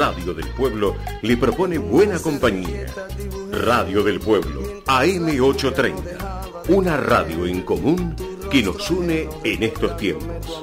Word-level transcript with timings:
Radio 0.00 0.32
del 0.32 0.48
Pueblo 0.48 0.96
le 1.20 1.36
propone 1.36 1.76
buena 1.76 2.18
compañía. 2.18 2.86
Radio 3.52 4.02
del 4.02 4.18
Pueblo, 4.18 4.82
AM830. 4.86 6.68
Una 6.68 6.96
radio 6.96 7.44
en 7.44 7.60
común 7.60 8.16
que 8.50 8.62
nos 8.62 8.90
une 8.90 9.28
en 9.44 9.62
estos 9.62 9.98
tiempos. 9.98 10.62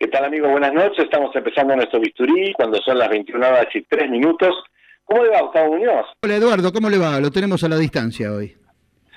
¿Qué 0.00 0.08
tal 0.08 0.24
amigos? 0.24 0.50
Buenas 0.50 0.72
noches. 0.72 1.04
Estamos 1.04 1.30
empezando 1.36 1.76
nuestro 1.76 2.00
bisturí 2.00 2.54
cuando 2.54 2.78
son 2.80 2.96
las 2.98 3.10
21 3.10 3.46
horas 3.46 3.66
y 3.74 3.82
3 3.82 4.08
minutos. 4.10 4.48
¿Cómo 5.04 5.22
le 5.24 5.28
va, 5.28 5.42
Gustavo 5.42 5.74
Muñoz? 5.74 6.06
Hola 6.22 6.36
Eduardo, 6.36 6.72
¿cómo 6.72 6.88
le 6.88 6.96
va? 6.96 7.20
Lo 7.20 7.30
tenemos 7.30 7.62
a 7.64 7.68
la 7.68 7.76
distancia 7.76 8.32
hoy. 8.32 8.56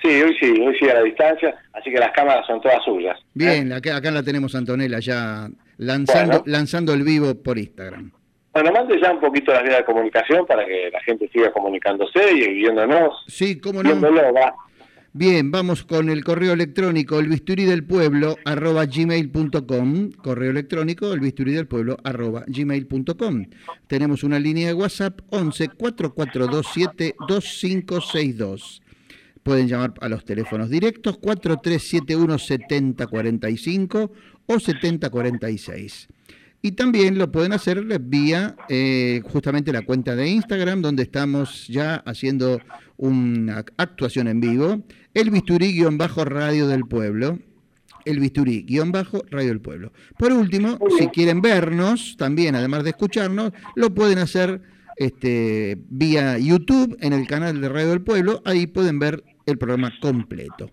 Sí, 0.02 0.10
hoy 0.22 0.36
sí, 0.42 0.52
hoy 0.62 0.76
sí 0.78 0.90
a 0.90 0.96
la 0.96 1.04
distancia, 1.04 1.56
así 1.72 1.90
que 1.90 1.98
las 2.00 2.12
cámaras 2.12 2.46
son 2.46 2.60
todas 2.60 2.84
suyas. 2.84 3.18
Bien, 3.34 3.72
acá, 3.72 3.96
acá 3.96 4.12
la 4.12 4.24
tenemos 4.24 4.54
Antonella 4.56 5.00
ya 5.00 5.48
lanzando, 5.78 6.40
Bueno. 6.40 6.44
lanzando 6.58 6.94
el 6.94 7.04
vivo 7.04 7.34
por 7.42 7.58
Instagram. 7.58 8.12
Bueno, 8.52 8.72
mande 8.74 9.00
ya 9.02 9.14
un 9.14 9.22
poquito 9.22 9.54
las 9.54 9.64
vías 9.64 9.78
de 9.78 9.86
comunicación 9.86 10.46
para 10.46 10.66
que 10.66 10.90
la 10.92 11.00
gente 11.04 11.30
siga 11.30 11.50
comunicándose 11.54 12.20
y 12.34 12.56
viéndonos. 12.56 13.24
Sí, 13.30 13.58
cómo 13.62 13.82
no. 13.82 13.90
Viéndolo, 13.90 14.34
va. 14.34 14.54
Bien, 15.16 15.52
vamos 15.52 15.84
con 15.84 16.10
el 16.10 16.24
correo 16.24 16.54
electrónico 16.54 17.20
el 17.20 17.28
bisturí 17.28 17.66
del 17.66 17.84
pueblo 17.84 18.36
arroba 18.46 18.88
gmail.com, 18.88 20.10
correo 20.14 20.50
electrónico 20.50 21.14
el 21.14 21.20
del 21.22 21.68
pueblo. 21.68 21.98
Tenemos 23.86 24.24
una 24.24 24.40
línea 24.40 24.70
de 24.70 24.74
WhatsApp 24.74 25.20
11 25.30 25.70
4427 25.70 27.16
2562. 27.28 28.82
Pueden 29.44 29.68
llamar 29.68 29.94
a 30.02 30.10
los 30.10 30.26
teléfonos 30.26 30.72
directos 30.72 31.20
4371 31.20 32.40
7045 32.40 34.12
o 34.48 34.60
7046. 34.60 36.08
Y 36.66 36.72
también 36.72 37.18
lo 37.18 37.30
pueden 37.30 37.52
hacer 37.52 37.84
vía 38.00 38.56
eh, 38.70 39.22
justamente 39.26 39.74
la 39.74 39.82
cuenta 39.82 40.16
de 40.16 40.30
Instagram, 40.30 40.82
donde 40.82 41.04
estamos 41.04 41.68
ya 41.68 41.96
haciendo 42.06 42.62
una 42.96 43.66
actuación 43.76 44.30
en 44.30 44.40
vivo, 44.40 44.82
el 45.14 45.30
bisturí-radio 45.30 46.68
del 46.68 46.86
pueblo, 46.86 47.40
el 48.06 48.20
bisturí-radio 48.20 49.24
del 49.32 49.62
pueblo. 49.62 49.92
Por 50.18 50.32
último, 50.34 50.78
si 50.98 51.08
quieren 51.08 51.42
vernos, 51.42 52.16
también 52.18 52.56
además 52.56 52.84
de 52.84 52.92
escucharnos, 52.92 53.52
lo 53.76 53.94
pueden 53.94 54.20
hacer 54.20 54.62
este, 54.98 55.78
vía 55.90 56.38
YouTube 56.38 56.98
en 57.02 57.14
el 57.14 57.28
canal 57.28 57.60
de 57.62 57.70
Radio 57.70 57.90
del 57.90 58.04
Pueblo, 58.04 58.42
ahí 58.46 58.68
pueden 58.68 59.00
ver 59.00 59.24
el 59.46 59.58
programa 59.58 59.92
completo. 60.02 60.70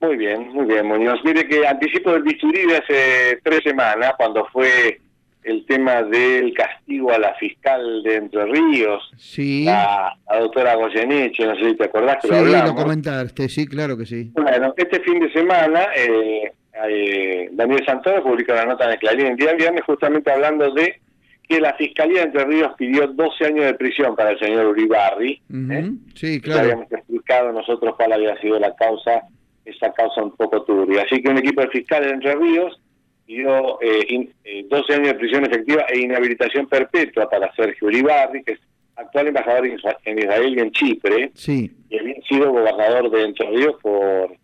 Muy 0.00 0.16
bien, 0.16 0.48
muy 0.52 0.66
bien, 0.66 0.86
Muñoz. 0.86 1.20
Mire 1.24 1.46
que 1.46 1.66
anticipo 1.66 2.12
del 2.12 2.24
bisturí 2.24 2.66
de 2.66 2.76
hace 2.76 3.40
tres 3.44 3.60
semanas, 3.62 4.14
cuando 4.16 4.46
fue 4.52 5.00
el 5.44 5.66
tema 5.66 6.02
del 6.04 6.54
castigo 6.54 7.12
a 7.12 7.18
la 7.18 7.34
fiscal 7.34 8.02
de 8.02 8.14
Entre 8.16 8.44
Ríos, 8.46 9.02
Sí, 9.16 9.64
la, 9.64 10.14
la 10.30 10.40
doctora 10.40 10.74
Goyeneche, 10.76 11.44
no 11.46 11.54
sé 11.56 11.70
si 11.70 11.76
te 11.76 11.84
acordás 11.84 12.16
que 12.22 12.28
sí, 12.28 12.34
lo 12.34 12.40
lo 12.40 12.46
hablamos. 12.58 12.82
comentaste, 12.82 13.48
sí, 13.48 13.66
claro 13.66 13.96
que 13.98 14.06
sí. 14.06 14.30
Bueno, 14.34 14.72
este 14.76 15.00
fin 15.00 15.18
de 15.20 15.32
semana 15.32 15.86
eh, 15.96 16.52
eh, 16.88 17.48
Daniel 17.52 17.84
Santoro 17.84 18.22
publicó 18.22 18.52
una 18.52 18.66
nota 18.66 18.84
en 18.84 18.92
el 18.92 18.98
Clarín 18.98 19.26
el 19.26 19.36
día 19.36 19.52
viernes 19.54 19.82
justamente 19.84 20.30
hablando 20.30 20.72
de 20.72 21.00
que 21.48 21.60
la 21.60 21.74
Fiscalía 21.74 22.20
de 22.20 22.26
Entre 22.26 22.44
Ríos 22.44 22.72
pidió 22.78 23.08
12 23.08 23.44
años 23.44 23.64
de 23.64 23.74
prisión 23.74 24.14
para 24.14 24.30
el 24.30 24.38
señor 24.38 24.66
Uribarri. 24.66 25.42
¿eh? 25.52 25.90
Sí, 26.14 26.36
Ya 26.36 26.40
claro. 26.40 26.60
habíamos 26.60 26.92
explicado 26.92 27.52
nosotros 27.52 27.94
cuál 27.96 28.12
había 28.12 28.36
sido 28.40 28.58
la 28.60 28.74
causa, 28.76 29.22
esa 29.64 29.92
causa 29.92 30.22
un 30.22 30.36
poco 30.36 30.62
turbia. 30.62 31.02
Así 31.02 31.20
que 31.20 31.28
un 31.28 31.38
equipo 31.38 31.60
de 31.62 31.68
fiscales 31.68 32.08
de 32.08 32.14
Entre 32.14 32.34
Ríos 32.36 32.80
pidió 33.26 33.80
eh, 33.80 34.28
eh, 34.44 34.66
12 34.68 34.94
años 34.94 35.08
de 35.08 35.14
prisión 35.14 35.44
efectiva 35.44 35.84
e 35.88 36.00
inhabilitación 36.00 36.66
perpetua 36.68 37.28
para 37.30 37.52
Sergio 37.54 37.88
Uribarri, 37.88 38.42
que 38.42 38.52
es 38.52 38.60
actual 38.96 39.28
embajador 39.28 39.66
en 39.66 39.78
Isra- 39.78 39.98
en 40.04 40.18
Israel 40.18 40.54
y 40.56 40.60
en 40.60 40.70
Chipre, 40.72 41.30
Sí, 41.34 41.70
y 41.88 41.98
había 41.98 42.14
sido 42.28 42.52
gobernador 42.52 43.10
de 43.10 43.24
Entre 43.24 43.48
Ríos 43.48 43.76
por, 43.82 44.36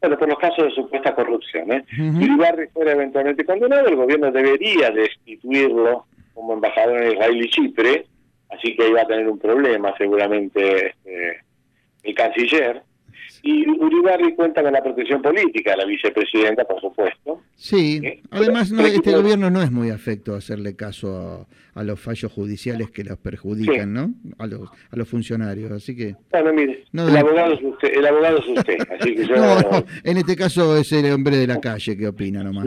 bueno, 0.00 0.18
por 0.18 0.28
los 0.28 0.38
casos 0.38 0.64
de 0.66 0.70
supuesta 0.70 1.14
corrupción. 1.14 1.72
¿eh? 1.72 1.84
Uribarri 2.16 2.68
fuera 2.68 2.92
eventualmente 2.92 3.44
condenado, 3.44 3.88
el 3.88 3.96
gobierno 3.96 4.30
debería 4.30 4.90
destituirlo 4.90 6.06
como 6.34 6.54
embajador 6.54 7.02
en 7.02 7.12
Israel 7.12 7.44
y 7.44 7.50
Chipre, 7.50 8.06
así 8.50 8.76
que 8.76 8.88
iba 8.88 9.02
a 9.02 9.06
tener 9.06 9.28
un 9.28 9.38
problema 9.38 9.92
seguramente 9.98 10.88
este, 10.88 11.40
el 12.04 12.14
canciller. 12.14 12.82
Y 13.42 13.68
Uribarri 13.68 14.34
cuenta 14.34 14.62
con 14.62 14.72
la 14.72 14.82
protección 14.82 15.20
política 15.22 15.72
de 15.72 15.76
la 15.78 15.84
vicepresidenta, 15.84 16.64
por 16.64 16.80
supuesto. 16.80 17.42
Sí, 17.60 18.00
¿Eh? 18.04 18.22
además 18.30 18.70
no, 18.70 18.82
este 18.86 19.10
gobierno 19.16 19.50
no 19.50 19.60
es 19.60 19.72
muy 19.72 19.90
afecto 19.90 20.34
a 20.34 20.38
hacerle 20.38 20.76
caso 20.76 21.46
a, 21.74 21.80
a 21.80 21.82
los 21.82 21.98
fallos 21.98 22.30
judiciales 22.30 22.92
que 22.92 23.02
los 23.02 23.18
perjudican, 23.18 23.74
Sí. 23.74 23.86
¿no? 23.86 24.14
A 24.38 24.46
los, 24.46 24.70
a 24.92 24.96
los 24.96 25.08
funcionarios, 25.08 25.72
así 25.72 25.96
que... 25.96 26.14
Bueno, 26.30 26.52
mire, 26.52 26.84
No, 26.92 27.08
el, 27.08 27.16
abogado 27.16 27.54
es 27.54 27.60
usted, 27.64 27.94
el 27.98 28.06
abogado 28.06 28.38
es 28.38 28.46
usted, 28.46 28.76
así 29.00 29.12
que 29.16 29.26
yo 29.26 29.34
No, 29.36 29.60
no, 29.60 29.84
en 30.04 30.16
este 30.18 30.36
caso 30.36 30.76
es 30.76 30.92
el 30.92 31.12
hombre 31.12 31.36
de 31.36 31.48
la 31.48 31.60
calle 31.60 31.96
que 31.96 32.06
opina 32.06 32.44
nomás. 32.44 32.64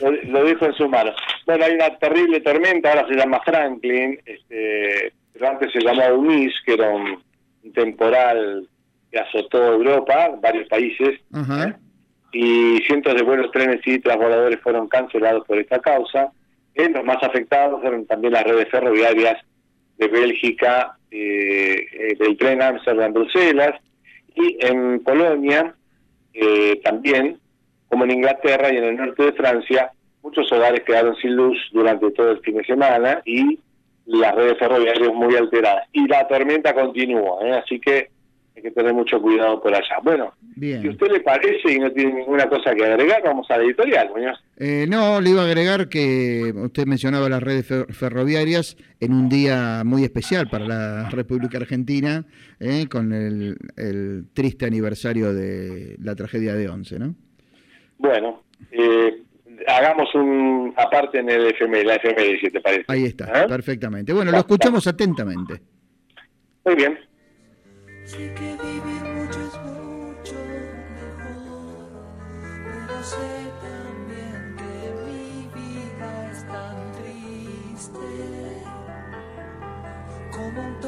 lo- 0.00 0.10
lo 0.10 0.44
dejo 0.44 0.64
en 0.64 0.72
sus 0.72 0.88
manos. 0.88 1.14
Bueno, 1.44 1.66
hay 1.66 1.74
una 1.74 1.98
terrible 1.98 2.40
tormenta, 2.40 2.88
ahora 2.92 3.08
se 3.08 3.16
llama 3.16 3.40
Franklin, 3.44 4.18
este, 4.24 5.12
pero 5.34 5.48
antes 5.50 5.70
se 5.70 5.80
llamó 5.80 6.00
Eunice, 6.02 6.54
que 6.64 6.72
era 6.72 6.88
un, 6.88 7.22
un 7.62 7.72
temporal 7.74 8.66
que 9.12 9.18
azotó 9.18 9.74
Europa, 9.74 10.30
varios 10.40 10.66
países, 10.68 11.20
Ajá, 11.30 11.78
y 12.32 12.78
cientos 12.86 13.14
de 13.14 13.22
vuelos, 13.22 13.50
trenes 13.50 13.80
y 13.86 13.98
transbordadores 13.98 14.60
fueron 14.60 14.88
cancelados 14.88 15.46
por 15.46 15.58
esta 15.58 15.80
causa. 15.80 16.32
Eh, 16.74 16.88
los 16.88 17.04
más 17.04 17.22
afectados 17.22 17.80
fueron 17.80 18.06
también 18.06 18.34
las 18.34 18.44
redes 18.44 18.68
ferroviarias 18.68 19.38
de 19.98 20.08
Bélgica, 20.08 20.96
eh, 21.10 21.86
eh, 21.92 22.16
del 22.18 22.36
tren 22.36 22.62
Amsterdam-Bruselas, 22.62 23.80
y 24.34 24.56
en 24.64 25.00
Polonia 25.00 25.74
eh, 26.32 26.80
también, 26.84 27.38
como 27.88 28.04
en 28.04 28.12
Inglaterra 28.12 28.72
y 28.72 28.76
en 28.76 28.84
el 28.84 28.96
norte 28.96 29.24
de 29.24 29.32
Francia, 29.32 29.90
muchos 30.22 30.50
hogares 30.52 30.82
quedaron 30.84 31.16
sin 31.16 31.34
luz 31.34 31.58
durante 31.72 32.10
todo 32.12 32.30
el 32.30 32.40
fin 32.40 32.56
de 32.56 32.64
semana 32.64 33.20
y 33.24 33.58
las 34.06 34.34
redes 34.34 34.58
ferroviarias 34.58 35.12
muy 35.12 35.34
alteradas. 35.36 35.88
Y 35.92 36.06
la 36.06 36.26
tormenta 36.28 36.74
continúa, 36.74 37.46
¿eh? 37.46 37.52
así 37.52 37.80
que 37.80 38.10
hay 38.60 38.62
que 38.62 38.70
tener 38.72 38.92
mucho 38.92 39.20
cuidado 39.20 39.60
por 39.62 39.74
allá. 39.74 39.96
Bueno, 40.02 40.34
si 40.58 40.74
a 40.74 40.78
bien. 40.80 40.88
usted 40.90 41.08
le 41.10 41.20
parece 41.20 41.72
y 41.72 41.78
no 41.78 41.90
tiene 41.92 42.12
ninguna 42.14 42.48
cosa 42.48 42.74
que 42.74 42.84
agregar, 42.84 43.22
vamos 43.24 43.50
a 43.50 43.56
la 43.56 43.64
editorial, 43.64 44.10
Muñoz. 44.14 44.38
Eh, 44.58 44.86
no, 44.88 45.20
le 45.20 45.30
iba 45.30 45.42
a 45.42 45.46
agregar 45.46 45.88
que 45.88 46.52
usted 46.54 46.86
mencionaba 46.86 47.28
las 47.28 47.42
redes 47.42 47.70
fer- 47.70 47.90
ferroviarias 47.92 48.76
en 49.00 49.14
un 49.14 49.28
día 49.30 49.82
muy 49.84 50.04
especial 50.04 50.48
para 50.50 50.66
la 50.66 51.08
República 51.10 51.56
Argentina, 51.58 52.26
eh, 52.58 52.86
con 52.90 53.12
el, 53.12 53.56
el 53.76 54.26
triste 54.34 54.66
aniversario 54.66 55.32
de 55.32 55.96
la 56.02 56.14
tragedia 56.14 56.54
de 56.54 56.68
Once, 56.68 56.98
¿no? 56.98 57.14
Bueno, 57.98 58.42
eh, 58.70 59.22
hagamos 59.66 60.14
un 60.14 60.74
aparte 60.76 61.18
en 61.18 61.30
el 61.30 61.46
FM, 61.46 61.84
la 61.84 61.94
FM, 61.96 62.38
si 62.40 62.50
te 62.50 62.60
parece. 62.60 62.84
Ahí 62.88 63.04
está, 63.06 63.44
¿Eh? 63.44 63.48
perfectamente. 63.48 64.12
Bueno, 64.12 64.30
lo 64.30 64.38
escuchamos 64.38 64.86
atentamente. 64.86 65.60
Muy 66.64 66.74
bien. 66.74 66.98
Sé 68.10 68.34
que 68.34 68.56
vivir 68.56 69.02
mucho 69.14 69.38
es 69.40 69.56
mucho 69.62 70.34
mejor, 70.98 71.92
pero 72.64 73.04
sé 73.04 73.30
también 73.62 74.56
que 74.58 74.74
mi 75.06 75.48
vida 75.54 76.10
es 76.32 76.40
tan 76.48 76.78
triste. 76.98 78.10
Como 80.32 80.60
un 80.60 80.80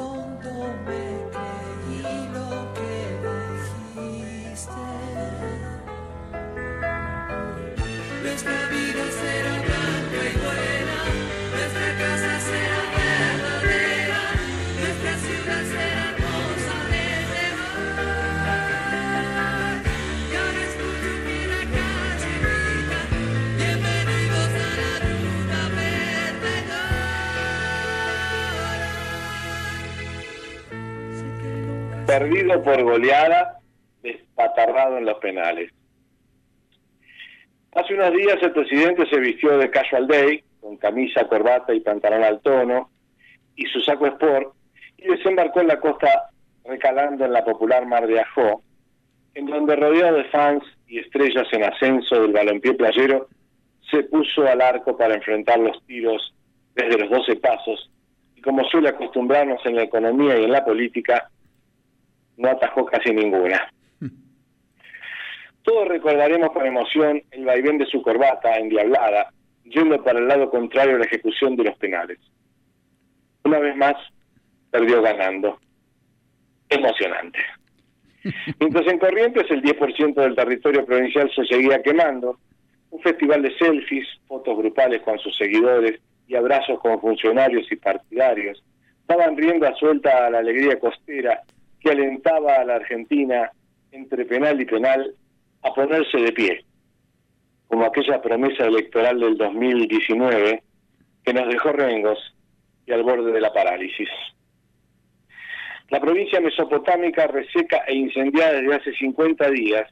Perdido 32.23 32.63
por 32.63 32.81
goleada, 32.85 33.59
despatarrado 34.01 34.97
en 34.99 35.07
los 35.07 35.19
penales. 35.19 35.73
Hace 37.75 37.95
unos 37.95 38.13
días 38.13 38.37
el 38.41 38.53
presidente 38.53 39.07
se 39.07 39.19
vistió 39.19 39.59
de 39.59 39.69
casual 39.69 40.07
day, 40.07 40.45
con 40.61 40.77
camisa, 40.77 41.27
corbata 41.27 41.75
y 41.75 41.81
pantalón 41.81 42.23
al 42.23 42.41
tono, 42.41 42.91
y 43.57 43.67
su 43.67 43.81
saco 43.81 44.07
sport, 44.07 44.55
y 44.99 45.09
desembarcó 45.09 45.63
en 45.63 45.67
la 45.67 45.81
costa 45.81 46.31
recalando 46.65 47.25
en 47.25 47.33
la 47.33 47.45
popular 47.45 47.87
Mar 47.87 48.07
de 48.07 48.21
Ajó, 48.21 48.63
en 49.35 49.47
donde 49.47 49.75
rodeado 49.75 50.19
de 50.19 50.25
fans 50.27 50.63
y 50.87 51.01
estrellas 51.01 51.49
en 51.51 51.65
ascenso 51.65 52.23
del 52.23 52.33
balompié 52.33 52.75
playero, 52.75 53.27
se 53.91 54.05
puso 54.05 54.47
al 54.47 54.61
arco 54.61 54.97
para 54.97 55.17
enfrentar 55.17 55.59
los 55.59 55.85
tiros 55.87 56.33
desde 56.77 56.99
los 56.99 57.11
12 57.11 57.35
pasos, 57.35 57.91
y 58.37 58.43
como 58.43 58.63
suele 58.69 58.91
acostumbrarnos 58.91 59.61
en 59.67 59.75
la 59.75 59.83
economía 59.83 60.39
y 60.39 60.45
en 60.45 60.53
la 60.53 60.65
política, 60.65 61.29
no 62.37 62.50
atajó 62.50 62.84
casi 62.84 63.12
ninguna. 63.12 63.73
Todos 65.62 65.87
recordaremos 65.88 66.50
con 66.52 66.67
emoción 66.67 67.23
el 67.31 67.44
vaivén 67.44 67.79
de 67.79 67.87
su 67.87 68.02
corbata 68.02 68.56
endiablada, 68.56 69.32
yendo 69.64 70.02
para 70.02 70.19
el 70.19 70.26
lado 70.26 70.50
contrario 70.50 70.96
a 70.96 70.99
la 70.99 71.05
ejecución 71.05 71.55
de 71.56 71.64
los 71.64 71.76
penales. 71.79 72.19
Una 73.44 73.61
vez 73.61 73.76
más, 73.76 73.94
perdió 74.70 75.00
ganando. 75.02 75.58
Emocionante. 76.69 77.38
Mientras 78.61 78.87
en 78.87 78.99
Corrientes 78.99 79.50
el 79.50 79.62
10% 79.62 80.14
del 80.14 80.35
territorio 80.35 80.85
provincial 80.85 81.31
se 81.35 81.44
seguía 81.44 81.82
quemando, 81.82 82.38
un 82.90 83.00
festival 83.00 83.43
de 83.43 83.56
selfies, 83.56 84.06
fotos 84.26 84.58
grupales 84.58 85.02
con 85.02 85.19
sus 85.19 85.37
seguidores 85.37 86.00
y 86.26 86.35
abrazos 86.35 86.81
con 86.81 87.00
funcionarios 87.00 87.70
y 87.70 87.76
partidarios 87.76 88.62
daban 89.06 89.37
rienda 89.37 89.75
suelta 89.75 90.26
a 90.26 90.31
la 90.31 90.38
alegría 90.38 90.78
costera 90.78 91.43
que 91.82 91.90
alentaba 91.90 92.55
a 92.55 92.64
la 92.64 92.76
Argentina 92.76 93.50
entre 93.90 94.25
penal 94.25 94.61
y 94.61 94.64
penal 94.64 95.14
a 95.62 95.75
ponerse 95.75 96.19
de 96.19 96.32
pie, 96.32 96.64
como 97.67 97.84
aquella 97.84 98.20
promesa 98.20 98.64
electoral 98.64 99.20
del 99.20 99.37
2019 99.37 100.62
que 101.25 101.34
nos 101.34 101.49
dejó 101.49 101.73
rengos 101.73 102.19
y 102.87 102.93
al 102.93 103.02
borde 103.02 103.32
de 103.32 103.40
la 103.40 103.52
parálisis. 103.52 104.08
La 105.88 106.00
provincia 106.00 106.40
mesopotámica, 106.40 107.26
reseca 107.26 107.85
e 107.87 107.94
incendiada 107.94 108.61
desde 108.61 108.75
hace 108.75 108.93
50 108.94 109.50
días, 109.50 109.88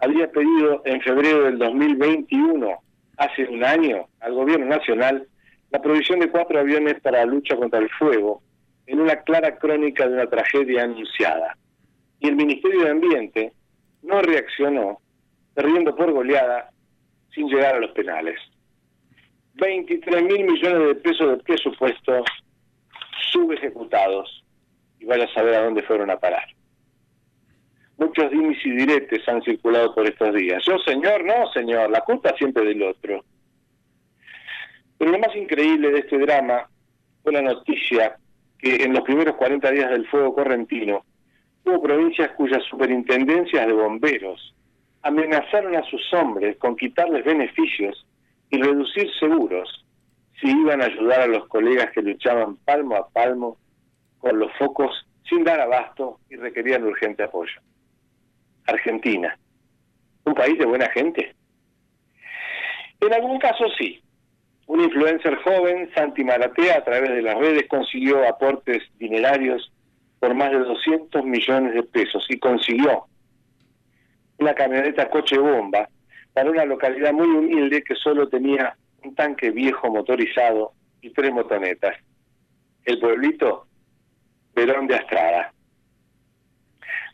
había 0.00 0.30
pedido 0.30 0.82
en 0.84 1.00
febrero 1.00 1.44
del 1.44 1.58
2021, 1.58 2.68
hace 3.16 3.44
un 3.44 3.64
año, 3.64 4.08
al 4.20 4.34
gobierno 4.34 4.66
nacional 4.66 5.26
la 5.70 5.80
provisión 5.80 6.20
de 6.20 6.30
cuatro 6.30 6.58
aviones 6.58 7.00
para 7.00 7.18
la 7.18 7.26
lucha 7.26 7.56
contra 7.56 7.80
el 7.80 7.88
fuego, 7.90 8.42
en 8.86 9.00
una 9.00 9.16
clara 9.22 9.58
crónica 9.58 10.06
de 10.06 10.14
una 10.14 10.26
tragedia 10.26 10.84
anunciada. 10.84 11.56
Y 12.20 12.28
el 12.28 12.36
Ministerio 12.36 12.84
de 12.84 12.90
Ambiente 12.90 13.52
no 14.02 14.20
reaccionó, 14.22 15.00
perdiendo 15.54 15.94
por 15.94 16.12
goleada 16.12 16.70
sin 17.34 17.48
llegar 17.48 17.76
a 17.76 17.80
los 17.80 17.90
penales. 17.92 18.38
23 19.54 20.22
mil 20.22 20.44
millones 20.44 20.88
de 20.88 20.94
pesos 20.96 21.30
de 21.30 21.42
presupuesto 21.42 22.24
subejecutados 23.32 24.44
y 25.00 25.06
vaya 25.06 25.24
a 25.24 25.34
saber 25.34 25.54
a 25.54 25.64
dónde 25.64 25.82
fueron 25.82 26.10
a 26.10 26.18
parar. 26.18 26.46
Muchos 27.98 28.30
dimis 28.30 28.58
y 28.64 28.70
diretes 28.72 29.26
han 29.26 29.42
circulado 29.42 29.94
por 29.94 30.06
estos 30.06 30.34
días. 30.34 30.62
Yo, 30.66 30.78
señor, 30.80 31.24
no, 31.24 31.50
señor, 31.52 31.90
la 31.90 32.00
culpa 32.02 32.34
siempre 32.36 32.64
del 32.64 32.82
otro. 32.82 33.24
Pero 34.98 35.12
lo 35.12 35.18
más 35.18 35.34
increíble 35.34 35.90
de 35.90 36.00
este 36.00 36.18
drama 36.18 36.68
fue 37.22 37.32
la 37.32 37.42
noticia 37.42 38.18
que 38.58 38.84
en 38.84 38.92
los 38.92 39.02
primeros 39.02 39.36
40 39.36 39.70
días 39.70 39.90
del 39.90 40.06
fuego 40.08 40.34
correntino 40.34 41.04
hubo 41.64 41.82
provincias 41.82 42.30
cuyas 42.32 42.62
superintendencias 42.64 43.66
de 43.66 43.72
bomberos 43.72 44.54
amenazaron 45.02 45.76
a 45.76 45.84
sus 45.84 46.02
hombres 46.14 46.56
con 46.58 46.76
quitarles 46.76 47.24
beneficios 47.24 48.06
y 48.50 48.60
reducir 48.60 49.08
seguros 49.18 49.84
si 50.40 50.48
iban 50.48 50.82
a 50.82 50.86
ayudar 50.86 51.22
a 51.22 51.26
los 51.26 51.46
colegas 51.48 51.90
que 51.92 52.02
luchaban 52.02 52.56
palmo 52.56 52.96
a 52.96 53.08
palmo 53.08 53.58
con 54.18 54.38
los 54.38 54.52
focos 54.58 55.06
sin 55.28 55.44
dar 55.44 55.60
abasto 55.60 56.20
y 56.28 56.36
requerían 56.36 56.84
urgente 56.84 57.22
apoyo. 57.22 57.60
Argentina, 58.66 59.38
un 60.24 60.34
país 60.34 60.58
de 60.58 60.66
buena 60.66 60.88
gente. 60.90 61.34
En 63.00 63.12
algún 63.12 63.38
caso 63.38 63.64
sí. 63.78 64.02
Un 64.66 64.80
influencer 64.80 65.36
joven, 65.36 65.90
Santi 65.94 66.24
Maratea, 66.24 66.78
a 66.78 66.84
través 66.84 67.10
de 67.10 67.22
las 67.22 67.36
redes 67.36 67.66
consiguió 67.68 68.26
aportes 68.26 68.82
dinerarios 68.98 69.72
por 70.18 70.34
más 70.34 70.50
de 70.50 70.58
200 70.58 71.24
millones 71.24 71.74
de 71.74 71.82
pesos 71.84 72.26
y 72.28 72.38
consiguió 72.38 73.04
una 74.38 74.54
camioneta 74.54 75.08
coche 75.08 75.38
bomba 75.38 75.88
para 76.32 76.50
una 76.50 76.64
localidad 76.64 77.12
muy 77.12 77.28
humilde 77.28 77.82
que 77.82 77.94
solo 77.94 78.28
tenía 78.28 78.76
un 79.02 79.14
tanque 79.14 79.50
viejo 79.50 79.90
motorizado 79.90 80.72
y 81.00 81.10
tres 81.10 81.32
motonetas. 81.32 81.96
El 82.84 82.98
pueblito 82.98 83.66
Verón 84.54 84.86
de 84.86 84.96
Astrada. 84.96 85.52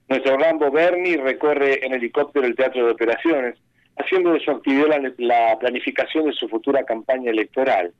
Nuestro 0.08 0.36
Rambo 0.36 0.70
Berni 0.70 1.16
recorre 1.16 1.84
en 1.84 1.92
helicóptero 1.92 2.46
el 2.46 2.54
teatro 2.54 2.84
de 2.86 2.92
operaciones, 2.92 3.58
haciendo 3.96 4.32
de 4.32 4.40
su 4.40 4.50
actividad 4.50 4.88
la, 4.88 5.12
la 5.18 5.58
planificación 5.58 6.26
de 6.26 6.32
su 6.32 6.48
futura 6.48 6.84
campaña 6.84 7.30
electoral. 7.30 7.92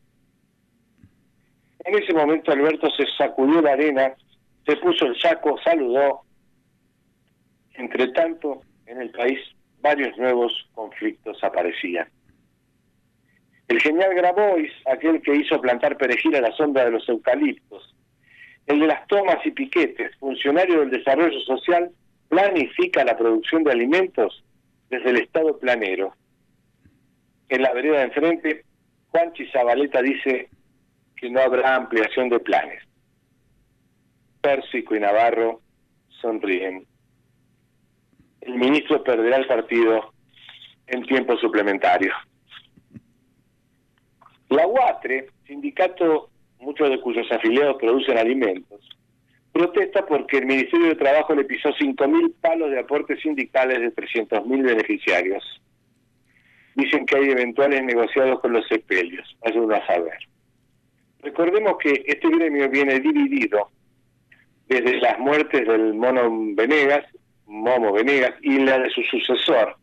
En 1.84 1.98
ese 1.98 2.14
momento 2.14 2.52
Alberto 2.52 2.90
se 2.90 3.04
sacudió 3.18 3.60
la 3.60 3.72
arena, 3.72 4.14
se 4.64 4.76
puso 4.76 5.06
el 5.06 5.18
saco, 5.20 5.58
saludó. 5.64 6.22
Entre 7.74 8.08
tanto, 8.08 8.62
en 8.86 9.00
el 9.00 9.10
país 9.10 9.38
varios 9.80 10.16
nuevos 10.16 10.68
conflictos 10.74 11.42
aparecían. 11.42 12.08
El 13.68 13.80
genial 13.80 14.14
Grabois, 14.14 14.72
aquel 14.86 15.22
que 15.22 15.34
hizo 15.34 15.60
plantar 15.60 15.96
perejil 15.96 16.36
a 16.36 16.40
la 16.40 16.52
sombra 16.52 16.84
de 16.84 16.92
los 16.92 17.08
eucaliptos. 17.08 17.94
El 18.66 18.80
de 18.80 18.86
las 18.86 19.06
tomas 19.08 19.44
y 19.44 19.50
piquetes, 19.50 20.14
funcionario 20.18 20.80
del 20.80 20.90
desarrollo 20.90 21.40
social, 21.40 21.90
planifica 22.28 23.04
la 23.04 23.16
producción 23.16 23.64
de 23.64 23.72
alimentos 23.72 24.44
desde 24.92 25.08
el 25.08 25.16
Estado 25.22 25.58
planero. 25.58 26.14
En 27.48 27.62
la 27.62 27.72
vereda 27.72 27.98
de 28.00 28.04
enfrente, 28.04 28.64
Juan 29.08 29.32
Chizabaleta 29.32 30.02
dice 30.02 30.50
que 31.16 31.30
no 31.30 31.40
habrá 31.40 31.76
ampliación 31.76 32.28
de 32.28 32.38
planes. 32.38 32.82
Pérsico 34.42 34.94
y 34.94 35.00
Navarro 35.00 35.62
sonríen. 36.20 36.86
El 38.42 38.54
ministro 38.56 39.02
perderá 39.02 39.38
el 39.38 39.46
partido 39.46 40.12
en 40.88 41.06
tiempo 41.06 41.38
suplementario. 41.38 42.12
La 44.50 44.66
UATRE, 44.66 45.28
sindicato 45.46 46.28
muchos 46.58 46.90
de 46.90 47.00
cuyos 47.00 47.32
afiliados 47.32 47.78
producen 47.78 48.18
alimentos, 48.18 48.86
protesta 49.52 50.04
porque 50.06 50.38
el 50.38 50.46
Ministerio 50.46 50.88
de 50.88 50.96
Trabajo 50.96 51.34
le 51.34 51.44
pisó 51.44 51.68
5.000 51.70 52.34
palos 52.40 52.70
de 52.70 52.80
aportes 52.80 53.20
sindicales 53.20 53.80
de 53.80 53.94
300.000 53.94 54.62
beneficiarios. 54.62 55.44
Dicen 56.74 57.04
que 57.04 57.16
hay 57.16 57.30
eventuales 57.30 57.82
negociados 57.84 58.40
con 58.40 58.54
los 58.54 58.66
sepelios, 58.66 59.36
uno 59.54 59.74
a 59.74 59.86
saber. 59.86 60.18
Recordemos 61.20 61.76
que 61.78 62.02
este 62.06 62.28
gremio 62.28 62.68
viene 62.70 62.98
dividido 62.98 63.70
desde 64.66 64.98
las 65.00 65.18
muertes 65.18 65.68
del 65.68 65.94
mono 65.94 66.30
Venegas, 66.54 67.04
Momo 67.46 67.92
Venegas, 67.92 68.32
y 68.40 68.58
la 68.58 68.78
de 68.78 68.90
su 68.90 69.02
sucesor, 69.02 69.76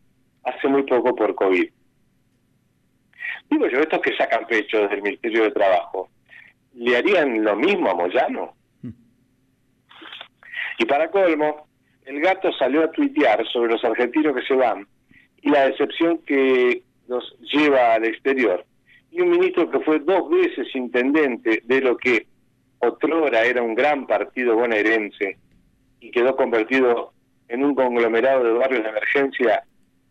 hace 0.44 0.68
muy 0.68 0.82
poco 0.82 1.14
por 1.14 1.34
COVID. 1.36 1.70
Digo 3.50 3.68
yo, 3.68 3.80
estos 3.80 4.00
que 4.00 4.16
sacan 4.16 4.46
pecho 4.46 4.88
del 4.88 5.02
Ministerio 5.02 5.44
de 5.44 5.50
Trabajo, 5.52 6.08
¿le 6.74 6.96
harían 6.96 7.44
lo 7.44 7.56
mismo 7.56 7.90
a 7.90 7.94
Moyano? 7.94 8.54
Y 10.80 10.86
para 10.86 11.10
colmo, 11.10 11.66
el 12.06 12.20
gato 12.22 12.50
salió 12.54 12.82
a 12.82 12.90
tuitear 12.90 13.46
sobre 13.52 13.70
los 13.70 13.84
argentinos 13.84 14.34
que 14.34 14.46
se 14.46 14.54
van 14.54 14.88
y 15.42 15.50
la 15.50 15.68
decepción 15.68 16.22
que 16.24 16.82
los 17.06 17.36
lleva 17.52 17.92
al 17.92 18.06
exterior. 18.06 18.64
Y 19.10 19.20
un 19.20 19.28
ministro 19.28 19.70
que 19.70 19.80
fue 19.80 19.98
dos 19.98 20.30
veces 20.30 20.74
intendente 20.74 21.60
de 21.66 21.80
lo 21.82 21.98
que 21.98 22.26
otrora 22.78 23.44
era 23.44 23.62
un 23.62 23.74
gran 23.74 24.06
partido 24.06 24.56
bonaerense 24.56 25.36
y 26.00 26.10
quedó 26.10 26.34
convertido 26.34 27.12
en 27.48 27.62
un 27.62 27.74
conglomerado 27.74 28.42
de 28.42 28.52
barrios 28.52 28.82
de 28.82 28.88
emergencia 28.88 29.62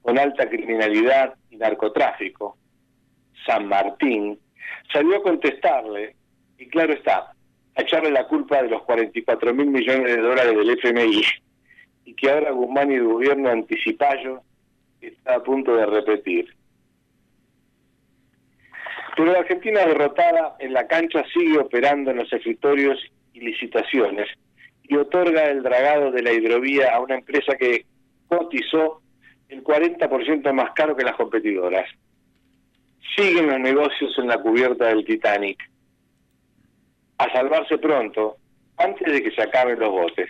con 0.03 0.19
alta 0.19 0.47
criminalidad 0.47 1.33
y 1.49 1.57
narcotráfico, 1.57 2.59
San 3.43 3.67
Martín, 3.67 4.37
salió 4.93 5.17
a 5.17 5.23
contestarle, 5.23 6.15
y 6.59 6.67
claro 6.67 6.93
está, 6.93 7.33
a 7.75 7.81
echarle 7.81 8.11
la 8.11 8.27
culpa 8.27 8.61
de 8.61 8.69
los 8.69 8.83
44 8.83 9.53
mil 9.53 9.67
millones 9.67 10.15
de 10.15 10.21
dólares 10.21 10.55
del 10.55 10.69
FMI, 10.71 11.23
y 12.05 12.13
que 12.13 12.31
ahora 12.31 12.51
Guzmán 12.51 12.91
y 12.91 12.95
el 12.95 13.05
gobierno 13.05 13.49
anticipayo 13.49 14.41
está 15.01 15.35
a 15.35 15.43
punto 15.43 15.75
de 15.75 15.85
repetir. 15.85 16.53
Pero 19.15 19.31
la 19.31 19.39
Argentina 19.39 19.85
derrotada 19.85 20.55
en 20.59 20.73
la 20.73 20.87
cancha 20.87 21.23
sigue 21.33 21.57
operando 21.57 22.11
en 22.11 22.17
los 22.17 22.31
escritorios 22.31 22.99
y 23.33 23.41
licitaciones 23.41 24.27
y 24.83 24.95
otorga 24.95 25.45
el 25.45 25.61
dragado 25.61 26.11
de 26.11 26.23
la 26.23 26.33
hidrovía 26.33 26.95
a 26.95 26.99
una 26.99 27.15
empresa 27.15 27.55
que 27.55 27.85
cotizó 28.27 29.01
el 29.47 29.63
40% 29.63 30.51
más 30.53 30.71
caro 30.71 30.95
que 30.95 31.03
las 31.03 31.15
competidoras. 31.15 31.87
Siguen 33.15 33.47
los 33.47 33.59
negocios 33.59 34.17
en 34.17 34.27
la 34.27 34.39
cubierta 34.39 34.87
del 34.87 35.05
Titanic. 35.05 35.68
A 37.19 37.31
salvarse 37.31 37.77
pronto, 37.77 38.37
antes 38.77 39.11
de 39.11 39.21
que 39.21 39.31
se 39.31 39.41
acaben 39.41 39.79
los 39.79 39.91
botes. 39.91 40.29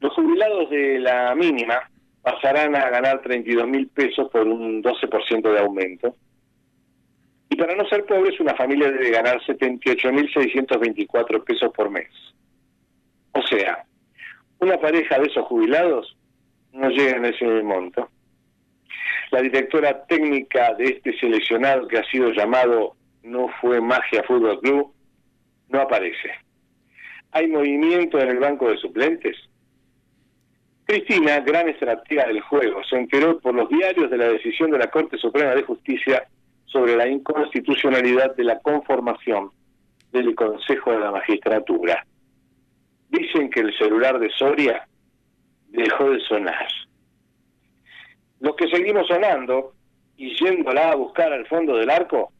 Los 0.00 0.12
jubilados 0.14 0.68
de 0.68 0.98
la 0.98 1.34
mínima 1.34 1.88
pasarán 2.22 2.74
a 2.74 2.90
ganar 2.90 3.22
32 3.22 3.68
mil 3.68 3.86
pesos 3.88 4.28
por 4.30 4.46
un 4.46 4.82
12% 4.82 5.52
de 5.52 5.60
aumento. 5.60 6.16
Y 7.48 7.56
para 7.56 7.76
no 7.76 7.86
ser 7.88 8.04
pobres, 8.04 8.38
una 8.40 8.54
familia 8.54 8.90
debe 8.90 9.10
ganar 9.10 9.40
78.624 9.42 11.44
pesos 11.44 11.72
por 11.72 11.90
mes. 11.90 12.10
O 13.32 13.42
sea, 13.42 13.84
una 14.58 14.78
pareja 14.78 15.18
de 15.18 15.26
esos 15.26 15.44
jubilados 15.46 16.16
no 16.72 16.88
llega 16.88 17.16
en 17.16 17.26
ese 17.26 17.46
monto. 17.62 18.08
La 19.30 19.40
directora 19.40 20.04
técnica 20.06 20.74
de 20.74 20.84
este 20.84 21.16
seleccionado 21.18 21.86
que 21.86 21.98
ha 21.98 22.10
sido 22.10 22.32
llamado 22.32 22.96
No 23.24 23.48
fue 23.60 23.80
Magia 23.80 24.22
Fútbol 24.22 24.60
Club 24.60 24.92
no 25.70 25.80
aparece. 25.80 26.30
¿Hay 27.32 27.48
movimiento 27.48 28.20
en 28.20 28.28
el 28.28 28.38
banco 28.38 28.68
de 28.68 28.76
suplentes? 28.76 29.36
Cristina, 30.84 31.40
gran 31.40 31.68
estratega 31.70 32.26
del 32.26 32.42
juego, 32.42 32.84
se 32.84 32.96
enteró 32.96 33.40
por 33.40 33.54
los 33.54 33.68
diarios 33.70 34.10
de 34.10 34.18
la 34.18 34.28
decisión 34.28 34.70
de 34.70 34.78
la 34.78 34.90
Corte 34.90 35.16
Suprema 35.16 35.54
de 35.54 35.62
Justicia 35.62 36.28
sobre 36.66 36.96
la 36.96 37.08
inconstitucionalidad 37.08 38.36
de 38.36 38.44
la 38.44 38.60
conformación 38.60 39.50
del 40.12 40.34
Consejo 40.34 40.92
de 40.92 40.98
la 40.98 41.10
Magistratura. 41.10 42.06
Dicen 43.08 43.48
que 43.48 43.60
el 43.60 43.76
celular 43.78 44.18
de 44.18 44.28
Soria 44.30 44.86
dejó 45.68 46.10
de 46.10 46.20
sonar. 46.20 46.68
Los 48.40 48.54
que 48.56 48.68
seguimos 48.68 49.06
sonando 49.06 49.72
y 50.18 50.36
yéndola 50.36 50.90
a 50.90 50.94
buscar 50.94 51.32
al 51.32 51.46
fondo 51.46 51.76
del 51.76 51.88
arco 51.88 52.32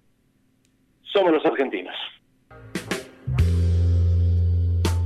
somos 1.15 1.33
los 1.33 1.47
argentinos. 1.47 1.95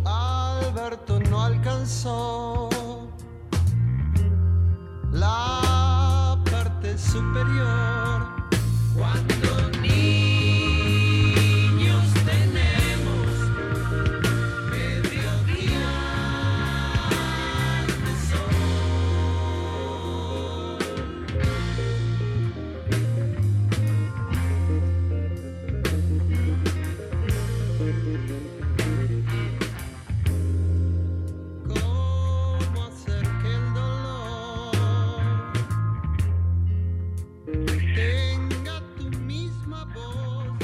Alberto 0.07 1.21
no 1.31 1.45
alcanzó 1.45 2.71
la 5.13 6.39
parte 6.51 6.97
superior. 6.97 7.98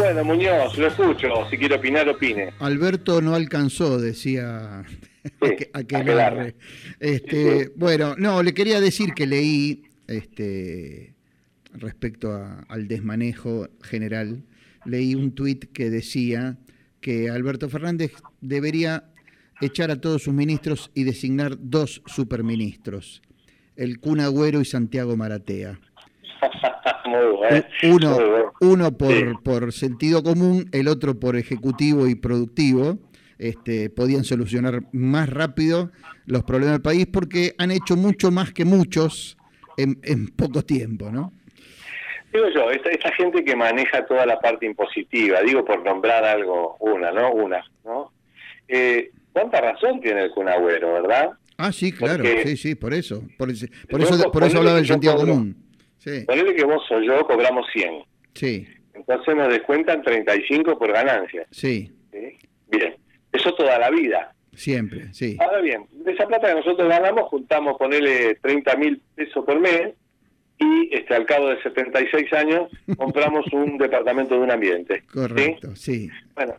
Bueno, 0.05 0.23
Muñoz, 0.25 0.77
lo 0.77 0.87
escucho. 0.89 1.29
Si 1.51 1.57
quiere 1.57 1.77
opinar, 1.77 2.07
opine. 2.11 2.51
Alberto 2.59 3.23
no 3.23 3.35
alcanzó, 3.35 3.99
decía 3.99 4.85
Sí, 5.23 5.31
aquel 5.73 6.01
aquelarre. 6.03 6.41
arre. 6.41 6.55
Este, 7.01 7.65
Sí, 7.65 7.71
Bueno, 7.77 8.15
no, 8.19 8.43
le 8.43 8.53
quería 8.53 8.83
decir 8.83 9.15
que 9.15 9.27
leí 9.27 9.85
este, 10.07 11.15
respecto 11.73 12.33
a- 12.33 12.67
al 12.69 12.87
desmanejo 12.87 13.69
general, 13.83 14.43
leí 14.85 15.15
un 15.15 15.35
tuit 15.35 15.73
que 15.73 15.89
decía 15.89 16.59
que 17.01 17.31
Alberto 17.31 17.71
Fernández 17.71 18.13
debería 18.43 19.05
echar 19.63 19.91
a 19.91 19.99
todos 20.03 20.23
sus 20.25 20.35
ministros 20.35 20.91
y 20.95 21.05
designar 21.05 21.57
dos 21.59 22.03
superministros, 22.05 23.23
el 23.77 24.01
Kun 24.01 24.21
Agüero 24.21 24.61
y 24.61 24.67
Santiago 24.67 25.17
Maratea. 25.17 25.81
Muy 27.07 27.37
bueno. 27.37 27.65
Uno, 27.85 28.11
Muy 28.19 28.25
bueno. 28.31 28.53
uno 28.61 28.93
por, 28.97 29.13
Sí. 29.13 29.25
por 29.43 29.73
sentido 29.73 30.23
común, 30.23 30.69
el 30.73 30.89
otro 30.89 31.19
por 31.19 31.37
ejecutivo 31.37 32.07
y 32.07 32.15
productivo, 32.15 32.99
este, 33.39 33.91
podían 33.91 34.25
solucionar 34.25 34.83
más 34.93 35.29
rápido 35.29 35.91
los 36.27 36.45
problemas 36.45 36.75
del 36.77 36.83
país 36.83 37.07
porque 37.07 37.55
han 37.59 37.71
hecho 37.71 37.97
mucho 37.97 38.31
más 38.31 38.53
que 38.53 38.65
muchos 38.65 39.37
en, 39.77 39.99
en 40.05 40.29
poco 40.29 40.63
tiempo, 40.63 41.11
¿no? 41.11 41.33
Digo 42.33 42.47
yo, 42.55 42.71
esta, 42.71 42.91
esta 42.91 43.13
gente 43.15 43.45
que 43.45 43.55
maneja 43.55 44.07
toda 44.07 44.25
la 44.27 44.39
parte 44.41 44.67
impositiva, 44.67 45.41
digo 45.43 45.65
por 45.65 45.85
nombrar 45.85 46.25
algo, 46.25 46.77
una, 46.81 47.13
¿no? 47.13 47.33
Una, 47.33 47.63
¿no? 47.85 48.13
Eh, 48.67 49.11
¿Cuánta 49.33 49.61
razón 49.61 50.01
tiene 50.01 50.23
el 50.25 50.31
Cunagüero, 50.31 50.93
verdad? 50.95 51.31
Ah, 51.59 51.71
sí, 51.73 51.93
claro, 51.93 52.25
Porque- 52.25 52.47
sí, 52.49 52.57
sí, 52.57 52.75
por 52.75 52.95
eso. 52.95 53.21
Por, 53.37 53.49
por 53.91 54.01
Yo 54.01 54.07
eso, 54.09 54.33
por 54.33 54.43
eso 54.45 54.59
hablaba 54.59 54.77
del 54.79 54.87
sentido 54.87 55.17
común. 55.17 55.57
Sí, 56.05 56.25
Ponele 56.27 56.55
que 56.55 56.65
vos 56.65 56.83
o 56.91 57.01
yo 57.01 57.27
cobramos 57.27 57.67
100, 57.73 58.03
sí, 58.35 58.67
entonces 58.93 59.35
nos 59.35 59.49
descuentan 59.49 60.03
35 60.03 60.79
por 60.79 60.93
ganancia. 60.93 61.47
sí, 61.51 61.91
¿sí? 62.13 62.39
Bien, 62.69 62.95
eso 63.33 63.55
toda 63.55 63.79
la 63.79 63.91
vida. 63.91 64.35
siempre, 64.55 65.13
sí. 65.15 65.37
Ahora 65.41 65.61
bien, 65.61 65.87
de 65.91 66.13
esa 66.13 66.27
plata 66.27 66.49
que 66.49 66.55
nosotros 66.57 66.89
ganamos, 66.89 67.25
juntamos, 67.29 67.77
ponerle 67.79 68.35
30 68.37 68.77
mil 68.77 69.01
pesos 69.15 69.45
por 69.45 69.59
mes 69.61 69.95
y 70.59 70.95
este, 70.95 71.15
al 71.15 71.27
cabo 71.27 71.49
de 71.49 71.61
76 71.63 72.33
años 72.35 72.71
compramos 72.97 73.47
un 73.53 73.79
departamento 73.79 74.35
de 74.35 74.41
un 74.41 74.51
ambiente. 74.51 75.03
Correcto, 75.13 75.75
sí. 75.75 76.09
Bueno, 76.35 76.55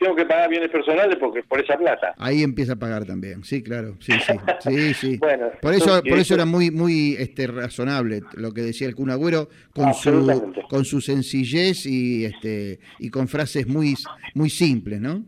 tengo 0.00 0.16
que 0.16 0.24
pagar 0.24 0.48
bienes 0.48 0.70
personales 0.70 1.16
porque 1.20 1.42
por 1.42 1.60
esa 1.60 1.76
plata. 1.76 2.14
Ahí 2.16 2.42
empieza 2.42 2.72
a 2.72 2.76
pagar 2.76 3.04
también, 3.04 3.44
sí, 3.44 3.62
claro, 3.62 3.96
sí, 4.00 4.12
sí, 4.12 4.34
sí, 4.60 4.94
sí. 4.94 5.16
Bueno, 5.20 5.50
por 5.60 5.74
eso, 5.74 6.00
por 6.00 6.12
eso 6.12 6.20
eso- 6.20 6.34
era 6.34 6.46
muy, 6.46 6.70
muy 6.70 7.16
este, 7.18 7.46
razonable 7.46 8.22
lo 8.34 8.52
que 8.52 8.62
decía 8.62 8.88
el 8.88 8.94
Kun 8.94 9.10
Agüero 9.10 9.48
con 9.74 9.92
su, 9.92 10.54
con 10.70 10.84
su 10.86 11.00
sencillez 11.02 11.84
y 11.84 12.24
este, 12.24 12.80
y 12.98 13.10
con 13.10 13.28
frases 13.28 13.66
muy, 13.68 13.94
muy 14.34 14.48
simples, 14.48 15.00
¿no? 15.00 15.22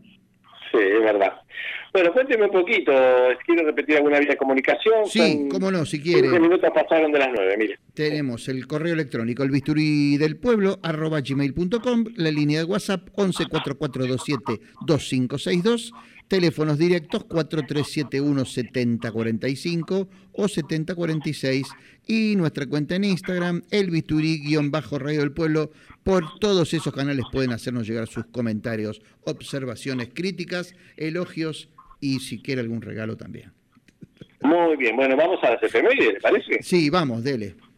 Sí, 0.71 0.79
es 0.79 1.01
verdad. 1.03 1.33
Bueno, 1.93 2.11
cuénteme 2.11 2.45
un 2.45 2.51
poquito, 2.51 2.91
quiero 3.45 3.65
repetir 3.65 3.97
alguna 3.97 4.17
vía 4.17 4.29
de 4.29 4.37
comunicación. 4.37 5.05
Sí, 5.05 5.19
Son 5.19 5.49
cómo 5.49 5.69
no, 5.69 5.85
si 5.85 6.01
15 6.01 6.21
quiere. 6.21 6.39
minutos 6.39 6.71
pasaron 6.73 7.11
de 7.11 7.19
las 7.19 7.29
9, 7.35 7.55
mire. 7.57 7.79
Tenemos 7.93 8.47
el 8.49 8.65
correo 8.65 8.93
electrónico, 8.95 9.43
el 9.43 9.51
bisturí 9.51 10.17
del 10.17 10.37
pueblo, 10.37 10.79
arroba 10.81 11.21
gmail.com, 11.21 12.05
la 12.15 12.31
línea 12.31 12.59
de 12.59 12.65
WhatsApp 12.65 13.09
11 13.13 13.45
4427 13.45 14.59
2562, 14.87 15.93
teléfonos 16.27 16.79
directos 16.79 17.25
4371 17.25 18.43
7045 18.45 20.09
o 20.31 20.47
7046 20.47 21.67
y 22.07 22.35
nuestra 22.35 22.65
cuenta 22.65 22.95
en 22.95 23.03
Instagram, 23.03 23.61
el 23.69 23.91
bisturí-radio 23.91 25.19
del 25.19 25.31
pueblo. 25.31 25.71
Por 26.03 26.39
todos 26.39 26.73
esos 26.73 26.91
canales 26.93 27.23
pueden 27.31 27.51
hacernos 27.51 27.87
llegar 27.87 28.07
sus 28.07 28.25
comentarios, 28.25 29.01
observaciones, 29.25 30.09
críticas, 30.13 30.75
elogios 30.97 31.69
y 32.03 32.19
si 32.19 32.41
quiere 32.41 32.59
algún 32.59 32.81
regalo 32.81 33.15
también. 33.15 33.51
Muy 34.41 34.75
bien, 34.75 34.97
bueno, 34.97 35.15
vamos 35.15 35.39
a 35.41 35.51
las 35.51 35.63
efemérides, 35.63 36.15
¿le 36.15 36.19
parece? 36.19 36.61
Sí, 36.61 36.89
vamos, 36.89 37.23
dele. 37.23 37.55
Dele. 37.55 37.72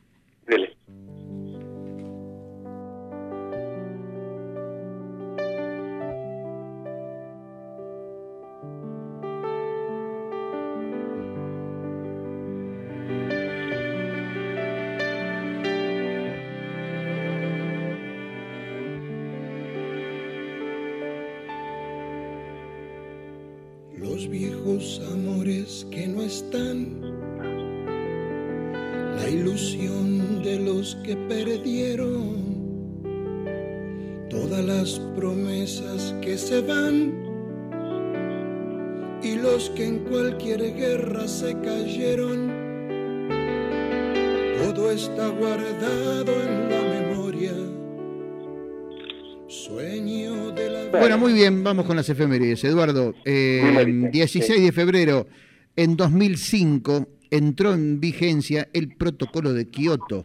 Muy 51.26 51.34
bien, 51.34 51.64
vamos 51.64 51.86
con 51.86 51.96
las 51.96 52.08
efemérides. 52.08 52.64
Eduardo, 52.66 53.16
eh, 53.26 53.62
Numerito, 53.66 54.10
16 54.12 54.62
de 54.64 54.72
febrero, 54.72 55.28
en 55.76 55.98
2005 55.98 57.10
entró 57.32 57.74
en 57.74 58.00
vigencia 58.00 58.70
el 58.74 58.96
protocolo 58.96 59.52
de 59.54 59.68
Kioto, 59.68 60.24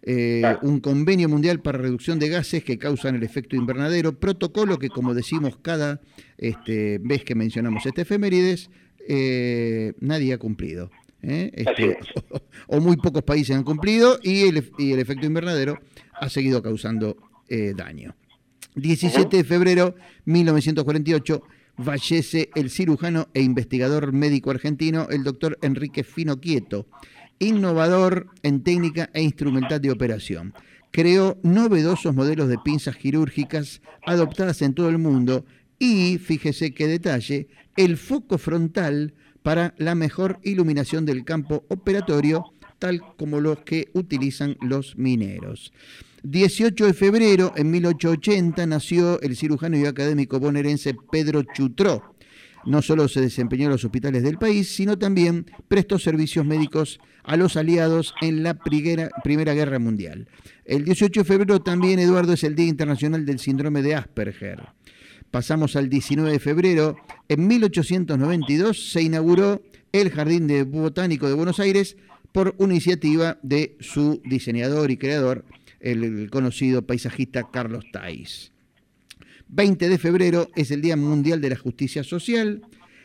eh, 0.00 0.42
un 0.62 0.80
convenio 0.80 1.28
mundial 1.28 1.60
para 1.60 1.76
reducción 1.76 2.18
de 2.18 2.30
gases 2.30 2.64
que 2.64 2.78
causan 2.78 3.14
el 3.14 3.22
efecto 3.24 3.56
invernadero, 3.56 4.18
protocolo 4.18 4.78
que 4.78 4.88
como 4.88 5.12
decimos 5.12 5.58
cada 5.60 6.00
este, 6.38 6.98
vez 6.98 7.24
que 7.24 7.34
mencionamos 7.34 7.84
este 7.84 8.00
efemérides, 8.00 8.70
eh, 9.06 9.92
nadie 10.00 10.32
ha 10.32 10.38
cumplido. 10.38 10.90
¿eh? 11.22 11.50
Este, 11.52 11.98
o, 12.30 12.40
o 12.78 12.80
muy 12.80 12.96
pocos 12.96 13.22
países 13.22 13.54
han 13.54 13.64
cumplido 13.64 14.18
y 14.22 14.44
el, 14.48 14.56
ef- 14.56 14.72
y 14.78 14.92
el 14.92 14.98
efecto 14.98 15.26
invernadero 15.26 15.78
ha 16.18 16.30
seguido 16.30 16.62
causando 16.62 17.18
daño. 17.76 18.14
17 18.74 19.36
de 19.36 19.44
febrero 19.44 19.94
1948 20.24 21.42
fallece 21.82 22.50
el 22.54 22.70
cirujano 22.70 23.28
e 23.34 23.42
investigador 23.42 24.12
médico 24.12 24.50
argentino, 24.50 25.08
el 25.10 25.24
doctor 25.24 25.58
Enrique 25.62 26.04
Fino 26.04 26.40
Quieto, 26.40 26.86
innovador 27.38 28.28
en 28.42 28.62
técnica 28.62 29.10
e 29.12 29.22
instrumental 29.22 29.80
de 29.80 29.90
operación. 29.90 30.54
Creó 30.90 31.38
novedosos 31.42 32.14
modelos 32.14 32.48
de 32.48 32.58
pinzas 32.58 32.96
quirúrgicas 32.96 33.80
adoptadas 34.06 34.62
en 34.62 34.74
todo 34.74 34.88
el 34.88 34.98
mundo 34.98 35.44
y, 35.78 36.18
fíjese 36.18 36.72
qué 36.72 36.86
detalle, 36.86 37.48
el 37.76 37.96
foco 37.96 38.38
frontal 38.38 39.14
para 39.42 39.74
la 39.78 39.94
mejor 39.94 40.38
iluminación 40.44 41.04
del 41.04 41.24
campo 41.24 41.64
operatorio, 41.68 42.44
tal 42.78 43.02
como 43.16 43.40
los 43.40 43.60
que 43.60 43.88
utilizan 43.92 44.56
los 44.60 44.96
mineros. 44.96 45.72
18 46.24 46.86
de 46.86 46.94
febrero, 46.94 47.52
en 47.56 47.70
1880, 47.70 48.66
nació 48.66 49.20
el 49.22 49.36
cirujano 49.36 49.76
y 49.76 49.86
académico 49.86 50.38
bonaerense 50.38 50.94
Pedro 51.10 51.42
Chutró. 51.42 52.14
No 52.64 52.80
solo 52.80 53.08
se 53.08 53.20
desempeñó 53.20 53.64
en 53.64 53.72
los 53.72 53.84
hospitales 53.84 54.22
del 54.22 54.38
país, 54.38 54.72
sino 54.72 54.96
también 54.96 55.46
prestó 55.66 55.98
servicios 55.98 56.46
médicos 56.46 57.00
a 57.24 57.36
los 57.36 57.56
aliados 57.56 58.14
en 58.20 58.44
la 58.44 58.54
Primera, 58.54 59.54
Guerra 59.54 59.80
Mundial. 59.80 60.28
El 60.64 60.84
18 60.84 61.20
de 61.20 61.24
febrero 61.24 61.60
también, 61.60 61.98
Eduardo, 61.98 62.34
es 62.34 62.44
el 62.44 62.54
Día 62.54 62.68
Internacional 62.68 63.26
del 63.26 63.40
Síndrome 63.40 63.82
de 63.82 63.96
Asperger. 63.96 64.62
Pasamos 65.32 65.74
al 65.74 65.88
19 65.88 66.30
de 66.30 66.38
febrero. 66.38 66.96
En 67.28 67.48
1892 67.48 68.92
se 68.92 69.02
inauguró 69.02 69.60
el 69.90 70.10
Jardín 70.10 70.48
Botánico 70.70 71.26
de 71.26 71.34
Buenos 71.34 71.58
Aires 71.58 71.96
por 72.30 72.54
una 72.58 72.74
iniciativa 72.74 73.38
de 73.42 73.76
su 73.80 74.22
diseñador 74.24 74.90
y 74.90 74.96
creador, 74.96 75.44
el 75.82 76.30
conocido 76.30 76.86
paisajista 76.86 77.50
Carlos 77.50 77.84
Tais. 77.92 78.52
20 79.48 79.88
de 79.90 79.98
febrero 79.98 80.48
es 80.56 80.70
el 80.70 80.80
Día 80.80 80.96
Mundial 80.96 81.42
de 81.42 81.50
la 81.50 81.56
Justicia 81.56 82.02
Social. 82.02 82.62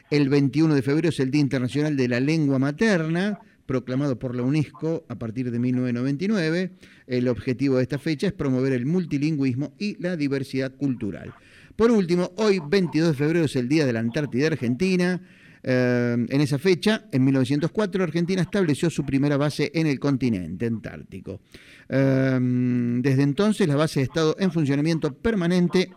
El 0.09 0.29
21 0.29 0.75
de 0.75 0.81
febrero 0.81 1.09
es 1.09 1.19
el 1.19 1.29
Día 1.29 1.41
Internacional 1.41 1.97
de 1.97 2.07
la 2.07 2.21
Lengua 2.21 2.57
Materna, 2.57 3.39
proclamado 3.65 4.17
por 4.17 4.33
la 4.33 4.43
UNESCO 4.43 5.05
a 5.09 5.15
partir 5.15 5.51
de 5.51 5.59
1999. 5.59 6.71
El 7.07 7.27
objetivo 7.27 7.75
de 7.75 7.83
esta 7.83 7.97
fecha 7.97 8.27
es 8.27 8.33
promover 8.33 8.71
el 8.71 8.85
multilingüismo 8.85 9.73
y 9.77 10.01
la 10.01 10.15
diversidad 10.15 10.73
cultural. 10.73 11.33
Por 11.75 11.91
último, 11.91 12.31
hoy 12.37 12.61
22 12.65 13.09
de 13.09 13.13
febrero 13.13 13.45
es 13.45 13.55
el 13.57 13.67
Día 13.67 13.85
de 13.85 13.93
la 13.93 13.99
Antártida 13.99 14.47
Argentina. 14.47 15.21
Eh, 15.63 16.25
en 16.29 16.41
esa 16.41 16.57
fecha, 16.57 17.05
en 17.11 17.23
1904, 17.23 18.03
Argentina 18.03 18.41
estableció 18.41 18.89
su 18.89 19.05
primera 19.05 19.37
base 19.37 19.71
en 19.73 19.87
el 19.87 19.99
continente 19.99 20.67
antártico. 20.67 21.41
Eh, 21.89 22.39
desde 23.01 23.23
entonces, 23.23 23.67
la 23.67 23.75
base 23.75 24.01
ha 24.01 24.03
estado 24.03 24.35
en 24.39 24.51
funcionamiento 24.51 25.13
permanente 25.13 25.89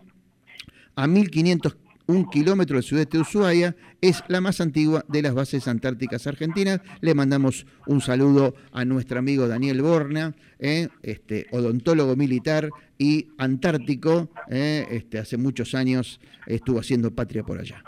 a 0.95 1.07
1501 1.07 2.29
kilómetros 2.31 2.77
del 2.77 2.89
sudeste 2.89 3.17
de 3.17 3.21
Ushuaia, 3.21 3.75
es 4.01 4.23
la 4.27 4.41
más 4.41 4.59
antigua 4.61 5.05
de 5.07 5.21
las 5.21 5.33
bases 5.33 5.67
antárticas 5.67 6.27
argentinas. 6.27 6.81
Le 6.99 7.13
mandamos 7.13 7.65
un 7.87 8.01
saludo 8.01 8.55
a 8.71 8.83
nuestro 8.85 9.19
amigo 9.19 9.47
Daniel 9.47 9.81
Borna, 9.81 10.35
eh, 10.59 10.89
este, 11.03 11.47
odontólogo 11.51 12.15
militar 12.15 12.69
y 12.97 13.27
antártico. 13.37 14.29
eh, 14.49 14.87
este, 14.91 15.19
hace 15.19 15.37
muchos 15.37 15.73
años 15.75 16.19
estuvo 16.45 16.79
haciendo 16.79 17.11
patria 17.11 17.43
por 17.43 17.59
allá. 17.59 17.83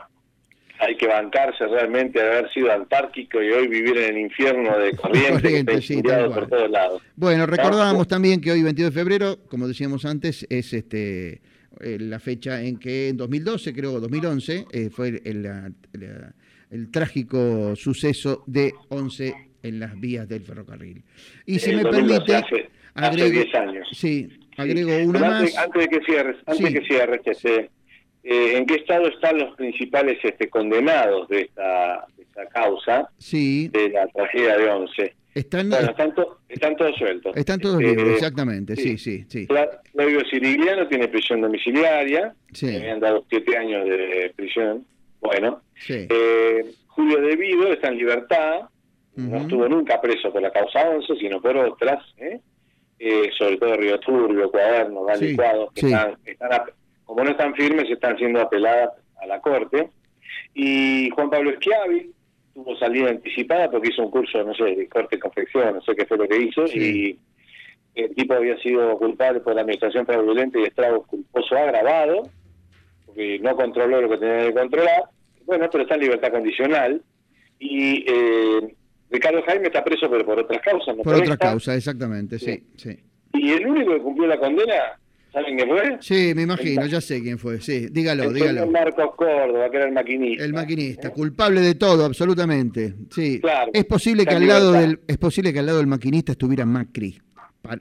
Hay 0.85 0.95
que 0.97 1.07
bancarse 1.07 1.65
realmente 1.67 2.19
de 2.21 2.27
haber 2.27 2.51
sido 2.51 2.71
antártico 2.71 3.41
y 3.41 3.49
hoy 3.51 3.67
vivir 3.67 3.97
en 3.97 4.15
el 4.15 4.21
infierno 4.21 4.77
de 4.77 4.91
corriente, 4.97 5.31
que 5.31 5.41
Corriente, 5.65 5.81
sí, 5.81 6.01
por 6.01 6.47
todos 6.49 6.69
lados. 6.69 7.01
Bueno, 7.15 7.45
recordábamos 7.45 8.07
también 8.07 8.41
que 8.41 8.51
hoy, 8.51 8.63
22 8.63 8.93
de 8.93 8.99
febrero, 8.99 9.37
como 9.47 9.67
decíamos 9.67 10.03
antes, 10.05 10.45
es 10.49 10.73
este 10.73 11.41
eh, 11.79 11.97
la 11.99 12.19
fecha 12.19 12.61
en 12.61 12.77
que 12.77 13.09
en 13.09 13.17
2012, 13.17 13.73
creo, 13.73 13.99
2011, 13.99 14.65
eh, 14.71 14.89
fue 14.91 15.07
el, 15.09 15.21
el- 15.25 16.33
el 16.71 16.89
trágico 16.91 17.75
suceso 17.75 18.43
de 18.47 18.73
11 18.89 19.33
en 19.61 19.79
las 19.79 19.99
vías 19.99 20.27
del 20.27 20.41
ferrocarril. 20.41 21.03
Y 21.45 21.59
si 21.59 21.71
me 21.75 21.83
2012, 21.83 22.17
permite, 22.25 22.35
hace- 22.35 22.69
hace 22.95 23.05
agrego, 23.21 23.29
10 23.43 23.55
años. 23.55 23.87
Sí, 23.93 24.27
agrego 24.57 24.89
Sí. 24.97 25.05
una 25.05 25.19
más. 25.19 25.57
antes, 25.57 25.81
de 25.83 25.87
que 25.87 26.05
cierres, 26.05 26.37
antes 26.47 26.57
Sí. 26.67 26.73
de 26.73 26.79
que 26.79 26.85
cierres, 26.87 27.21
este, 27.25 27.69
eh, 28.23 28.57
¿en 28.57 28.65
qué 28.65 28.75
estado 28.75 29.07
están 29.07 29.37
los 29.37 29.55
principales 29.55 30.17
este, 30.23 30.49
condenados 30.49 31.27
de 31.27 31.41
esta, 31.41 32.05
de 32.15 32.23
esta 32.23 32.45
causa 32.47 33.09
Sí, 33.17 33.67
de 33.69 33.89
la 33.89 34.07
tragedia 34.07 34.57
de 34.57 34.69
Once? 34.69 35.13
están, 35.35 35.69
Bueno, 35.69 35.89
están, 35.89 36.13
to- 36.15 36.39
están 36.47 36.75
todos 36.75 36.95
sueltos. 36.95 37.35
están 37.35 37.59
todos 37.59 37.81
Eh, 37.81 37.85
libres, 37.87 38.13
exactamente, 38.13 38.75
sí, 38.75 38.97
sí, 38.97 39.25
sí. 39.27 39.47
Fla- 39.47 39.81
Flavio 39.91 40.21
Sirigliano 40.29 40.87
tiene 40.87 41.07
prisión 41.07 41.41
domiciliaria, 41.41 42.33
Sí. 42.53 42.67
le 42.67 42.77
habían 42.77 42.99
dado 42.99 43.25
siete 43.29 43.57
años 43.57 43.85
de 43.89 44.31
prisión. 44.35 44.85
Bueno, 45.19 45.61
sí. 45.75 46.07
eh, 46.09 46.65
Julio 46.87 47.19
De 47.21 47.35
Vido 47.35 47.73
está 47.73 47.87
en 47.87 47.97
libertad, 47.97 48.61
no 49.15 49.37
estuvo 49.37 49.67
nunca 49.67 49.99
preso 50.01 50.31
por 50.31 50.41
la 50.41 50.51
causa 50.51 50.87
11, 50.89 51.15
sino 51.19 51.41
por 51.41 51.55
otras, 51.57 52.03
¿eh? 52.17 52.39
Eh, 52.99 53.29
sobre 53.37 53.57
todo 53.57 53.75
Río 53.75 53.99
Turbio, 53.99 54.49
Cuadernos, 54.51 55.05
Van 55.05 55.17
Sí, 55.19 55.35
que 55.75 55.81
están, 55.87 56.15
están 56.25 56.53
ap- 56.53 56.69
como 57.13 57.25
no 57.25 57.31
están 57.31 57.53
firmes, 57.55 57.89
están 57.89 58.17
siendo 58.17 58.41
apeladas 58.41 58.89
a 59.21 59.25
la 59.27 59.39
Corte. 59.39 59.89
Y 60.53 61.09
Juan 61.11 61.29
Pablo 61.29 61.51
Schiavi 61.55 62.11
tuvo 62.53 62.75
salida 62.77 63.09
anticipada 63.09 63.69
porque 63.69 63.89
hizo 63.89 64.03
un 64.03 64.11
curso, 64.11 64.43
no 64.43 64.53
sé, 64.53 64.63
de 64.63 64.87
corte 64.87 65.15
y 65.15 65.19
confección, 65.19 65.75
no 65.75 65.81
sé 65.81 65.95
qué 65.95 66.05
fue 66.05 66.17
lo 66.17 66.27
que 66.27 66.37
hizo, 66.37 66.67
Sí. 66.67 67.19
y 67.95 68.01
el 68.01 68.13
tipo 68.15 68.33
había 68.33 68.57
sido 68.57 68.97
culpable 68.97 69.39
por 69.39 69.53
la 69.55 69.61
administración 69.61 70.05
fraudulenta 70.05 70.59
y 70.59 70.63
estrago 70.63 71.03
culposo 71.03 71.55
agravado, 71.55 72.29
porque 73.05 73.39
no 73.39 73.55
controló 73.55 74.01
lo 74.01 74.09
que 74.09 74.17
tenía 74.17 74.47
que 74.47 74.53
controlar. 74.53 75.03
Bueno, 75.45 75.67
pero 75.71 75.83
está 75.83 75.95
en 75.95 76.01
libertad 76.01 76.31
condicional. 76.31 77.01
Y 77.59 78.03
eh, 78.07 78.75
Ricardo 79.11 79.43
Jaime 79.43 79.67
está 79.67 79.83
preso, 79.83 80.09
pero 80.09 80.25
por 80.25 80.39
otras 80.39 80.61
causas. 80.61 80.97
no 80.97 81.03
Por 81.03 81.15
otra 81.15 81.37
causa, 81.37 81.75
exactamente, 81.75 82.39
sí, 82.39 82.63
sí. 82.75 82.97
Y 83.33 83.51
el 83.51 83.67
único 83.67 83.93
que 83.93 84.01
cumplió 84.01 84.27
la 84.27 84.39
condena, 84.39 84.99
¿saben 85.33 85.57
qué 85.57 85.65
fue? 85.65 85.97
Sí, 85.99 86.33
me 86.35 86.43
imagino, 86.43 86.85
ya 86.85 87.01
sé 87.01 87.21
quién 87.21 87.37
fue, 87.37 87.59
sí, 87.59 87.87
dígalo, 87.91 88.23
el 88.25 88.33
dígalo. 88.33 88.67
Marcos 88.67 89.15
Córdoba, 89.17 89.69
que 89.69 89.77
era 89.77 89.87
el 89.87 89.91
maquinista. 89.93 90.43
El 90.45 90.53
maquinista, 90.53 91.09
culpable 91.09 91.59
de 91.61 91.75
todo, 91.75 92.05
absolutamente. 92.05 92.93
Sí. 93.11 93.39
Claro. 93.41 93.71
Es 93.73 93.85
posible 93.85 94.25
que 94.25 94.35
al 94.35 94.47
lado 94.47 94.71
del 94.71 94.99
es 95.07 95.17
posible 95.17 95.51
que 95.51 95.59
al 95.59 95.65
lado 95.65 95.79
del 95.79 95.87
maquinista 95.87 96.31
estuviera 96.33 96.65
Macri 96.65 97.19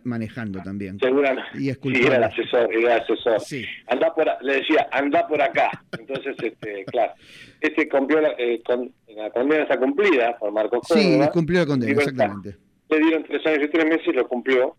manejando 0.05 0.61
también. 0.63 0.97
Seguramente. 1.01 1.51
Y 1.59 1.69
es 1.69 1.79
Sí, 1.83 1.91
era 2.07 2.17
el 2.17 2.25
asesor, 2.25 2.69
era 2.73 2.95
el 2.97 3.01
asesor. 3.03 3.41
Sí. 3.41 3.65
Andá 3.89 4.15
por, 4.15 4.27
le 4.43 4.55
decía, 4.55 4.87
anda 4.93 5.27
por 5.27 5.43
acá. 5.43 5.71
Entonces, 5.99 6.37
este, 6.41 6.85
claro, 6.87 7.13
este 7.61 7.89
cumplió 7.89 8.21
la, 8.21 8.31
eh, 8.39 8.63
con- 8.65 8.93
la 9.09 9.29
condena 9.31 9.63
está 9.65 9.77
cumplida 9.79 10.39
por 10.39 10.53
Marcos 10.53 10.81
Sí, 10.89 10.95
Córdoba. 10.95 11.31
cumplió 11.33 11.59
la 11.61 11.67
condena, 11.67 11.93
exactamente. 11.93 12.57
Le 12.91 12.99
dieron 13.01 13.25
tres 13.25 13.45
años 13.47 13.61
y 13.65 13.69
tres 13.71 13.85
meses, 13.87 14.15
lo 14.15 14.29
cumplió. 14.29 14.77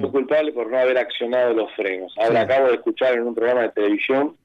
Fue 0.00 0.10
culpable 0.10 0.52
por 0.52 0.70
no 0.70 0.78
haber 0.78 0.98
accionado 0.98 1.54
los 1.54 1.72
frenos. 1.74 2.12
Ahora 2.18 2.40
Sí. 2.40 2.52
acabo 2.52 2.68
de 2.68 2.74
escuchar 2.74 3.14
en 3.14 3.22
un 3.26 3.34
programa 3.34 3.62
de 3.62 3.68
televisión 3.70 4.36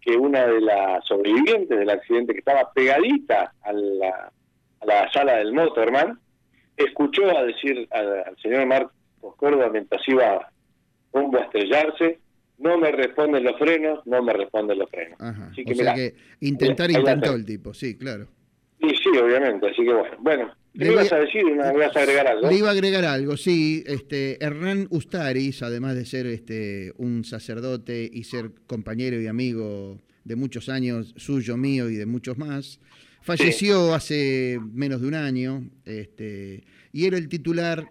que 0.00 0.16
una 0.16 0.46
de 0.46 0.60
las 0.60 1.04
sobrevivientes 1.04 1.78
del 1.78 1.90
accidente 1.90 2.32
que 2.32 2.38
estaba 2.38 2.72
pegadita 2.72 3.52
a 3.62 3.72
la, 3.72 4.32
a 4.80 4.86
la 4.86 5.10
sala 5.12 5.36
del 5.38 5.52
Motorman, 5.52 6.20
escuchó 6.76 7.36
a 7.36 7.42
decir 7.44 7.88
al, 7.90 8.24
al 8.24 8.36
señor 8.40 8.66
Marcos 8.66 8.92
Córdoba 9.36 9.68
mientras 9.72 10.00
iba 10.08 10.48
rumbo 11.12 11.38
a 11.38 11.42
estrellarse, 11.42 12.20
no 12.58 12.78
me 12.78 12.92
responden 12.92 13.44
los 13.44 13.58
frenos, 13.58 14.06
no 14.06 14.22
me 14.22 14.32
responden 14.32 14.78
los 14.78 14.88
frenos. 14.90 15.20
Ajá. 15.20 15.48
Así 15.50 15.64
que 15.64 15.72
o 15.72 15.74
sea 15.74 15.84
mirá, 15.84 15.94
que 15.94 16.14
intentar 16.40 16.90
intentó 16.90 17.34
el 17.34 17.44
tipo, 17.44 17.74
sí, 17.74 17.96
claro. 17.98 18.28
Y 18.80 18.90
sí, 18.90 19.08
obviamente, 19.18 19.68
así 19.68 19.84
que 19.84 19.92
bueno. 19.92 20.16
Bueno, 20.20 20.54
Le 20.74 20.86
¿me 20.86 20.92
ibas 20.92 21.12
a 21.12 21.18
decir? 21.18 21.44
¿Me 21.44 21.52
ibas 21.52 21.96
a 21.96 22.00
agregar 22.00 22.26
algo? 22.26 22.48
Le 22.48 22.56
iba 22.56 22.68
a 22.68 22.72
agregar 22.72 23.04
algo, 23.04 23.36
sí. 23.36 23.82
Este, 23.86 24.42
Hernán 24.44 24.86
Ustaris, 24.90 25.62
además 25.62 25.94
de 25.94 26.04
ser 26.04 26.26
este, 26.26 26.92
un 26.98 27.24
sacerdote 27.24 28.08
y 28.12 28.24
ser 28.24 28.50
compañero 28.66 29.20
y 29.20 29.26
amigo 29.26 29.98
de 30.24 30.36
muchos 30.36 30.68
años, 30.68 31.14
suyo, 31.16 31.56
mío 31.56 31.88
y 31.88 31.96
de 31.96 32.04
muchos 32.04 32.36
más, 32.36 32.80
falleció 33.22 33.94
hace 33.94 34.60
menos 34.72 35.00
de 35.00 35.08
un 35.08 35.14
año 35.14 35.70
este, 35.84 36.64
y 36.92 37.06
era 37.06 37.16
el 37.16 37.28
titular 37.28 37.88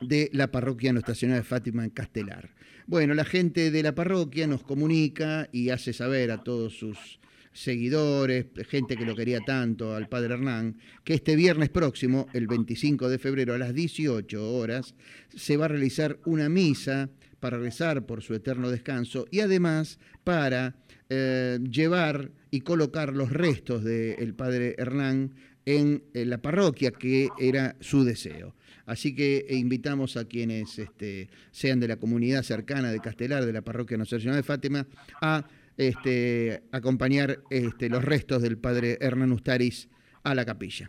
de 0.00 0.30
la 0.32 0.50
parroquia 0.50 0.92
Nuestra 0.92 1.14
Señora 1.14 1.38
de 1.38 1.44
Fátima 1.44 1.84
en 1.84 1.90
Castelar. 1.90 2.50
Bueno, 2.86 3.14
la 3.14 3.24
gente 3.24 3.70
de 3.70 3.82
la 3.82 3.94
parroquia 3.94 4.46
nos 4.46 4.62
comunica 4.62 5.48
y 5.52 5.70
hace 5.70 5.92
saber 5.92 6.30
a 6.30 6.42
todos 6.42 6.76
sus 6.76 7.20
seguidores, 7.52 8.46
gente 8.68 8.96
que 8.96 9.04
lo 9.04 9.14
quería 9.14 9.40
tanto, 9.40 9.94
al 9.94 10.08
padre 10.08 10.34
Hernán, 10.34 10.78
que 11.04 11.14
este 11.14 11.36
viernes 11.36 11.68
próximo, 11.68 12.26
el 12.32 12.46
25 12.46 13.08
de 13.08 13.18
febrero 13.18 13.54
a 13.54 13.58
las 13.58 13.74
18 13.74 14.54
horas, 14.54 14.94
se 15.34 15.56
va 15.56 15.66
a 15.66 15.68
realizar 15.68 16.18
una 16.24 16.48
misa 16.48 17.10
para 17.40 17.58
rezar 17.58 18.06
por 18.06 18.22
su 18.22 18.34
eterno 18.34 18.70
descanso 18.70 19.26
y 19.30 19.40
además 19.40 19.98
para 20.22 20.76
eh, 21.08 21.58
llevar 21.68 22.30
y 22.50 22.60
colocar 22.60 23.12
los 23.12 23.30
restos 23.30 23.82
del 23.82 24.34
padre 24.34 24.76
Hernán 24.78 25.34
en, 25.66 26.04
la 26.14 26.38
parroquia, 26.38 26.90
que 26.92 27.28
era 27.38 27.76
su 27.80 28.04
deseo. 28.04 28.54
Así 28.86 29.14
que 29.14 29.46
eh, 29.48 29.56
invitamos 29.56 30.16
a 30.16 30.24
quienes 30.24 30.78
este, 30.78 31.28
sean 31.50 31.80
de 31.80 31.88
la 31.88 31.96
comunidad 31.96 32.42
cercana 32.42 32.90
de 32.90 33.00
Castelar, 33.00 33.44
de 33.44 33.52
la 33.52 33.62
parroquia 33.62 33.96
Nuestra 33.96 34.18
Señora 34.18 34.36
de 34.36 34.42
Fátima, 34.42 34.86
a 35.20 35.46
este, 35.76 36.62
acompañar 36.72 37.38
este, 37.50 37.88
los 37.88 38.04
restos 38.04 38.42
del 38.42 38.58
padre 38.58 38.98
Hernán 39.00 39.32
Ustaris 39.32 39.88
a 40.24 40.34
la 40.34 40.44
capilla. 40.44 40.88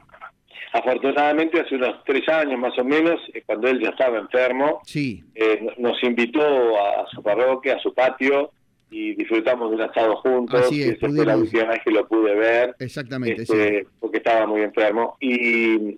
Afortunadamente, 0.74 1.60
hace 1.62 1.76
unos 1.76 2.04
tres 2.04 2.28
años 2.30 2.60
más 2.60 2.78
o 2.80 2.84
menos, 2.84 3.20
eh, 3.34 3.44
cuando 3.46 3.68
él 3.68 3.80
ya 3.82 3.90
estaba 3.90 4.18
enfermo, 4.18 4.82
Sí, 4.86 5.24
eh, 5.36 5.60
no- 5.62 5.90
nos 5.92 6.04
invitó 6.04 6.42
a 6.42 7.06
su 7.12 7.22
parroquia, 7.22 7.76
a 7.76 7.80
su 7.80 7.94
patio, 7.94 8.52
y 8.90 9.14
disfrutamos 9.16 9.70
de 9.70 9.76
un 9.76 9.82
asado 9.84 10.16
juntos. 10.18 10.62
Así 10.66 10.82
es, 10.82 10.88
y 10.88 10.90
esa 10.92 11.10
fue 11.10 11.26
la 11.26 11.38
última 11.38 11.66
vez 11.66 11.80
que 11.84 11.92
lo 11.92 12.08
pude 12.08 12.36
ver, 12.36 12.76
exactamente, 12.80 13.46
sí. 13.46 13.54
este, 13.54 13.88
porque 14.00 14.18
estaba 14.18 14.46
muy 14.48 14.62
enfermo. 14.62 15.18
Y 15.20 15.98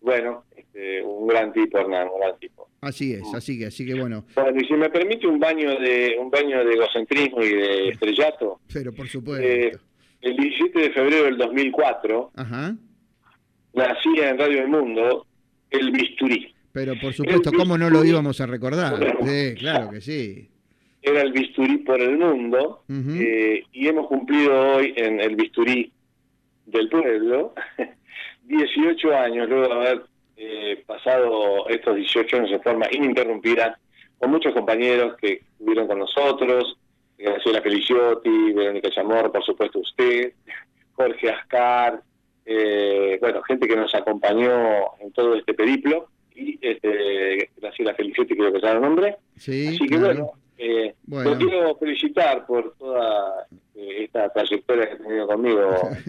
bueno, 0.00 0.44
este, 0.74 1.02
un 1.02 1.26
gran 1.26 1.52
tipo, 1.52 1.78
Hernán, 1.78 2.08
un 2.12 2.20
gran 2.20 2.38
tipo. 2.38 2.68
Así 2.80 3.12
es, 3.14 3.22
así 3.34 3.58
que, 3.58 3.66
así 3.66 3.86
que 3.86 3.94
bueno, 3.94 4.24
Bueno, 4.34 4.60
y 4.60 4.66
si 4.66 4.74
me 4.74 4.90
permite 4.90 5.26
un 5.26 5.38
baño 5.38 5.78
de 5.78 6.16
un 6.20 6.30
baño 6.30 6.64
de 6.64 6.74
egocentrismo 6.74 7.42
y 7.42 7.54
de 7.54 7.88
estrellato, 7.90 8.60
pero 8.72 8.92
por 8.92 9.06
eh, 9.06 9.08
supuesto. 9.08 9.80
el 10.20 10.36
17 10.36 10.78
de 10.80 10.90
febrero 10.90 11.24
del 11.24 11.38
2004 11.38 12.32
Ajá, 12.34 12.76
nacía 13.72 14.30
en 14.30 14.38
Radio 14.38 14.58
del 14.58 14.68
Mundo 14.68 15.26
el 15.70 15.90
bisturí. 15.92 16.54
pero 16.72 16.94
por 17.00 17.14
supuesto, 17.14 17.52
¿cómo 17.52 17.78
no 17.78 17.88
lo 17.88 18.04
íbamos 18.04 18.40
a 18.40 18.46
recordar? 18.46 19.16
Sí, 19.24 19.54
claro 19.56 19.90
que 19.90 20.00
sí. 20.00 20.50
Era 21.00 21.22
el 21.22 21.32
bisturí 21.32 21.78
por 21.78 22.00
el 22.00 22.18
mundo 22.18 22.84
eh, 22.88 23.62
y 23.72 23.88
hemos 23.88 24.08
cumplido 24.08 24.76
hoy 24.76 24.92
en 24.96 25.20
el 25.20 25.36
bisturí 25.36 25.92
del 26.66 26.88
pueblo 26.88 27.54
18 28.44 29.14
años 29.14 29.48
luego 29.48 29.68
de 29.68 29.72
haber 29.74 30.02
eh, 30.36 30.82
pasado 30.86 31.68
estos 31.68 31.96
18 31.96 32.36
años 32.36 32.50
en 32.52 32.62
forma 32.62 32.86
ininterrumpida 32.90 33.78
con 34.18 34.30
muchos 34.30 34.52
compañeros 34.54 35.16
que 35.20 35.42
estuvieron 35.52 35.86
con 35.86 35.98
nosotros, 35.98 36.76
Graciela 37.18 37.62
Feliciotti, 37.62 38.52
Verónica 38.52 38.90
Chamorro, 38.90 39.30
por 39.32 39.44
supuesto 39.44 39.78
usted, 39.80 40.32
Jorge 40.94 41.30
Ascar, 41.30 42.00
eh, 42.46 43.18
bueno, 43.20 43.42
gente 43.42 43.66
que 43.66 43.76
nos 43.76 43.94
acompañó 43.94 44.96
en 45.00 45.12
todo 45.12 45.34
este 45.34 45.54
periplo, 45.54 46.08
y 46.34 46.58
este, 46.60 47.50
Graciela 47.56 47.94
Feliciotti 47.94 48.34
creo 48.36 48.50
que 48.52 48.58
es 48.58 48.64
el 48.64 48.80
nombre, 48.80 49.16
Sí, 49.36 49.68
Así 49.68 49.78
que 49.86 49.96
claro. 49.98 50.04
bueno, 50.06 50.30
eh, 50.58 50.94
Bueno. 51.04 51.30
lo 51.30 51.38
quiero 51.38 51.76
felicitar 51.76 52.46
por 52.46 52.74
toda 52.76 53.46
esta 53.76 54.32
trayectoria 54.32 54.86
que 54.86 54.92
ha 54.94 54.98
tenido 54.98 55.26
conmigo, 55.26 55.60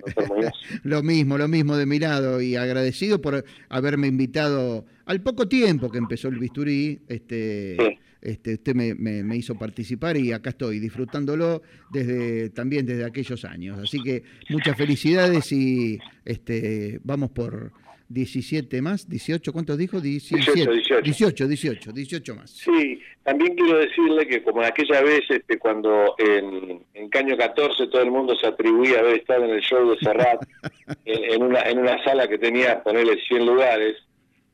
doctor 0.06 0.28
Muñoz. 0.36 0.54
Lo 0.84 1.02
mismo, 1.04 1.38
lo 1.38 1.48
mismo 1.48 1.76
de 1.78 1.86
mi 1.86 2.00
lado 2.00 2.42
y 2.42 2.56
agradecido 2.56 3.22
por 3.22 3.44
haberme 3.70 4.08
invitado 4.08 4.86
al 5.06 5.22
poco 5.22 5.48
tiempo 5.48 5.90
que 5.90 5.98
empezó 5.98 6.28
el 6.28 6.40
bisturí. 6.40 7.00
Este, 7.08 7.76
Sí. 7.80 8.00
este, 8.22 8.54
usted 8.56 8.76
me, 8.76 8.94
me- 8.96 9.24
me 9.24 9.36
hizo 9.38 9.56
participar 9.56 10.18
y 10.18 10.32
acá 10.32 10.52
estoy 10.52 10.80
disfrutándolo 10.80 11.62
desde 11.92 12.50
también 12.52 12.86
desde 12.86 13.04
aquellos 13.06 13.44
años. 13.46 13.80
Así 13.80 14.02
que 14.02 14.24
muchas 14.50 14.78
felicidades 14.78 15.52
y 15.52 16.00
este, 16.24 17.00
vamos 17.04 17.32
por 17.32 17.72
17 18.10 18.82
más, 18.82 19.10
18, 19.10 19.52
¿cuántos 19.54 19.78
dijo? 19.78 20.00
17, 20.00 20.52
18. 20.72 21.02
18, 21.02 21.48
18, 21.48 21.92
18 21.92 22.36
más. 22.36 22.52
Sí, 22.52 23.02
también 23.24 23.56
quiero 23.56 23.80
decirle 23.80 24.28
que 24.28 24.44
como 24.44 24.62
aquella 24.62 25.02
vez 25.02 25.22
este, 25.30 25.58
cuando 25.58 26.16
en, 26.20 26.84
en 26.94 27.10
Caño 27.10 27.36
14 27.36 27.88
todo 27.88 28.02
el 28.02 28.12
mundo 28.12 28.36
se 28.36 28.48
atribuía 28.48 29.00
haber 29.00 29.16
estado 29.18 29.46
en 29.46 29.52
el 29.52 29.62
show 29.62 29.90
de 29.90 29.98
Serrat, 30.00 30.42
en, 31.06 31.34
en 31.34 31.44
una, 31.44 31.62
en 31.62 31.80
una 31.80 32.04
sala 32.04 32.28
que 32.28 32.38
tenía, 32.38 32.84
ponerle 32.84 33.18
100 33.28 33.46
lugares, 33.46 33.96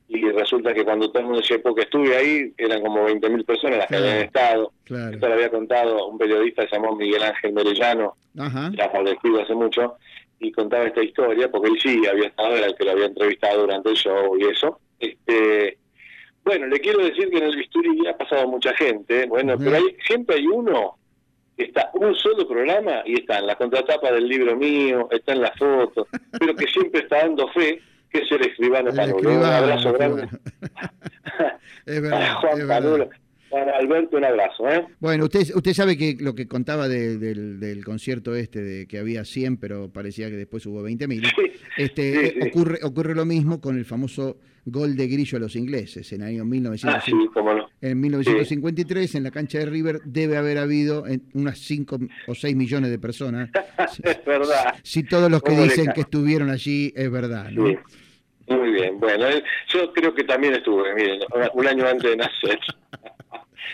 y 0.08 0.20
resulta 0.30 0.74
que 0.74 0.84
cuando 0.84 1.08
todo 1.10 1.20
el 1.20 1.24
mundo 1.24 1.40
decía, 1.40 1.58
porque 1.62 1.82
estuve 1.82 2.14
ahí, 2.14 2.52
eran 2.58 2.82
como 2.82 3.08
20.000 3.08 3.44
personas 3.46 3.78
las 3.78 3.86
que 3.86 3.96
Claro. 3.96 4.10
habían 4.10 4.24
estado. 4.26 4.72
Claro. 4.84 5.14
Esto 5.14 5.28
lo 5.28 5.34
había 5.34 5.48
contado 5.50 6.06
un 6.06 6.18
periodista 6.18 6.66
llamado 6.70 6.96
Miguel 6.96 7.22
Ángel 7.22 7.52
Merellano, 7.54 8.14
ya 8.34 8.90
fallecido 8.90 9.40
hace 9.42 9.54
mucho, 9.54 9.94
y 10.42 10.52
contaba 10.52 10.84
esta 10.84 11.02
historia, 11.02 11.50
porque 11.50 11.68
él 11.68 11.78
sí 11.80 12.02
había 12.06 12.26
estado, 12.26 12.56
era 12.56 12.66
el 12.66 12.74
que 12.74 12.84
lo 12.84 12.90
había 12.90 13.06
entrevistado 13.06 13.60
durante 13.60 13.90
el 13.90 13.96
show 13.96 14.36
y 14.38 14.44
eso. 14.46 14.80
Este, 14.98 15.78
bueno, 16.44 16.66
le 16.66 16.80
quiero 16.80 17.04
decir 17.04 17.30
que 17.30 17.38
en 17.38 17.44
el 17.44 17.56
bisturí 17.56 18.06
ha 18.08 18.16
pasado 18.16 18.48
mucha 18.48 18.74
gente, 18.74 19.26
bueno, 19.26 19.54
Ujú. 19.54 19.64
pero 19.64 19.76
hay, 19.76 19.96
siempre 20.06 20.36
hay 20.36 20.46
uno 20.46 20.98
que 21.56 21.64
está 21.64 21.90
un 21.94 22.14
solo 22.16 22.48
programa 22.48 23.02
y 23.04 23.20
está 23.20 23.38
en 23.38 23.46
la 23.46 23.56
contratapa 23.56 24.10
del 24.10 24.26
libro 24.26 24.56
mío, 24.56 25.08
está 25.12 25.32
en 25.32 25.42
la 25.42 25.52
foto, 25.52 26.08
pero 26.38 26.54
que 26.56 26.66
siempre 26.66 27.02
está 27.02 27.18
dando 27.18 27.46
fe, 27.48 27.80
que 28.10 28.18
es 28.18 28.32
el 28.32 28.42
escribano 28.42 28.92
Panulo. 28.92 29.30
Un 29.30 29.44
abrazo 29.44 29.92
grande. 29.92 30.28
Es 31.86 32.12
a 32.12 32.34
Juan 32.40 32.52
es 32.52 32.58
verdad. 32.68 32.82
Panulo. 32.82 33.10
Para 33.52 33.76
Alberto, 33.76 34.16
un 34.16 34.24
abrazo, 34.24 34.66
¿eh? 34.68 34.86
Bueno, 34.98 35.24
usted, 35.24 35.54
usted 35.54 35.74
sabe 35.74 35.96
que 35.98 36.16
lo 36.18 36.34
que 36.34 36.48
contaba 36.48 36.88
de- 36.88 37.18
del, 37.18 37.60
del 37.60 37.84
concierto 37.84 38.34
este, 38.34 38.62
de 38.62 38.86
que 38.86 38.98
había 38.98 39.26
100, 39.26 39.58
pero 39.58 39.92
parecía 39.92 40.30
que 40.30 40.36
después 40.36 40.64
hubo 40.64 40.82
20.000. 40.82 41.20
Sí, 41.22 41.52
Este, 41.76 42.30
sí, 42.32 42.40
sí. 42.40 42.48
Ocurre, 42.48 42.78
ocurre 42.82 43.14
lo 43.14 43.26
mismo 43.26 43.60
con 43.60 43.76
el 43.76 43.84
famoso 43.84 44.38
gol 44.64 44.96
de 44.96 45.06
Grillo 45.06 45.36
a 45.36 45.40
los 45.40 45.54
ingleses 45.54 46.10
en 46.12 46.22
el 46.22 46.28
año 46.28 46.42
Ah, 46.44 46.46
sí, 46.46 46.50
1950. 47.12 47.32
cómo 47.34 47.54
no. 47.54 47.68
En 47.82 48.00
1953, 48.00 49.16
en 49.16 49.22
la 49.24 49.30
cancha 49.30 49.58
de 49.58 49.66
River, 49.66 50.00
debe 50.06 50.36
haber 50.38 50.56
habido 50.56 51.04
unas 51.34 51.58
5 51.58 51.98
o 52.28 52.34
6 52.34 52.56
millones 52.56 52.90
de 52.90 52.98
personas. 52.98 53.50
Es 54.02 54.24
verdad. 54.24 54.76
si 54.82 55.02
todos 55.02 55.30
los 55.30 55.42
que 55.42 55.50
¿Cómo 55.50 55.62
le 55.62 55.68
dicen 55.68 55.92
que 55.94 56.00
estuvieron 56.02 56.48
allí 56.48 56.90
es 56.96 57.10
verdad, 57.10 57.50
¿no? 57.50 57.64
Muy 58.48 58.72
bien, 58.72 58.98
bueno, 58.98 59.26
eh, 59.28 59.42
yo 59.68 59.92
creo 59.92 60.12
que 60.14 60.24
también 60.24 60.54
estuve, 60.54 60.92
miren, 60.94 61.20
un 61.54 61.66
año 61.66 61.86
antes 61.86 62.10
de 62.10 62.16
nacer. 62.16 62.58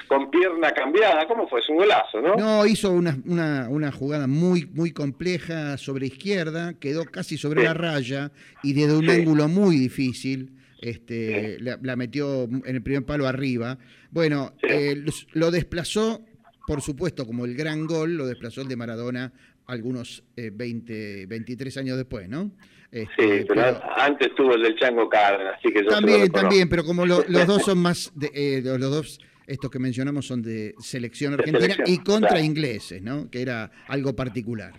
Con 0.06 0.30
pierna 0.30 0.70
cambiada, 0.72 1.26
¿cómo 1.26 1.48
fue? 1.48 1.60
Es 1.60 1.68
un 1.68 1.76
golazo, 1.76 2.20
¿no? 2.20 2.36
No, 2.36 2.66
hizo 2.66 2.90
una, 2.90 3.16
una, 3.26 3.68
una 3.68 3.92
jugada 3.92 4.26
muy, 4.26 4.66
muy 4.72 4.92
compleja 4.92 5.76
sobre 5.76 6.06
izquierda, 6.06 6.74
quedó 6.74 7.04
casi 7.04 7.36
sobre 7.36 7.60
Sí. 7.62 7.66
la 7.66 7.74
raya 7.74 8.32
y 8.62 8.72
desde 8.72 8.96
un 8.96 9.04
Sí. 9.06 9.10
ángulo 9.10 9.48
muy 9.48 9.76
difícil 9.76 10.52
este, 10.80 11.58
la, 11.60 11.78
la 11.82 11.96
metió 11.96 12.44
en 12.44 12.62
el 12.76 12.82
primer 12.82 13.04
palo 13.04 13.26
arriba. 13.26 13.78
Bueno, 14.10 14.52
Sí. 14.60 14.68
eh, 14.70 15.04
lo 15.32 15.50
desplazó, 15.50 16.24
por 16.66 16.80
supuesto, 16.82 17.26
como 17.26 17.44
el 17.44 17.54
gran 17.56 17.86
gol, 17.86 18.16
lo 18.16 18.26
desplazó 18.26 18.60
el 18.62 18.68
de 18.68 18.76
Maradona 18.76 19.32
algunos 19.66 20.22
eh, 20.36 20.50
20, 20.54 21.26
23 21.26 21.76
años 21.78 21.96
después, 21.96 22.28
¿no? 22.28 22.52
Sí, 22.90 23.00
Este, 23.00 23.44
pero, 23.44 23.54
pero- 23.54 23.82
antes 24.00 24.34
tuvo 24.34 24.54
el 24.54 24.62
del 24.62 24.76
Chango 24.78 25.08
Cárdenas, 25.10 25.56
así 25.58 25.70
que 25.72 25.82
yo 25.84 25.90
también, 25.90 26.30
también, 26.30 26.68
pero 26.70 26.84
como 26.84 27.04
lo- 27.04 27.22
los 27.28 27.46
dos 27.46 27.62
son 27.66 27.78
más, 27.78 28.10
de, 28.14 28.30
eh, 28.32 28.62
los 28.64 28.80
dos, 28.80 29.20
estos 29.48 29.70
que 29.70 29.78
mencionamos 29.78 30.26
son 30.26 30.42
de 30.42 30.74
selección 30.78 31.32
De 31.32 31.38
argentina 31.42 31.60
selección, 31.74 31.88
y 31.88 32.04
contra 32.04 32.28
claro. 32.30 32.44
ingleses, 32.44 33.02
¿no? 33.02 33.30
Que 33.30 33.42
era 33.42 33.70
algo 33.88 34.14
particular. 34.14 34.72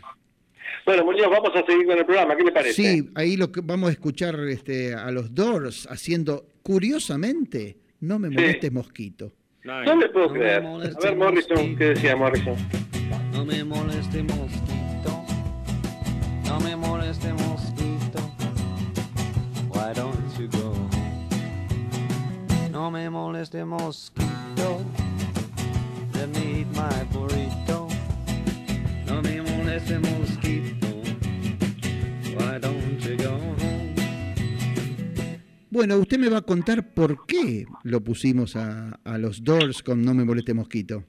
Bueno, 0.85 1.03
Muñoz, 1.03 1.29
vamos 1.29 1.51
a 1.55 1.65
seguir 1.65 1.85
con 1.85 1.97
el 1.97 2.05
programa, 2.05 2.35
¿qué 2.37 2.43
le 2.43 2.51
parece? 2.51 2.73
Sí, 2.73 3.09
ahí 3.15 3.35
lo 3.35 3.51
que 3.51 3.61
vamos 3.61 3.89
a 3.89 3.91
escuchar 3.91 4.39
este, 4.47 4.93
a 4.93 5.11
los 5.11 5.33
Doors 5.33 5.87
haciendo, 5.89 6.47
curiosamente, 6.61 7.77
no 8.01 8.19
me 8.19 8.29
molestes 8.29 8.71
mosquito. 8.71 9.33
No 9.63 9.95
le 9.95 10.09
puedo 10.09 10.27
No 10.27 10.33
me 10.33 10.39
creer. 10.39 10.65
A 10.65 10.99
ver, 11.01 11.15
Morrison, 11.15 11.75
¿qué 11.75 11.85
decía 11.85 12.15
Morrison? 12.15 12.55
No 13.33 13.45
me 13.45 13.63
moleste 13.63 14.23
mosquito, 14.23 15.25
no 16.45 16.59
me 16.61 16.75
moleste 16.75 17.33
mosquito. 17.33 18.19
Why 19.69 19.93
don't 19.95 20.39
you 20.39 20.47
go? 20.49 20.68
No 22.79 22.89
me 22.89 23.09
moleste 23.09 23.65
mosquito. 23.65 24.79
Let 26.13 26.27
me 26.27 26.61
eat 26.61 26.67
my 26.73 27.03
burrito. 27.11 27.89
No 29.05 29.21
me 29.21 29.41
moleste 29.41 29.99
mosquito. 29.99 30.87
Why 32.37 32.57
don't 32.57 33.01
you 33.01 33.17
go 33.17 33.31
home? 33.31 33.93
Bueno, 35.69 35.97
usted 35.97 36.19
me 36.19 36.29
va 36.29 36.37
a 36.37 36.41
contar 36.41 36.93
por 36.93 37.25
qué 37.25 37.65
lo 37.83 37.99
pusimos 37.99 38.55
a, 38.55 38.97
a 39.03 39.17
los 39.17 39.43
Doors 39.43 39.83
con 39.83 40.01
No 40.05 40.13
me 40.13 40.23
moleste 40.23 40.53
mosquito. 40.53 41.03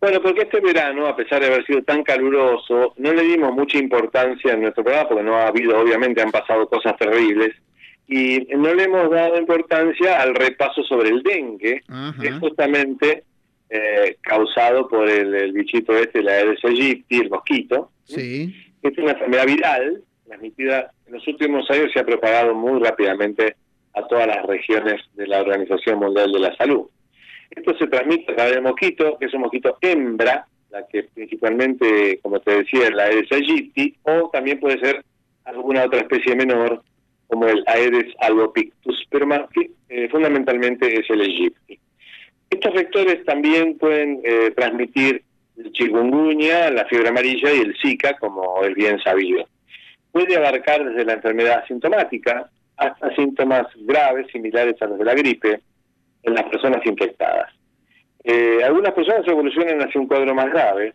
Bueno, 0.00 0.20
porque 0.20 0.42
este 0.42 0.60
verano, 0.60 1.06
a 1.06 1.14
pesar 1.14 1.40
de 1.40 1.46
haber 1.46 1.64
sido 1.64 1.84
tan 1.84 2.02
caluroso, 2.02 2.94
no 2.96 3.12
le 3.12 3.22
dimos 3.22 3.54
mucha 3.54 3.78
importancia 3.78 4.54
en 4.54 4.62
nuestro 4.62 4.82
programa, 4.82 5.08
porque 5.08 5.22
no 5.22 5.36
ha 5.36 5.46
habido, 5.46 5.78
obviamente, 5.78 6.20
han 6.20 6.32
pasado 6.32 6.68
cosas 6.68 6.96
terribles, 6.96 7.54
y 8.08 8.40
no 8.56 8.74
le 8.74 8.84
hemos 8.84 9.10
dado 9.10 9.38
importancia 9.38 10.20
al 10.20 10.34
repaso 10.34 10.82
sobre 10.82 11.10
el 11.10 11.22
dengue, 11.22 11.82
que 12.20 12.28
es 12.28 12.38
justamente 12.38 13.24
eh, 13.70 14.16
causado 14.20 14.88
por 14.88 15.08
el, 15.08 15.34
el 15.34 15.52
bichito 15.52 15.96
este, 15.96 16.22
la 16.22 16.32
Aedes 16.32 16.62
aegypti, 16.64 17.18
el 17.18 17.30
mosquito, 17.30 17.90
Sí. 18.04 18.54
es 18.82 18.98
una 18.98 19.12
enfermedad 19.12 19.46
viral, 19.46 20.02
transmitida 20.26 20.90
en 21.06 21.12
los 21.14 21.26
últimos 21.28 21.70
años 21.70 21.90
se 21.92 22.00
ha 22.00 22.04
propagado 22.04 22.54
muy 22.54 22.80
rápidamente 22.82 23.56
a 23.94 24.06
todas 24.06 24.26
las 24.26 24.44
regiones 24.46 25.00
de 25.14 25.26
la 25.26 25.40
Organización 25.40 25.98
Mundial 25.98 26.32
de 26.32 26.40
la 26.40 26.56
Salud. 26.56 26.88
Esto 27.50 27.76
se 27.78 27.86
transmite 27.86 28.32
a 28.32 28.36
través 28.36 28.54
del 28.54 28.62
mosquito, 28.62 29.16
que 29.18 29.26
es 29.26 29.34
un 29.34 29.42
mosquito 29.42 29.76
hembra, 29.80 30.46
la 30.70 30.86
que 30.86 31.04
principalmente, 31.14 32.18
como 32.22 32.40
te 32.40 32.56
decía, 32.58 32.90
la 32.90 33.04
Aedes 33.04 33.30
aegypti, 33.30 33.94
o 34.02 34.30
también 34.32 34.58
puede 34.58 34.78
ser 34.80 35.04
alguna 35.44 35.84
otra 35.84 36.00
especie 36.00 36.34
menor, 36.34 36.82
como 37.32 37.46
el 37.46 37.64
Aedes 37.66 38.14
albopictus, 38.18 39.06
pero 39.08 39.26
más 39.26 39.40
que, 39.54 39.70
eh, 39.88 40.06
fundamentalmente 40.10 41.00
es 41.00 41.08
el 41.08 41.22
aegypti. 41.22 41.80
Estos 42.50 42.74
vectores 42.74 43.24
también 43.24 43.78
pueden 43.78 44.20
eh, 44.22 44.50
transmitir 44.54 45.24
el 45.56 45.72
chikungunya, 45.72 46.70
la 46.70 46.84
fiebre 46.84 47.08
amarilla 47.08 47.50
y 47.50 47.60
el 47.60 47.74
Zika, 47.80 48.18
como 48.18 48.62
es 48.64 48.74
bien 48.74 49.00
sabido. 49.00 49.46
Puede 50.10 50.36
abarcar 50.36 50.84
desde 50.84 51.06
la 51.06 51.14
enfermedad 51.14 51.62
asintomática 51.64 52.50
hasta 52.76 53.14
síntomas 53.14 53.66
graves 53.76 54.26
similares 54.30 54.74
a 54.82 54.86
los 54.88 54.98
de 54.98 55.04
la 55.06 55.14
gripe 55.14 55.62
en 56.24 56.34
las 56.34 56.44
personas 56.50 56.84
infectadas. 56.84 57.50
Eh, 58.24 58.60
algunas 58.62 58.92
personas 58.92 59.26
evolucionan 59.26 59.80
hacia 59.80 59.98
un 59.98 60.06
cuadro 60.06 60.34
más 60.34 60.50
grave, 60.50 60.92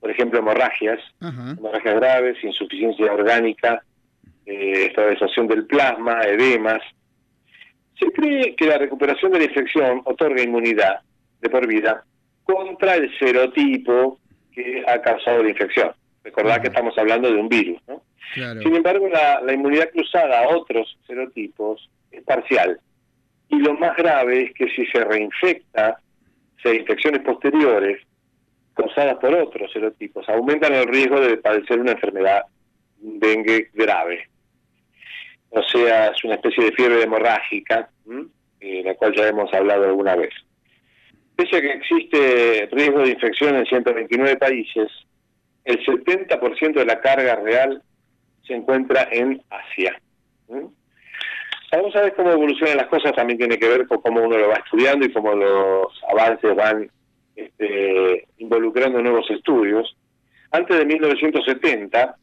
por 0.00 0.10
ejemplo, 0.10 0.38
hemorragias, 0.38 0.98
hemorragias 1.20 1.94
graves, 1.94 2.42
insuficiencia 2.42 3.12
orgánica, 3.12 3.82
eh, 4.48 4.86
estabilización 4.86 5.46
del 5.46 5.66
plasma, 5.66 6.22
edemas. 6.22 6.80
Se 7.98 8.10
cree 8.12 8.56
que 8.56 8.64
la 8.66 8.78
recuperación 8.78 9.32
de 9.32 9.40
la 9.40 9.44
infección 9.44 10.00
otorga 10.06 10.42
inmunidad 10.42 11.00
de 11.42 11.50
por 11.50 11.66
vida 11.66 12.02
contra 12.44 12.94
el 12.94 13.16
serotipo 13.18 14.18
que 14.50 14.82
ha 14.86 15.02
causado 15.02 15.42
la 15.42 15.50
infección. 15.50 15.92
Recordad 16.24 16.62
que 16.62 16.68
estamos 16.68 16.96
hablando 16.96 17.30
de 17.30 17.38
un 17.38 17.48
virus, 17.50 17.78
¿no? 17.86 18.02
Claro. 18.32 18.62
Sin 18.62 18.74
embargo, 18.74 19.06
la, 19.08 19.42
la 19.42 19.52
inmunidad 19.52 19.90
cruzada 19.90 20.42
a 20.42 20.48
otros 20.56 20.96
serotipos 21.06 21.90
es 22.10 22.22
parcial. 22.22 22.80
Y 23.50 23.58
lo 23.58 23.74
más 23.74 23.96
grave 23.98 24.44
es 24.44 24.54
que 24.54 24.70
si 24.70 24.86
se 24.86 25.04
reinfecta, 25.04 26.00
si 26.62 26.70
hay 26.70 26.76
infecciones 26.78 27.20
posteriores 27.20 28.02
causadas 28.72 29.16
por 29.16 29.34
otros 29.34 29.70
serotipos, 29.72 30.26
aumentan 30.30 30.72
el 30.72 30.86
riesgo 30.86 31.20
de 31.20 31.36
padecer 31.36 31.78
una 31.78 31.92
enfermedad 31.92 32.44
dengue 32.98 33.68
grave. 33.74 34.28
O 35.50 35.62
sea, 35.62 36.08
es 36.08 36.24
una 36.24 36.34
especie 36.34 36.64
de 36.64 36.72
fiebre 36.72 37.02
hemorrágica, 37.02 37.88
de 38.04 38.82
la 38.84 38.94
cual 38.94 39.14
ya 39.14 39.28
hemos 39.28 39.52
hablado 39.52 39.84
alguna 39.84 40.16
vez. 40.16 40.32
Pese 41.36 41.56
a 41.56 41.60
que 41.60 41.72
existe 41.72 42.68
riesgo 42.72 43.00
de 43.00 43.10
infección 43.10 43.56
en 43.56 43.64
129 43.64 44.36
países, 44.36 44.90
el 45.64 45.84
70% 45.84 46.74
de 46.74 46.84
la 46.84 47.00
carga 47.00 47.36
real 47.36 47.82
se 48.46 48.54
encuentra 48.54 49.08
en 49.12 49.40
Asia. 49.50 50.00
Vamos 51.70 51.94
a 51.94 52.00
ver 52.00 52.14
cómo 52.14 52.32
evolucionan 52.32 52.78
las 52.78 52.86
cosas, 52.86 53.12
también 53.14 53.38
tiene 53.38 53.58
que 53.58 53.68
ver 53.68 53.86
con 53.86 54.00
cómo 54.00 54.22
uno 54.22 54.38
lo 54.38 54.48
va 54.48 54.56
estudiando 54.56 55.04
y 55.04 55.12
cómo 55.12 55.34
los 55.34 56.02
avances 56.10 56.56
van 56.56 56.90
este, 57.36 58.26
involucrando 58.38 59.00
nuevos 59.02 59.30
estudios. 59.30 59.94
Antes 60.50 60.78
de 60.78 60.86
1970, 60.86 62.16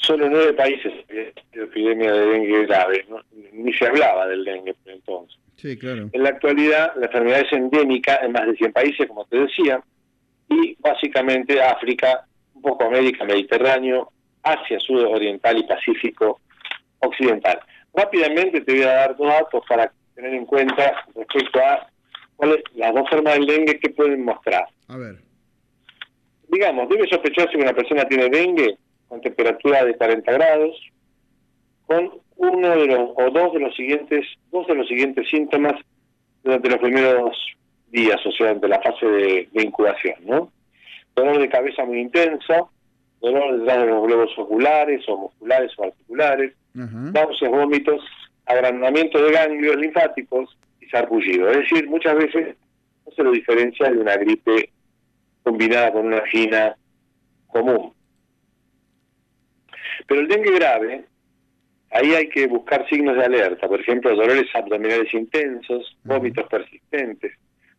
solo 0.00 0.28
nueve 0.28 0.52
países 0.54 0.92
había 1.08 1.32
epidemia 1.52 2.12
de 2.12 2.26
dengue 2.26 2.66
grave, 2.66 3.06
¿no? 3.08 3.20
ni 3.52 3.72
se 3.74 3.86
hablaba 3.86 4.26
del 4.26 4.44
dengue 4.44 4.74
por 4.74 4.92
entonces. 4.92 5.38
Sí, 5.56 5.76
claro. 5.78 6.08
En 6.12 6.22
la 6.22 6.30
actualidad, 6.30 6.92
la 6.96 7.06
enfermedad 7.06 7.40
es 7.40 7.52
endémica 7.52 8.16
en 8.22 8.32
más 8.32 8.46
de 8.46 8.56
100 8.56 8.72
países, 8.72 9.06
como 9.06 9.26
te 9.26 9.40
decía, 9.40 9.82
y 10.48 10.74
básicamente 10.80 11.62
África, 11.62 12.26
un 12.54 12.62
poco 12.62 12.84
América, 12.84 13.24
Mediterráneo, 13.24 14.10
Asia 14.42 14.80
Sudoriental 14.80 15.58
y 15.58 15.64
Pacífico 15.64 16.40
Occidental. 17.00 17.60
Rápidamente 17.92 18.62
te 18.62 18.72
voy 18.72 18.82
a 18.82 18.92
dar 18.92 19.16
dos 19.16 19.28
datos 19.28 19.62
para 19.68 19.92
tener 20.14 20.32
en 20.32 20.46
cuenta 20.46 21.04
respecto 21.14 21.60
a 21.60 21.86
cuáles 22.36 22.62
las 22.74 22.94
dos 22.94 23.08
formas 23.10 23.34
del 23.34 23.46
dengue 23.46 23.78
que 23.78 23.90
pueden 23.90 24.24
mostrar. 24.24 24.66
A 24.88 24.96
ver. 24.96 25.16
Digamos, 26.48 26.88
debe 26.88 27.06
sospecharse 27.06 27.52
que 27.52 27.62
una 27.62 27.74
persona 27.74 28.04
tiene 28.06 28.28
dengue 28.28 28.78
con 29.10 29.20
temperatura 29.20 29.84
de 29.84 29.94
40 29.94 30.32
grados, 30.32 30.80
con 31.86 32.12
uno 32.36 32.70
de 32.70 32.86
los 32.86 33.10
o 33.16 33.30
dos 33.30 33.52
de 33.52 33.58
los 33.58 33.74
siguientes 33.74 34.24
dos 34.52 34.66
de 34.68 34.76
los 34.76 34.86
siguientes 34.86 35.28
síntomas 35.28 35.74
durante 36.44 36.70
los 36.70 36.78
primeros 36.78 37.36
días, 37.88 38.24
o 38.24 38.30
sea, 38.30 38.54
durante 38.54 38.68
la 38.68 38.80
fase 38.80 39.04
de, 39.04 39.48
de 39.52 39.62
incubación, 39.62 40.14
¿no? 40.24 40.52
Dolor 41.16 41.40
de 41.40 41.48
cabeza 41.48 41.84
muy 41.84 41.98
intenso, 41.98 42.70
dolor 43.20 43.58
detrás 43.58 43.80
de 43.80 43.86
los 43.86 44.06
globos 44.06 44.38
oculares 44.38 45.04
o 45.08 45.16
musculares 45.18 45.72
o 45.76 45.84
articulares, 45.84 46.52
Ajá. 46.76 47.10
náuseas, 47.12 47.50
vómitos, 47.50 48.02
agrandamiento 48.46 49.20
de 49.22 49.32
ganglios 49.32 49.76
linfáticos 49.76 50.56
y 50.80 50.86
sarpullido. 50.86 51.50
Es 51.50 51.58
decir, 51.58 51.88
muchas 51.88 52.14
veces 52.14 52.56
no 53.04 53.12
se 53.12 53.24
lo 53.24 53.32
diferencia 53.32 53.90
de 53.90 53.98
una 53.98 54.16
gripe 54.16 54.70
combinada 55.42 55.92
con 55.92 56.06
una 56.06 56.18
angina 56.18 56.76
común. 57.48 57.92
Pero 60.10 60.22
el 60.22 60.26
dengue 60.28 60.50
grave, 60.56 61.04
ahí 61.92 62.14
hay 62.14 62.28
que 62.30 62.48
buscar 62.48 62.84
signos 62.88 63.14
de 63.16 63.24
alerta, 63.26 63.68
por 63.68 63.80
ejemplo, 63.80 64.10
dolores 64.10 64.46
abdominales 64.54 65.14
intensos, 65.14 65.96
vómitos 66.02 66.48
persistentes, 66.50 67.32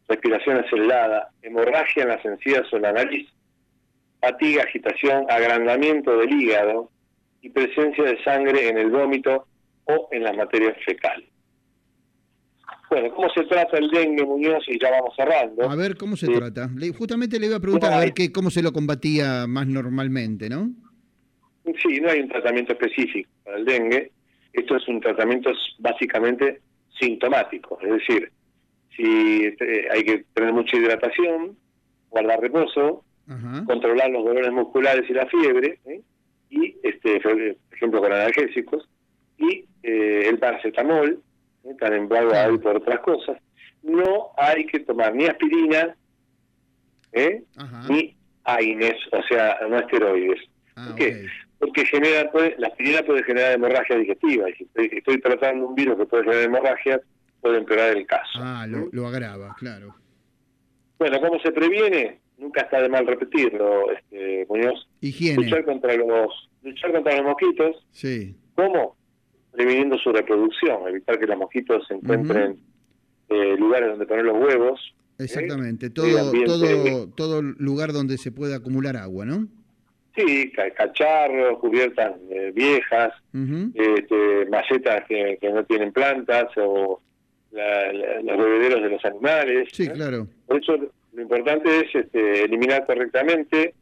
respiración 0.08 0.60
acelerada, 0.64 1.30
hemorragia 1.42 2.04
en 2.04 2.10
las 2.10 2.24
encías 2.24 2.72
o 2.72 2.80
la 2.80 2.94
nariz, 2.94 3.28
fatiga, 4.22 4.64
agitación, 4.64 5.26
agrandamiento 5.30 6.18
del 6.20 6.32
hígado 6.32 6.90
y 7.42 7.50
presencia 7.50 8.06
de 8.06 8.24
sangre 8.24 8.70
en 8.70 8.78
el 8.78 8.92
vómito 8.92 9.46
o 9.84 10.08
en 10.14 10.24
las 10.24 10.38
materias 10.38 10.78
fecales. 10.86 11.28
Bueno, 12.90 13.14
¿cómo 13.14 13.30
se 13.34 13.44
trata 13.44 13.78
el 13.78 13.90
dengue, 13.90 14.26
Muñoz? 14.26 14.64
Y 14.70 14.80
ya 14.80 14.90
vamos 14.90 15.14
cerrando. 15.18 15.70
A 15.70 15.76
ver 15.76 15.98
cómo 15.98 16.16
se 16.16 16.28
Sí. 16.28 16.34
trata. 16.34 16.70
Justamente 16.98 17.40
le 17.40 17.48
iba 17.48 17.58
a 17.58 17.60
preguntar 17.60 17.90
Bueno, 17.90 18.02
a 18.02 18.06
ver 18.06 18.14
qué, 18.14 18.32
cómo 18.32 18.50
se 18.50 18.62
lo 18.62 18.72
combatía 18.72 19.48
más 19.48 19.68
normalmente, 19.68 20.48
¿no? 20.50 20.70
Sí, 21.82 22.02
no 22.02 22.10
hay 22.10 22.22
un 22.22 22.30
tratamiento 22.30 22.74
específico 22.74 23.30
para 23.44 23.58
el 23.58 23.66
dengue. 23.66 24.12
Esto 24.54 24.76
es 24.76 24.88
un 24.88 25.00
tratamiento 25.00 25.52
básicamente 25.80 26.62
sintomático, 27.00 27.80
es 27.82 27.90
decir, 27.90 28.32
si 28.96 29.46
eh, 29.46 29.88
hay 29.92 30.04
que 30.04 30.26
tener 30.34 30.54
mucha 30.54 30.78
hidratación, 30.78 31.58
guardar 32.10 32.40
reposo, 32.42 33.04
controlar 33.66 34.10
los 34.10 34.26
dolores 34.26 34.52
musculares 34.52 35.10
y 35.10 35.14
la 35.14 35.26
fiebre, 35.28 35.80
¿eh? 35.86 36.02
y 36.50 36.76
este, 36.84 37.22
por 37.22 37.40
ejemplo 37.72 38.02
con 38.02 38.12
analgésicos, 38.12 38.90
y 39.38 39.66
eh, 39.84 40.28
el 40.28 40.38
paracetamol, 40.38 41.22
tan 41.80 41.94
embargo 41.94 42.34
hay 42.34 42.58
por 42.58 42.78
otras 42.78 43.00
cosas. 43.00 43.38
No 43.84 44.32
hay 44.38 44.66
que 44.66 44.82
tomar 44.82 45.16
ni 45.16 45.26
aspirina, 45.26 45.96
¿eh? 47.14 47.44
Ni 47.90 48.16
AINES, 48.44 48.98
o 49.12 49.24
sea, 49.24 49.60
no 49.70 49.80
esteroides. 49.80 50.42
Ah, 50.76 50.88
¿Por 50.88 50.96
qué? 50.96 51.26
Porque 51.62 51.86
genera, 51.86 52.30
puede, 52.32 52.56
la 52.58 52.68
aspirina 52.68 53.04
puede 53.04 53.24
generar 53.24 53.54
hemorragia 53.54 53.96
digestiva. 53.96 54.50
Y 54.50 54.54
si 54.56 54.64
estoy, 54.64 54.90
estoy 54.92 55.22
tratando 55.22 55.68
un 55.68 55.76
virus 55.76 55.96
que 55.96 56.06
puede 56.08 56.24
generar 56.24 56.44
hemorragia, 56.46 57.02
puede 57.40 57.60
empeorar 57.60 57.96
el 57.96 58.06
caso. 58.08 58.40
Ah, 58.42 58.66
lo, 58.68 58.90
lo 58.92 59.08
agrava, 59.08 59.56
claro. 59.60 59.96
Bueno, 60.98 61.22
¿cómo 61.22 61.40
se 61.40 61.52
previene? 61.52 62.20
Nunca 62.40 62.62
está 62.62 62.82
de 62.82 62.90
mal 62.90 63.06
repetirlo, 63.06 63.92
este, 63.92 64.48
Muñoz. 64.50 64.90
Higiene. 65.02 65.44
Luchar 65.44 65.64
contra 65.64 65.96
los 65.96 66.50
luchar 66.64 66.92
contra 66.92 67.16
los 67.18 67.26
mosquitos. 67.26 67.86
Sí. 67.92 68.36
¿Cómo? 68.56 68.98
Previniendo 69.52 70.00
su 70.00 70.12
reproducción, 70.12 70.88
evitar 70.88 71.20
que 71.20 71.28
los 71.28 71.38
mosquitos 71.38 71.86
se 71.88 71.94
encuentren 71.94 72.60
eh, 73.30 73.56
lugares 73.58 73.90
donde 73.90 74.08
poner 74.08 74.26
los 74.26 74.38
huevos. 74.42 74.80
Exactamente. 75.20 75.88
Sí, 75.88 75.94
Todo, 75.94 76.32
todo, 76.46 77.10
todo 77.10 77.42
lugar 77.44 77.94
donde 77.94 78.18
se 78.18 78.32
pueda 78.32 78.56
acumular 78.56 78.98
agua, 78.98 79.26
¿no? 79.26 79.48
Sí, 80.16 80.52
ca- 80.52 80.70
cacharros, 80.72 81.60
cubiertas 81.60 82.14
eh, 82.30 82.52
viejas, 82.54 83.14
Ujú. 83.34 83.72
este, 83.76 84.46
macetas 84.50 85.06
que, 85.08 85.38
que 85.40 85.50
no 85.52 85.64
tienen 85.64 85.92
plantas 85.94 86.48
o 86.58 87.02
la- 87.52 87.92
la- 87.94 88.22
los 88.22 88.38
bebederos 88.38 88.82
de 88.84 88.90
los 88.90 89.06
animales. 89.06 89.70
Sí, 89.72 89.88
¿no? 89.88 89.94
claro. 89.94 90.28
Por 90.48 90.62
eso 90.62 90.78
Lo 91.14 91.22
importante 91.22 91.70
es 91.82 91.94
este, 91.94 92.44
eliminar 92.46 92.86
correctamente 92.86 93.74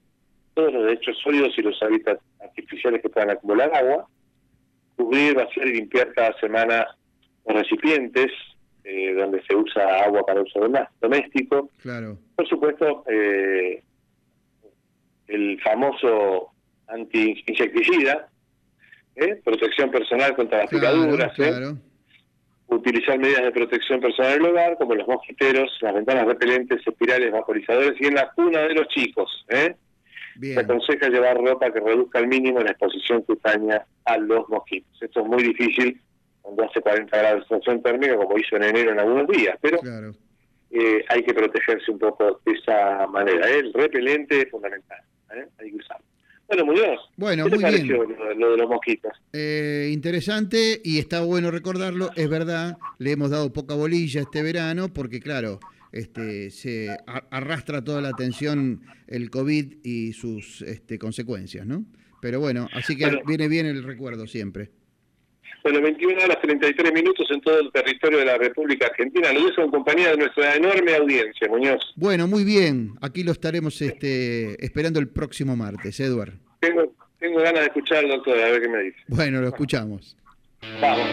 todos 0.55 0.73
los 0.73 0.85
desechos 0.87 1.15
sólidos 1.23 1.55
y 1.57 1.61
los 1.61 1.81
hábitats 1.83 2.21
artificiales 2.41 3.01
que 3.03 3.09
puedan 3.09 3.29
acumular 3.29 3.71
agua, 3.73 4.07
cubrir, 4.95 5.35
vaciar 5.35 5.67
y 5.67 5.73
limpiar 5.75 6.11
cada 6.13 6.33
semana 6.39 6.87
los 7.47 7.55
recipientes 7.57 8.31
eh, 8.83 9.13
donde 9.13 9.43
se 9.43 9.55
usa 9.55 10.03
agua 10.05 10.25
para 10.25 10.41
uso 10.41 10.59
doméstico. 11.01 11.69
Claro. 11.83 12.17
Por 12.35 12.47
supuesto, 12.47 13.03
eh, 13.07 13.83
el 15.29 15.59
famoso 15.61 16.51
anti-insecticida, 16.87 18.27
¿eh? 19.15 19.39
protección 19.43 19.91
personal 19.91 20.35
contra 20.35 20.59
las 20.59 20.69
Claro, 20.69 21.01
picaduras, 21.03 21.39
¿eh? 21.39 21.75
utilizar 22.67 23.17
medidas 23.17 23.43
de 23.43 23.51
protección 23.51 23.99
personal 23.99 24.33
en 24.33 24.41
el 24.45 24.51
hogar, 24.51 24.77
como 24.77 24.95
los 24.95 25.07
mosquiteros, 25.07 25.71
las 25.81 25.93
ventanas 25.93 26.25
repelentes, 26.25 26.85
espirales, 26.85 27.31
vaporizadores 27.31 27.99
y 27.99 28.05
en 28.07 28.15
la 28.15 28.29
cuna 28.31 28.59
de 28.61 28.73
los 28.75 28.87
chicos. 28.89 29.45
¿eh? 29.49 29.75
Se 30.41 30.59
aconseja 30.59 31.09
llevar 31.09 31.37
ropa 31.37 31.71
que 31.71 31.79
reduzca 31.79 32.19
al 32.19 32.27
mínimo 32.27 32.59
la 32.61 32.71
exposición 32.71 33.23
cutánea 33.23 33.85
a 34.05 34.17
los 34.17 34.47
mosquitos. 34.49 35.01
Esto 35.01 35.21
es 35.21 35.25
muy 35.27 35.43
difícil 35.43 35.99
cuando 36.41 36.63
hace 36.63 36.79
40 36.79 37.17
grados 37.17 37.41
de 37.41 37.47
sensación 37.47 37.81
térmica, 37.83 38.15
como 38.15 38.37
hizo 38.37 38.55
en 38.55 38.63
enero 38.63 38.91
en 38.91 38.99
algunos 38.99 39.27
días, 39.27 39.57
pero 39.61 39.79
Claro. 39.79 40.11
eh, 40.71 41.03
hay 41.09 41.23
que 41.23 41.33
protegerse 41.33 41.91
un 41.91 41.99
poco 41.99 42.39
de 42.45 42.53
esa 42.53 43.05
manera. 43.07 43.49
¿eh? 43.49 43.59
El 43.59 43.73
repelente 43.73 44.41
es 44.43 44.49
fundamental, 44.49 44.99
¿eh? 45.35 45.47
hay 45.59 45.71
que 45.71 45.77
usarlo. 45.77 46.05
Bueno, 46.47 46.65
Muñoz, 46.65 46.99
Bueno, 47.15 47.45
¿qué 47.45 47.51
te 47.51 47.57
muy 47.57 47.71
bien. 47.73 47.87
lo, 47.89 48.33
lo 48.33 48.51
de 48.53 48.57
los 48.57 48.69
mosquitos? 48.69 49.11
Eh, 49.33 49.91
interesante 49.93 50.81
y 50.83 50.97
está 50.97 51.21
bueno 51.21 51.51
recordarlo. 51.51 52.09
Es 52.15 52.27
verdad, 52.27 52.77
le 52.97 53.11
hemos 53.11 53.29
dado 53.29 53.53
poca 53.53 53.75
bolilla 53.75 54.21
este 54.21 54.41
verano 54.41 54.91
porque, 54.91 55.19
claro, 55.19 55.59
este, 55.91 56.49
se 56.49 56.97
arrastra 57.29 57.83
toda 57.83 58.01
la 58.01 58.09
atención 58.09 58.81
el 59.07 59.29
COVID 59.29 59.75
y 59.83 60.13
sus 60.13 60.63
este, 60.63 60.97
consecuencias, 60.97 61.67
¿no? 61.67 61.85
Pero 62.19 62.39
bueno, 62.39 62.67
así 62.73 62.97
que 62.97 63.05
Bueno. 63.05 63.21
viene 63.27 63.47
bien 63.47 63.65
el 63.67 63.83
recuerdo 63.83 64.25
siempre. 64.25 64.71
Bueno, 65.63 65.81
21 65.81 66.23
horas 66.23 66.39
33 66.41 66.93
minutos 66.93 67.27
en 67.31 67.41
todo 67.41 67.59
el 67.59 67.71
territorio 67.71 68.19
de 68.19 68.25
la 68.25 68.37
República 68.37 68.87
Argentina. 68.87 69.31
Lo 69.33 69.45
dejo 69.45 69.61
en 69.61 69.71
compañía 69.71 70.11
de 70.11 70.17
nuestra 70.17 70.55
enorme 70.55 70.95
audiencia, 70.95 71.47
Muñoz. 71.49 71.93
Bueno, 71.95 72.27
muy 72.27 72.43
bien. 72.43 72.95
Aquí 73.01 73.23
lo 73.23 73.31
estaremos 73.31 73.81
este, 73.81 74.63
esperando 74.63 74.99
el 74.99 75.09
próximo 75.09 75.55
martes, 75.55 75.99
Edward. 75.99 76.33
Tengo, 76.59 76.93
tengo 77.19 77.39
ganas 77.39 77.61
de 77.61 77.67
escuchar 77.67 77.99
al 77.99 78.09
doctor, 78.09 78.39
a 78.39 78.51
ver 78.51 78.61
qué 78.61 78.69
me 78.69 78.83
dice. 78.83 78.97
Bueno, 79.07 79.41
lo 79.41 79.47
escuchamos. 79.47 80.15
Vamos. 80.81 81.07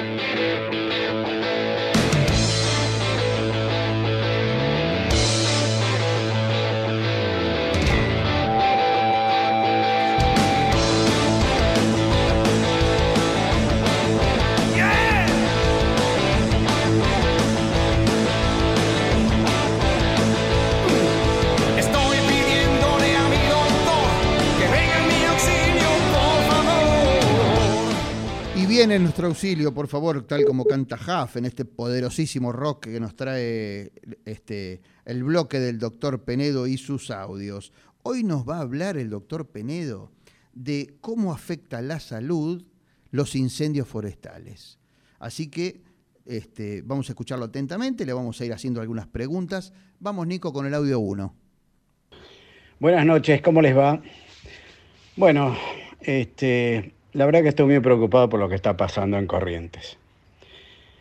Viene 28.76 28.98
nuestro 28.98 29.28
auxilio, 29.28 29.72
por 29.72 29.88
favor, 29.88 30.26
tal 30.26 30.44
como 30.44 30.66
canta 30.66 30.96
Huff 30.96 31.38
en 31.38 31.46
este 31.46 31.64
poderosísimo 31.64 32.52
rock 32.52 32.88
que 32.88 33.00
nos 33.00 33.16
trae 33.16 33.90
este, 34.26 34.82
el 35.06 35.24
bloque 35.24 35.58
del 35.58 35.78
doctor 35.78 36.24
Penedo 36.24 36.66
y 36.66 36.76
sus 36.76 37.10
audios. 37.10 37.72
Hoy 38.02 38.22
nos 38.22 38.46
va 38.46 38.58
a 38.58 38.60
hablar 38.60 38.98
el 38.98 39.08
doctor 39.08 39.46
Penedo 39.46 40.12
de 40.52 40.94
cómo 41.00 41.32
afecta 41.32 41.80
la 41.80 42.00
salud 42.00 42.66
los 43.12 43.34
incendios 43.34 43.88
forestales. 43.88 44.78
Así 45.20 45.48
que 45.48 45.80
este, 46.26 46.82
vamos 46.82 47.08
a 47.08 47.12
escucharlo 47.12 47.46
atentamente, 47.46 48.04
le 48.04 48.12
vamos 48.12 48.38
a 48.42 48.44
ir 48.44 48.52
haciendo 48.52 48.82
algunas 48.82 49.06
preguntas. 49.06 49.72
Vamos, 50.00 50.26
Nico, 50.26 50.52
con 50.52 50.66
el 50.66 50.74
audio 50.74 51.00
1. 51.00 51.34
Buenas 52.78 53.06
noches, 53.06 53.40
¿cómo 53.40 53.62
les 53.62 53.74
va? 53.74 54.02
Bueno, 55.16 55.56
este, 56.00 56.95
la 57.16 57.24
verdad 57.24 57.40
que 57.40 57.48
estoy 57.48 57.64
muy 57.64 57.80
preocupado 57.80 58.28
por 58.28 58.38
lo 58.38 58.50
que 58.50 58.54
está 58.54 58.76
pasando 58.76 59.16
en 59.16 59.26
Corrientes. 59.26 59.96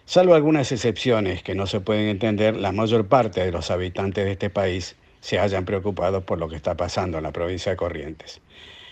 Salvo 0.05 0.33
algunas 0.33 0.71
excepciones 0.71 1.43
que 1.43 1.55
no 1.55 1.67
se 1.67 1.81
pueden 1.81 2.07
entender, 2.07 2.55
la 2.55 2.71
mayor 2.71 3.07
parte 3.07 3.43
de 3.43 3.51
los 3.51 3.69
habitantes 3.69 4.23
de 4.23 4.31
este 4.31 4.49
país 4.49 4.95
se 5.19 5.39
hayan 5.39 5.65
preocupado 5.65 6.25
por 6.25 6.39
lo 6.39 6.47
que 6.47 6.55
está 6.55 6.77
pasando 6.77 7.17
en 7.17 7.23
la 7.23 7.33
provincia 7.33 7.73
de 7.73 7.75
Corrientes, 7.75 8.39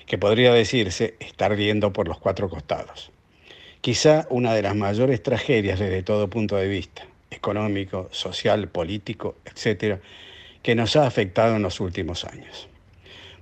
que 0.05 0.17
podría 0.17 0.51
decirse 0.51 1.15
estar 1.21 1.53
ardiendo 1.53 1.93
por 1.93 2.09
los 2.09 2.19
cuatro 2.19 2.49
costados. 2.49 3.09
Quizá 3.79 4.27
una 4.29 4.53
de 4.53 4.61
las 4.61 4.75
mayores 4.75 5.23
tragedias 5.23 5.79
desde 5.79 6.03
todo 6.03 6.29
punto 6.29 6.57
de 6.57 6.67
vista, 6.67 7.07
económico, 7.31 8.09
social, 8.11 8.67
político, 8.67 9.35
etcétera, 9.45 10.01
que 10.61 10.75
nos 10.75 10.97
ha 10.97 11.07
afectado 11.07 11.55
en 11.55 11.61
los 11.61 11.79
últimos 11.79 12.25
años. 12.25 12.67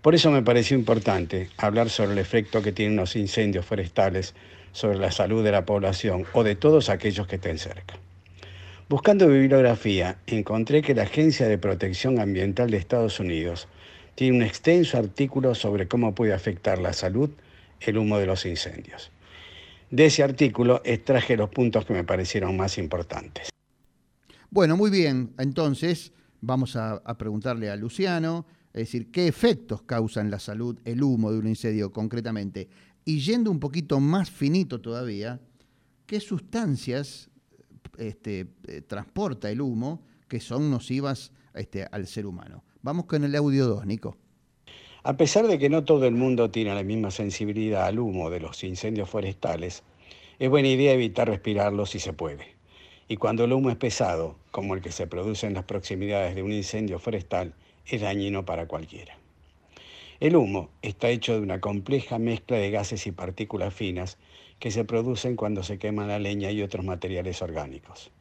Por 0.02 0.16
eso 0.16 0.32
me 0.32 0.42
pareció 0.42 0.76
importante 0.76 1.50
hablar 1.58 1.90
sobre 1.90 2.14
el 2.14 2.18
efecto 2.18 2.64
que 2.64 2.72
tienen 2.72 2.98
los 2.98 3.16
incendios 3.16 3.66
forestales 3.66 4.34
sobre 4.72 4.98
la 4.98 5.12
salud 5.12 5.44
de 5.44 5.52
la 5.52 5.66
población 5.66 6.26
o 6.34 6.44
de 6.44 6.56
todos 6.56 6.90
aquellos 6.90 7.28
que 7.28 7.36
estén 7.36 7.60
cerca. 7.60 8.00
Buscando 8.90 9.28
bibliografía, 9.28 10.18
encontré 10.26 10.82
que 10.82 10.96
la 10.96 11.04
Agencia 11.04 11.48
de 11.48 11.58
Protección 11.58 12.20
Ambiental 12.20 12.72
de 12.72 12.78
Estados 12.78 13.20
Unidos 13.20 13.68
tiene 14.16 14.38
un 14.38 14.44
extenso 14.44 14.98
artículo 14.98 15.54
sobre 15.54 15.88
cómo 15.88 16.16
puede 16.16 16.34
afectar 16.34 16.80
la 16.80 16.94
salud 16.94 17.30
el 17.80 17.98
humo 17.98 18.18
de 18.18 18.26
los 18.26 18.46
incendios. 18.46 19.12
De 19.92 20.06
ese 20.08 20.24
artículo 20.24 20.82
extraje 20.84 21.38
los 21.38 21.50
puntos 21.50 21.86
que 21.86 21.94
me 21.94 22.04
parecieron 22.04 22.58
más 22.58 22.78
importantes. 22.78 23.50
Bueno, 24.50 24.76
muy 24.78 24.90
bien. 24.90 25.34
Entonces, 25.38 26.12
vamos 26.42 26.76
a, 26.76 26.96
a 27.06 27.18
preguntarle 27.18 27.70
a 27.70 27.76
Luciano, 27.76 28.46
es 28.74 28.88
decir, 28.88 29.12
qué 29.12 29.28
efectos 29.28 29.82
causa 29.84 30.22
en 30.22 30.32
la 30.32 30.40
salud 30.40 30.80
el 30.86 31.04
humo 31.04 31.32
de 31.32 31.40
un 31.40 31.48
incendio 31.48 31.92
concretamente. 31.92 32.70
Y 33.04 33.20
yendo 33.20 33.52
un 33.52 33.60
poquito 33.60 34.00
más 34.00 34.30
finito 34.30 34.80
todavía, 34.80 35.40
¿qué 36.06 36.20
sustancias 36.20 37.30
este, 37.98 38.48
eh, 38.68 38.82
transporta 38.82 39.52
el 39.52 39.62
humo 39.62 40.04
que 40.28 40.40
son 40.40 40.70
nocivas 40.70 41.32
este, 41.54 41.86
al 41.92 42.08
ser 42.08 42.26
humano? 42.26 42.64
Vamos 42.82 43.06
con 43.06 43.24
el 43.24 43.36
audio 43.36 43.68
2, 43.68 43.86
Nico. 43.86 44.18
A 45.04 45.18
pesar 45.18 45.48
de 45.48 45.58
que 45.58 45.70
no 45.70 45.84
todo 45.84 46.06
el 46.06 46.14
mundo 46.14 46.52
tiene 46.52 46.74
la 46.74 46.84
misma 46.84 47.12
sensibilidad 47.12 47.86
al 47.86 48.00
humo 48.00 48.30
de 48.30 48.40
los 48.40 48.64
incendios 48.64 49.10
forestales, 49.10 49.84
es 50.40 50.50
buena 50.50 50.70
idea 50.70 50.94
evitar 50.94 51.28
respirarlo 51.28 51.86
si 51.86 52.00
se 52.00 52.14
puede. 52.14 52.56
Y 53.08 53.18
cuando 53.18 53.44
el 53.44 53.52
humo 53.52 53.70
es 53.70 53.76
pesado, 53.76 54.38
como 54.52 54.76
el 54.76 54.82
que 54.82 54.92
se 54.92 55.08
produce 55.08 55.48
en 55.48 55.56
las 55.56 55.66
proximidades 55.66 56.36
de 56.36 56.44
un 56.44 56.54
incendio 56.54 56.98
forestal, 56.98 57.54
es 57.88 58.02
dañino 58.02 58.46
para 58.46 58.68
cualquiera. 58.68 59.18
El 60.20 60.36
humo 60.36 60.70
está 60.82 61.10
hecho 61.10 61.34
de 61.34 61.40
una 61.40 61.60
compleja 61.60 62.20
mezcla 62.20 62.58
de 62.58 62.70
gases 62.70 63.08
y 63.08 63.12
partículas 63.12 63.74
finas 63.74 64.18
que 64.60 64.70
se 64.70 64.86
producen 64.86 65.36
cuando 65.36 65.64
se 65.64 65.80
quema 65.80 66.06
la 66.06 66.20
leña 66.20 66.52
y 66.52 66.62
otros 66.62 66.86
materiales 66.86 67.42
orgánicos. 67.42 68.12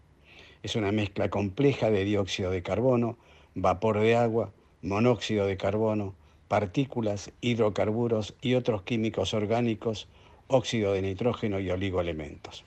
Es 0.63 0.77
una 0.77 0.93
mezcla 0.93 1.29
compleja 1.29 1.91
de 1.91 2.05
dióxido 2.05 2.51
de 2.51 2.63
carbono, 2.63 3.19
vapor 3.55 4.01
de 4.01 4.17
agua, 4.17 4.53
monóxido 4.81 5.47
de 5.47 5.59
carbono, 5.59 6.15
partículas, 6.49 7.33
hidrocarburos 7.43 8.35
y 8.41 8.55
otros 8.55 8.83
químicos 8.83 9.35
orgánicos, 9.35 10.09
óxido 10.49 10.95
de 10.95 11.03
nitrógeno 11.03 11.61
y 11.61 11.71
oligoelementos. 11.71 12.65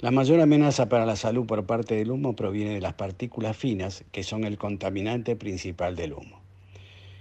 La 0.00 0.12
mayor 0.12 0.40
amenaza 0.40 0.88
para 0.88 1.06
la 1.06 1.16
salud 1.16 1.44
por 1.44 1.66
parte 1.66 1.96
del 1.96 2.12
humo 2.12 2.36
proviene 2.36 2.74
de 2.74 2.80
las 2.80 2.94
partículas 2.94 3.56
finas, 3.56 4.04
que 4.12 4.22
son 4.22 4.44
el 4.44 4.56
contaminante 4.56 5.34
principal 5.34 5.96
del 5.96 6.12
humo. 6.12 6.40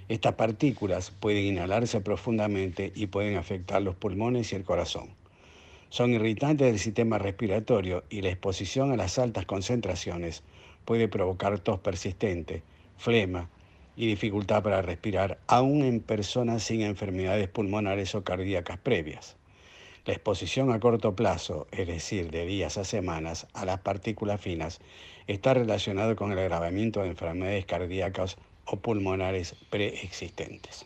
Estas 0.09 0.35
partículas 0.35 1.09
pueden 1.09 1.45
inhalarse 1.45 2.01
profundamente 2.01 2.91
y 2.93 3.07
pueden 3.07 3.35
afectar 3.35 3.81
los 3.81 3.95
pulmones 3.95 4.53
y 4.53 4.57
el 4.57 4.63
corazón. 4.63 5.09
Son 5.89 6.11
irritantes 6.13 6.67
del 6.67 6.77
sistema 6.77 7.17
respiratorio 7.17 8.03
y 8.11 8.21
la 8.21 8.29
exposición 8.29 8.91
a 8.91 8.95
las 8.95 9.17
altas 9.17 9.47
concentraciones 9.47 10.43
puede 10.85 11.07
provocar 11.07 11.57
tos 11.57 11.79
persistente, 11.79 12.61
flema 12.95 13.49
y 13.95 14.05
dificultad 14.05 14.61
para 14.61 14.83
respirar, 14.83 15.39
aún 15.47 15.81
en 15.81 15.99
personas 15.99 16.61
sin 16.61 16.81
enfermedades 16.81 17.47
pulmonares 17.47 18.13
o 18.13 18.23
cardíacas 18.23 18.77
previas. 18.77 19.36
La 20.07 20.13
exposición 20.13 20.71
a 20.71 20.79
corto 20.79 21.17
plazo, 21.17 21.67
es 21.69 21.85
decir, 21.85 22.31
de 22.31 22.45
días 22.45 22.77
a 22.77 22.85
semanas, 22.85 23.45
a 23.53 23.65
las 23.65 23.81
partículas 23.81 24.39
finas, 24.39 24.79
está 25.27 25.53
relacionado 25.53 26.15
con 26.15 26.31
el 26.31 26.39
agravamiento 26.39 27.01
de 27.01 27.09
enfermedades 27.09 27.65
cardíacas 27.65 28.37
o 28.63 28.77
pulmonares 28.77 29.53
preexistentes. 29.69 30.85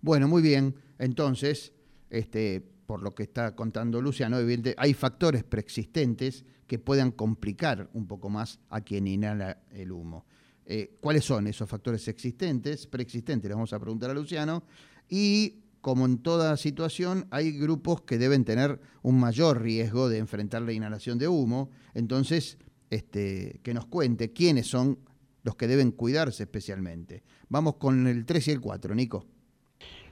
Bueno, 0.00 0.26
muy 0.26 0.40
bien. 0.40 0.74
Entonces, 0.98 1.74
este, 2.08 2.62
por 2.86 3.02
lo 3.02 3.14
que 3.14 3.24
está 3.24 3.54
contando 3.54 4.00
Luciano, 4.00 4.38
evidente, 4.38 4.74
hay 4.78 4.94
factores 4.94 5.44
preexistentes 5.44 6.46
que 6.66 6.78
puedan 6.78 7.10
complicar 7.10 7.90
un 7.92 8.06
poco 8.06 8.30
más 8.30 8.58
a 8.70 8.80
quien 8.80 9.06
inhala 9.06 9.58
el 9.70 9.92
humo. 9.92 10.24
eh, 10.64 10.96
cuáles 11.00 11.24
son 11.24 11.48
esos 11.48 11.68
factores 11.68 12.06
existentes, 12.06 12.86
preexistentes, 12.86 13.48
le 13.48 13.54
vamos 13.54 13.72
a 13.72 13.78
preguntar 13.80 14.08
a 14.10 14.14
Luciano, 14.14 14.62
y 15.08 15.64
como 15.80 16.04
en 16.06 16.18
toda 16.18 16.56
situación, 16.56 17.26
hay 17.30 17.52
grupos 17.52 18.02
que 18.02 18.18
deben 18.18 18.44
tener 18.44 18.80
un 19.02 19.18
mayor 19.18 19.62
riesgo 19.62 20.08
de 20.08 20.18
enfrentar 20.18 20.62
la 20.62 20.72
inhalación 20.72 21.18
de 21.18 21.28
humo, 21.28 21.70
entonces, 21.94 22.58
este, 22.90 23.60
que 23.62 23.74
nos 23.74 23.86
cuente 23.86 24.32
quiénes 24.32 24.66
son 24.66 24.98
los 25.42 25.56
que 25.56 25.66
deben 25.66 25.90
cuidarse 25.90 26.42
especialmente. 26.42 27.22
Vamos 27.48 27.76
con 27.76 28.06
el 28.06 28.26
3 28.26 28.48
y 28.48 28.50
el 28.50 28.60
4, 28.60 28.94
Nico. 28.94 29.24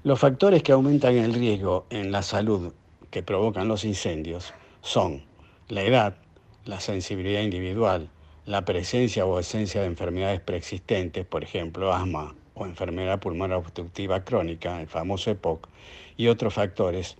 Los 0.04 0.18
factores 0.18 0.62
que 0.62 0.72
aumentan 0.72 1.14
el 1.16 1.34
riesgo 1.34 1.86
en 1.90 2.12
la 2.12 2.22
salud 2.22 2.72
que 3.10 3.22
provocan 3.22 3.68
los 3.68 3.84
incendios 3.84 4.54
son 4.80 5.24
la 5.68 5.82
edad, 5.82 6.16
la 6.64 6.80
sensibilidad 6.80 7.42
individual, 7.42 8.10
la 8.46 8.64
presencia 8.64 9.26
o 9.26 9.36
ausencia 9.36 9.82
de 9.82 9.88
enfermedades 9.88 10.40
preexistentes, 10.40 11.26
por 11.26 11.44
ejemplo, 11.44 11.92
asma 11.92 12.34
o 12.58 12.66
enfermedad 12.66 13.20
pulmonar 13.20 13.58
obstructiva 13.58 14.24
crónica, 14.24 14.80
el 14.80 14.88
famoso 14.88 15.30
EPOC, 15.30 15.68
y 16.16 16.26
otros 16.28 16.54
factores 16.54 17.16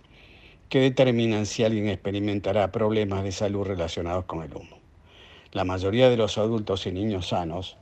que 0.67 0.79
determinan 0.79 1.45
si 1.45 1.63
alguien 1.63 1.87
experimentará 1.87 2.71
problemas 2.71 3.23
de 3.23 3.31
salud 3.31 3.65
relacionados 3.65 4.25
con 4.25 4.43
el 4.43 4.53
humo. 4.53 4.77
La 5.51 5.63
mayoría 5.63 6.09
de 6.09 6.17
los 6.17 6.37
adultos 6.37 6.85
y 6.85 6.91
niños 6.91 7.29
sanos 7.29 7.77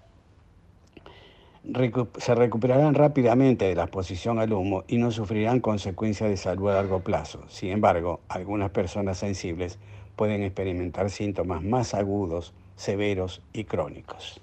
se 2.17 2.35
recuperarán 2.35 2.93
rápidamente 2.95 3.65
de 3.65 3.75
la 3.75 3.83
exposición 3.83 4.39
al 4.39 4.53
humo 4.53 4.85
y 4.87 4.97
no 4.97 5.11
sufrirán 5.11 5.59
consecuencias 5.59 6.29
de 6.29 6.37
salud 6.37 6.69
a 6.69 6.75
largo 6.75 7.01
plazo. 7.01 7.43
Sin 7.49 7.71
embargo, 7.71 8.21
algunas 8.29 8.69
personas 8.71 9.17
sensibles 9.17 9.79
pueden 10.15 10.43
experimentar 10.43 11.09
síntomas 11.09 11.61
más 11.61 11.93
agudos, 11.93 12.53
severos 12.77 13.41
y 13.51 13.65
crónicos. 13.65 14.39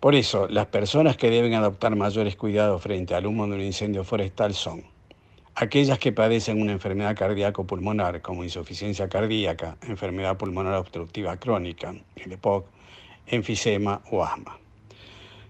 Por 0.00 0.14
eso, 0.14 0.46
las 0.48 0.66
personas 0.66 1.16
que 1.16 1.30
deben 1.30 1.54
adoptar 1.54 1.96
mayores 1.96 2.36
cuidados 2.36 2.82
frente 2.82 3.14
al 3.14 3.26
humo 3.26 3.46
de 3.46 3.54
un 3.54 3.62
incendio 3.62 4.04
forestal 4.04 4.52
son 4.52 4.84
aquellas 5.54 5.98
que 5.98 6.12
padecen 6.12 6.60
una 6.60 6.72
enfermedad 6.72 7.16
cardíaco-pulmonar 7.16 8.20
como 8.20 8.44
insuficiencia 8.44 9.08
cardíaca, 9.08 9.78
enfermedad 9.88 10.36
pulmonar 10.36 10.74
obstructiva 10.74 11.38
crónica, 11.38 11.94
EPOC, 12.14 12.66
enfisema 13.26 14.02
o 14.10 14.22
asma. 14.22 14.58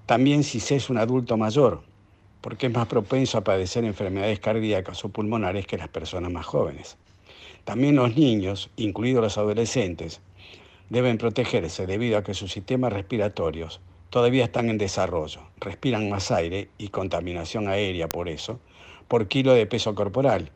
También 0.06 0.44
si 0.44 0.60
se 0.60 0.76
es 0.76 0.90
un 0.90 0.98
adulto 0.98 1.36
mayor, 1.36 1.82
porque 2.40 2.68
es 2.68 2.72
más 2.72 2.86
propenso 2.86 3.38
a 3.38 3.44
padecer 3.44 3.84
enfermedades 3.84 4.38
cardíacas 4.38 5.04
o 5.04 5.08
pulmonares 5.08 5.66
que 5.66 5.76
las 5.76 5.88
personas 5.88 6.30
más 6.30 6.46
jóvenes. 6.46 6.96
También 7.64 7.96
los 7.96 8.14
niños, 8.14 8.70
incluidos 8.76 9.24
los 9.24 9.38
adolescentes, 9.38 10.20
deben 10.88 11.18
protegerse 11.18 11.84
debido 11.84 12.16
a 12.16 12.22
que 12.22 12.32
sus 12.32 12.52
sistemas 12.52 12.92
respiratorios 12.92 13.80
todavía 14.10 14.44
están 14.44 14.68
en 14.68 14.78
desarrollo, 14.78 15.40
respiran 15.58 16.08
más 16.08 16.30
aire 16.30 16.68
y 16.78 16.88
contaminación 16.88 17.68
aérea 17.68 18.08
por 18.08 18.28
eso, 18.28 18.60
por 19.08 19.28
kilo 19.28 19.54
de 19.54 19.66
peso 19.66 19.94
corporal, 19.94 20.50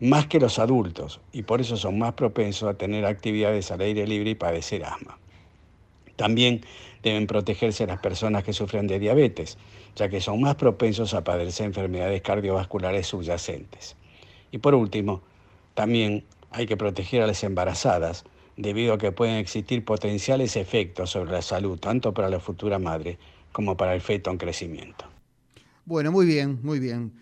más 0.00 0.26
que 0.26 0.38
los 0.38 0.58
adultos, 0.58 1.20
y 1.32 1.42
por 1.42 1.60
eso 1.60 1.76
son 1.76 1.98
más 1.98 2.14
propensos 2.14 2.68
a 2.68 2.74
tener 2.74 3.04
actividades 3.04 3.70
al 3.70 3.80
aire 3.80 4.06
libre 4.06 4.30
y 4.30 4.34
padecer 4.34 4.84
asma. 4.84 5.18
También 6.16 6.62
deben 7.02 7.26
protegerse 7.26 7.86
las 7.86 8.00
personas 8.00 8.44
que 8.44 8.52
sufren 8.52 8.86
de 8.86 8.98
diabetes, 8.98 9.58
ya 9.96 10.08
que 10.08 10.20
son 10.20 10.40
más 10.40 10.56
propensos 10.56 11.14
a 11.14 11.24
padecer 11.24 11.66
enfermedades 11.66 12.22
cardiovasculares 12.22 13.06
subyacentes. 13.06 13.96
Y 14.50 14.58
por 14.58 14.74
último, 14.74 15.22
también 15.74 16.24
hay 16.50 16.66
que 16.66 16.76
proteger 16.76 17.22
a 17.22 17.26
las 17.26 17.42
embarazadas, 17.44 18.24
debido 18.58 18.94
a 18.94 18.98
que 18.98 19.12
pueden 19.12 19.36
existir 19.36 19.84
potenciales 19.84 20.56
efectos 20.56 21.10
sobre 21.10 21.30
la 21.30 21.42
salud, 21.42 21.78
tanto 21.78 22.12
para 22.12 22.28
la 22.28 22.40
futura 22.40 22.78
madre 22.78 23.16
como 23.52 23.76
para 23.76 23.94
el 23.94 24.00
feto 24.00 24.30
en 24.30 24.36
crecimiento. 24.36 25.04
Bueno, 25.84 26.10
muy 26.10 26.26
bien, 26.26 26.58
muy 26.62 26.80
bien. 26.80 27.12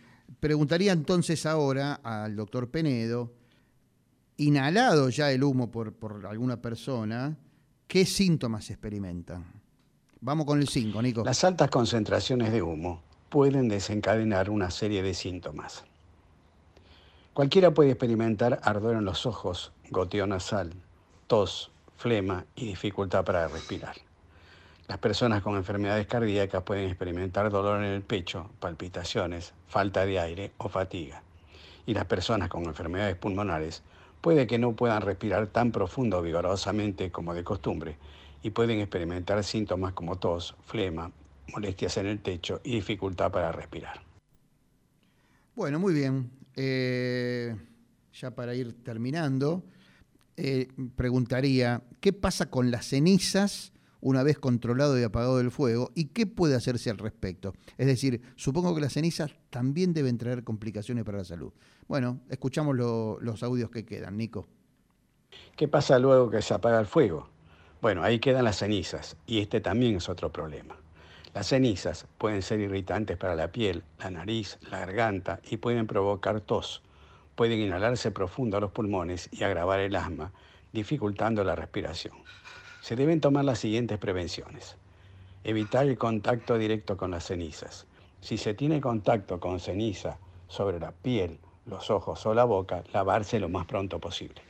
Preguntaría 0.40 0.92
entonces 0.92 1.44
ahora 1.44 2.00
al 2.02 2.34
doctor 2.36 2.70
Penedo, 2.70 3.34
inhalado 4.38 5.10
ya 5.10 5.30
el 5.30 5.44
humo 5.44 5.70
por, 5.70 5.92
por 5.92 6.26
alguna 6.26 6.60
persona, 6.62 7.36
¿qué 7.86 8.06
síntomas 8.06 8.70
experimentan? 8.70 9.44
Vamos 10.22 10.46
con 10.46 10.58
el 10.58 10.68
5, 10.68 11.02
Nico. 11.02 11.22
Las 11.22 11.44
altas 11.44 11.68
concentraciones 11.68 12.50
de 12.50 12.62
humo 12.62 13.02
pueden 13.28 13.68
desencadenar 13.68 14.48
una 14.48 14.70
serie 14.70 15.02
de 15.02 15.12
síntomas. 15.12 15.84
Cualquiera 17.34 17.72
puede 17.72 17.90
experimentar 17.90 18.58
ardor 18.62 18.96
en 18.96 19.04
los 19.04 19.26
ojos, 19.26 19.72
goteo 19.90 20.26
nasal, 20.26 20.72
tos, 21.26 21.70
flema 21.96 22.44
y 22.54 22.66
dificultad 22.66 23.24
para 23.24 23.48
respirar. 23.48 23.96
Las 24.88 24.98
personas 24.98 25.42
con 25.42 25.56
enfermedades 25.56 26.06
cardíacas 26.06 26.62
pueden 26.62 26.88
experimentar 26.88 27.50
dolor 27.50 27.82
en 27.82 27.90
el 27.90 28.02
pecho, 28.02 28.50
palpitaciones, 28.60 29.52
falta 29.66 30.06
de 30.06 30.20
aire 30.20 30.52
o 30.58 30.68
fatiga. 30.68 31.22
Y 31.86 31.94
las 31.94 32.04
personas 32.04 32.48
con 32.48 32.64
enfermedades 32.64 33.16
pulmonares 33.16 33.82
puede 34.20 34.46
que 34.46 34.58
no 34.58 34.74
puedan 34.74 35.02
respirar 35.02 35.48
tan 35.48 35.72
profundo 35.72 36.18
o 36.18 36.22
vigorosamente 36.22 37.10
como 37.10 37.34
de 37.34 37.42
costumbre 37.42 37.96
y 38.42 38.50
pueden 38.50 38.80
experimentar 38.80 39.42
síntomas 39.42 39.92
como 39.92 40.16
tos, 40.16 40.54
flema, 40.64 41.10
molestias 41.52 41.96
en 41.96 42.06
el 42.06 42.20
techo 42.20 42.60
y 42.62 42.76
dificultad 42.76 43.32
para 43.32 43.50
respirar. 43.50 44.00
Bueno, 45.56 45.80
muy 45.80 45.94
bien. 45.94 46.30
Eh, 46.54 47.56
ya 48.12 48.30
para 48.30 48.54
ir 48.54 48.84
terminando, 48.84 49.64
eh, 50.36 50.68
preguntaría, 50.96 51.82
¿qué 52.00 52.12
pasa 52.12 52.50
con 52.50 52.70
las 52.70 52.86
cenizas 52.86 53.72
una 54.00 54.22
vez 54.22 54.38
controlado 54.38 54.98
y 54.98 55.02
apagado 55.02 55.40
el 55.40 55.50
fuego? 55.50 55.90
¿Y 55.94 56.06
qué 56.06 56.26
puede 56.26 56.54
hacerse 56.54 56.90
al 56.90 56.98
respecto? 56.98 57.54
Es 57.78 57.86
decir, 57.86 58.20
supongo 58.36 58.74
que 58.74 58.80
las 58.80 58.92
cenizas 58.92 59.32
también 59.50 59.92
deben 59.94 60.18
traer 60.18 60.44
complicaciones 60.44 61.04
para 61.04 61.18
la 61.18 61.24
salud. 61.24 61.52
Bueno, 61.88 62.20
escuchamos 62.28 62.76
lo- 62.76 63.18
los 63.20 63.42
audios 63.42 63.70
que 63.70 63.84
quedan, 63.84 64.16
Nico. 64.16 64.46
¿Qué 65.56 65.68
pasa 65.68 65.98
luego 65.98 66.30
que 66.30 66.42
se 66.42 66.54
apaga 66.54 66.78
el 66.80 66.86
fuego? 66.86 67.28
Bueno, 67.80 68.02
ahí 68.02 68.18
quedan 68.18 68.44
las 68.44 68.58
cenizas 68.58 69.16
y 69.26 69.40
este 69.40 69.60
también 69.60 69.96
es 69.96 70.08
otro 70.08 70.32
problema. 70.32 70.76
Las 71.34 71.48
cenizas 71.48 72.06
pueden 72.18 72.40
ser 72.42 72.60
irritantes 72.60 73.16
para 73.18 73.34
la 73.34 73.52
piel, 73.52 73.82
la 73.98 74.10
nariz, 74.10 74.58
la 74.70 74.80
garganta 74.80 75.40
y 75.50 75.58
pueden 75.58 75.86
provocar 75.86 76.40
tos. 76.40 76.82
Pueden 77.36 77.60
inhalarse 77.60 78.10
profundo 78.10 78.56
a 78.56 78.60
los 78.60 78.72
pulmones 78.72 79.28
y 79.30 79.44
agravar 79.44 79.78
el 79.80 79.94
asma, 79.94 80.32
dificultando 80.72 81.44
la 81.44 81.54
respiración. 81.54 82.14
Se 82.80 82.96
deben 82.96 83.20
tomar 83.20 83.44
las 83.44 83.58
siguientes 83.58 83.98
prevenciones. 83.98 84.76
Evitar 85.44 85.86
el 85.86 85.98
contacto 85.98 86.56
directo 86.56 86.96
con 86.96 87.10
las 87.10 87.26
cenizas. 87.26 87.86
Si 88.20 88.38
se 88.38 88.54
tiene 88.54 88.80
contacto 88.80 89.38
con 89.38 89.60
ceniza 89.60 90.18
sobre 90.48 90.80
la 90.80 90.92
piel, 90.92 91.38
los 91.66 91.90
ojos 91.90 92.24
o 92.24 92.32
la 92.32 92.44
boca, 92.44 92.82
lavarse 92.92 93.38
lo 93.38 93.48
más 93.48 93.66
pronto 93.66 93.98
posible. 93.98 94.40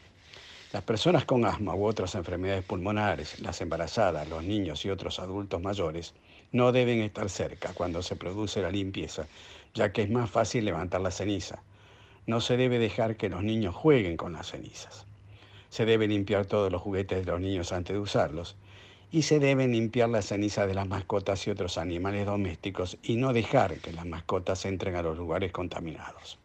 Las 0.72 0.84
personas 0.84 1.24
con 1.24 1.44
asma 1.44 1.74
u 1.74 1.86
otras 1.86 2.14
enfermedades 2.14 2.64
pulmonares, 2.64 3.40
las 3.40 3.60
embarazadas, 3.60 4.28
los 4.28 4.44
niños 4.44 4.84
y 4.84 4.90
otros 4.90 5.18
adultos 5.18 5.60
mayores, 5.60 6.14
no 6.52 6.70
deben 6.70 7.00
estar 7.00 7.28
cerca 7.30 7.72
cuando 7.74 8.02
se 8.02 8.14
produce 8.14 8.62
la 8.62 8.70
limpieza, 8.70 9.26
ya 9.74 9.92
que 9.92 10.02
es 10.02 10.10
más 10.10 10.30
fácil 10.30 10.64
levantar 10.64 11.00
la 11.00 11.10
ceniza. 11.10 11.62
No 12.26 12.40
se 12.40 12.56
debe 12.56 12.78
dejar 12.78 13.16
que 13.16 13.28
los 13.28 13.42
niños 13.42 13.74
jueguen 13.74 14.16
con 14.16 14.32
las 14.32 14.50
cenizas. 14.50 15.06
Se 15.68 15.84
debe 15.84 16.08
limpiar 16.08 16.46
todos 16.46 16.72
los 16.72 16.82
juguetes 16.82 17.24
de 17.24 17.32
los 17.32 17.40
niños 17.40 17.72
antes 17.72 17.94
de 17.94 18.00
usarlos 18.00 18.56
y 19.10 19.22
se 19.22 19.38
deben 19.38 19.72
limpiar 19.72 20.08
las 20.08 20.26
cenizas 20.26 20.66
de 20.66 20.74
las 20.74 20.88
mascotas 20.88 21.46
y 21.46 21.50
otros 21.50 21.78
animales 21.78 22.26
domésticos 22.26 22.98
y 23.02 23.16
no 23.16 23.32
dejar 23.32 23.78
que 23.78 23.92
las 23.92 24.06
mascotas 24.06 24.64
entren 24.64 24.96
a 24.96 25.02
los 25.02 25.16
lugares 25.16 25.52
contaminados. 25.52 26.38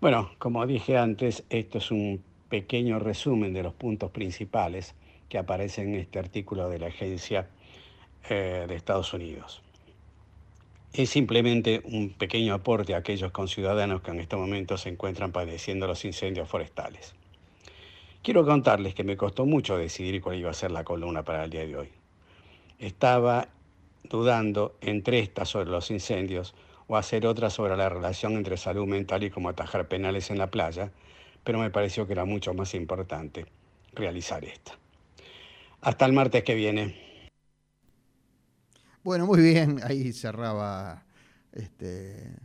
Bueno, 0.00 0.30
como 0.38 0.66
dije 0.66 0.96
antes, 0.96 1.44
esto 1.50 1.78
es 1.78 1.90
un 1.90 2.24
pequeño 2.48 2.98
resumen 2.98 3.52
de 3.52 3.62
los 3.62 3.74
puntos 3.74 4.10
principales 4.10 4.94
que 5.28 5.38
aparecen 5.38 5.94
en 5.94 6.00
este 6.00 6.18
artículo 6.18 6.68
de 6.68 6.78
la 6.78 6.88
Agencia 6.88 7.48
eh, 8.28 8.64
de 8.66 8.74
Estados 8.74 9.14
Unidos. 9.14 9.62
Es 10.92 11.10
simplemente 11.10 11.82
un 11.84 12.10
pequeño 12.10 12.52
aporte 12.52 12.94
a 12.94 12.98
aquellos 12.98 13.30
conciudadanos 13.30 14.02
que 14.02 14.10
en 14.10 14.18
este 14.18 14.34
momento 14.34 14.76
se 14.76 14.88
encuentran 14.88 15.30
padeciendo 15.30 15.86
los 15.86 16.04
incendios 16.04 16.48
forestales. 16.48 17.14
Quiero 18.22 18.44
contarles 18.44 18.94
que 18.94 19.04
me 19.04 19.16
costó 19.16 19.46
mucho 19.46 19.78
decidir 19.78 20.20
cuál 20.20 20.38
iba 20.38 20.50
a 20.50 20.54
ser 20.54 20.72
la 20.72 20.82
columna 20.82 21.22
para 21.22 21.44
el 21.44 21.50
día 21.50 21.64
de 21.64 21.76
hoy. 21.76 21.88
Estaba 22.80 23.48
dudando 24.02 24.76
entre 24.80 25.20
esta 25.20 25.44
sobre 25.44 25.70
los 25.70 25.90
incendios 25.92 26.54
o 26.88 26.96
hacer 26.96 27.24
otra 27.24 27.50
sobre 27.50 27.76
la 27.76 27.88
relación 27.88 28.32
entre 28.32 28.56
salud 28.56 28.86
mental 28.86 29.22
y 29.22 29.30
cómo 29.30 29.48
atajar 29.48 29.86
penales 29.86 30.30
en 30.30 30.38
la 30.38 30.50
playa, 30.50 30.90
pero 31.44 31.60
me 31.60 31.70
pareció 31.70 32.06
que 32.06 32.14
era 32.14 32.24
mucho 32.24 32.52
más 32.52 32.74
importante 32.74 33.46
realizar 33.94 34.44
esta. 34.44 34.76
Hasta 35.82 36.04
el 36.04 36.12
martes 36.12 36.42
que 36.42 36.54
viene. 36.54 37.09
Bueno, 39.02 39.26
muy 39.26 39.40
bien, 39.40 39.80
ahí 39.82 40.12
cerraba 40.12 41.06
este, 41.52 42.36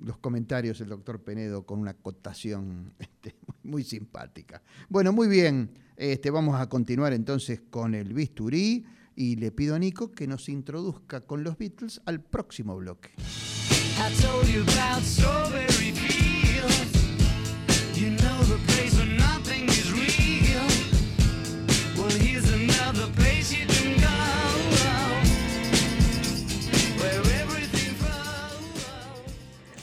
los 0.00 0.18
comentarios 0.18 0.80
el 0.80 0.88
doctor 0.88 1.22
Penedo 1.22 1.64
con 1.66 1.80
una 1.80 1.92
acotación 1.92 2.94
este, 2.98 3.34
muy 3.62 3.82
simpática. 3.82 4.62
Bueno, 4.88 5.12
muy 5.12 5.26
bien, 5.26 5.70
este, 5.96 6.30
vamos 6.30 6.60
a 6.60 6.68
continuar 6.68 7.12
entonces 7.12 7.60
con 7.70 7.94
el 7.94 8.14
bisturí 8.14 8.84
y 9.16 9.36
le 9.36 9.50
pido 9.50 9.74
a 9.74 9.78
Nico 9.78 10.12
que 10.12 10.26
nos 10.26 10.48
introduzca 10.48 11.20
con 11.22 11.42
los 11.42 11.58
Beatles 11.58 12.00
al 12.04 12.20
próximo 12.20 12.76
bloque. 12.76 13.10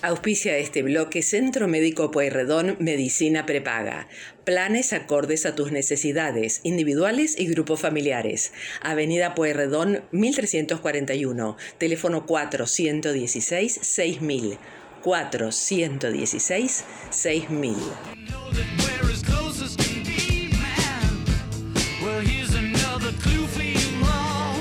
Auspicia 0.04 0.58
este 0.58 0.82
bloque 0.82 1.22
Centro 1.22 1.68
Médico 1.68 2.10
Pueyrredón 2.10 2.76
Medicina 2.80 3.46
Prepaga. 3.46 4.08
Planes 4.44 4.94
acordes 4.94 5.46
a 5.46 5.54
tus 5.54 5.72
necesidades, 5.72 6.62
individuales 6.64 7.38
y 7.38 7.46
grupos 7.46 7.82
familiares. 7.82 8.52
Avenida 8.82 9.36
Pueyrredón 9.36 10.04
1341, 10.12 11.56
teléfono 11.78 12.26
416 12.26 13.80
6000. 13.80 14.58
416 15.04 16.84
6000. 17.12 17.76
Know 18.28 18.50
that 18.54 18.66
we're 18.80 19.12
as 19.12 19.22
close 19.22 19.64
as 19.64 19.76
can 19.76 20.04
be, 20.04 20.50
man. 20.52 21.26
Well, 22.04 22.22
here's 22.22 22.56
another 22.56 23.12
clue 23.22 23.46
for 23.46 23.62
you 23.62 24.04
all. 24.04 24.58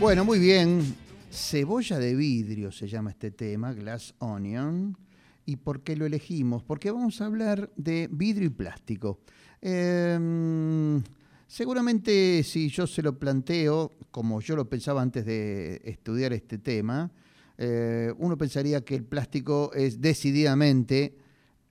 Bueno, 0.00 0.24
muy 0.24 0.40
bien. 0.40 1.01
Cebolla 1.32 1.98
de 1.98 2.14
vidrio 2.14 2.70
se 2.70 2.86
llama 2.86 3.08
este 3.08 3.30
tema, 3.30 3.72
Glass 3.72 4.14
Onion. 4.18 4.98
¿Y 5.46 5.56
por 5.56 5.80
qué 5.80 5.96
lo 5.96 6.04
elegimos? 6.04 6.62
Porque 6.62 6.90
vamos 6.90 7.22
a 7.22 7.24
hablar 7.24 7.70
de 7.74 8.06
vidrio 8.12 8.48
y 8.48 8.50
plástico. 8.50 9.20
Em, 9.62 11.02
seguramente 11.46 12.42
si 12.42 12.68
yo 12.68 12.86
se 12.86 13.00
lo 13.00 13.18
planteo, 13.18 13.92
como 14.10 14.42
yo 14.42 14.56
lo 14.56 14.68
pensaba 14.68 15.00
antes 15.00 15.24
de 15.24 15.80
estudiar 15.84 16.34
este 16.34 16.58
tema, 16.58 17.10
eh, 17.56 18.12
uno 18.18 18.36
pensaría 18.36 18.84
que 18.84 18.94
el 18.94 19.04
plástico 19.04 19.72
es 19.72 20.02
decididamente 20.02 21.16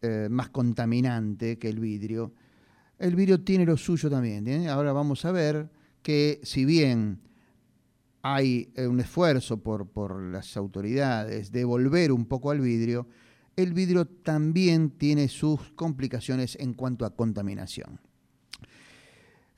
eh, 0.01 0.27
más 0.31 0.49
contaminante 0.49 1.59
que 1.59 1.69
el 1.69 1.79
vidrio. 1.79 2.33
El 2.97 3.15
vidrio 3.15 3.41
tiene 3.41 3.67
lo 3.67 3.77
suyo 3.77 4.09
también. 4.09 4.47
¿eh? 4.47 4.69
Ahora 4.69 4.91
vamos 4.91 5.23
a 5.23 5.31
ver 5.31 5.69
que 6.01 6.39
si 6.41 6.65
bien 6.65 7.19
hay 8.21 8.71
eh, 8.75 8.87
un 8.87 8.99
esfuerzo 8.99 9.57
por, 9.57 9.87
por 9.89 10.21
las 10.21 10.55
autoridades 10.57 11.51
de 11.51 11.65
volver 11.65 12.11
un 12.11 12.25
poco 12.25 12.51
al 12.51 12.61
vidrio, 12.61 13.07
el 13.55 13.73
vidrio 13.73 14.05
también 14.05 14.91
tiene 14.91 15.27
sus 15.27 15.71
complicaciones 15.73 16.57
en 16.59 16.73
cuanto 16.73 17.05
a 17.05 17.15
contaminación. 17.15 17.99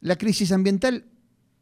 La 0.01 0.17
crisis 0.17 0.51
ambiental 0.51 1.05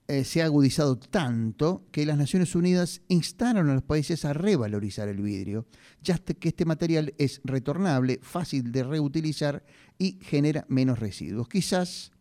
eh, 0.08 0.24
se 0.24 0.42
ha 0.42 0.46
agudizado 0.46 0.98
tanto 0.98 1.86
que 1.92 2.06
las 2.06 2.18
Naciones 2.18 2.56
Unidas 2.56 3.02
instaron 3.08 3.70
a 3.70 3.74
los 3.74 3.84
países 3.84 4.26
a 4.26 4.34
revalorizar 4.34 5.08
el 5.08 5.22
vidrio, 5.22 5.68
ya 6.02 6.18
que 6.18 6.50
este 6.50 6.66
material 6.66 7.14
es 7.18 7.40
retornable, 7.44 8.20
fácil 8.22 8.72
de 8.72 8.84
reutilizar 8.84 9.64
y 9.98 10.18
genera 10.22 10.66
menos 10.68 11.00
residuos. 11.00 11.48
Quizás 11.48 12.12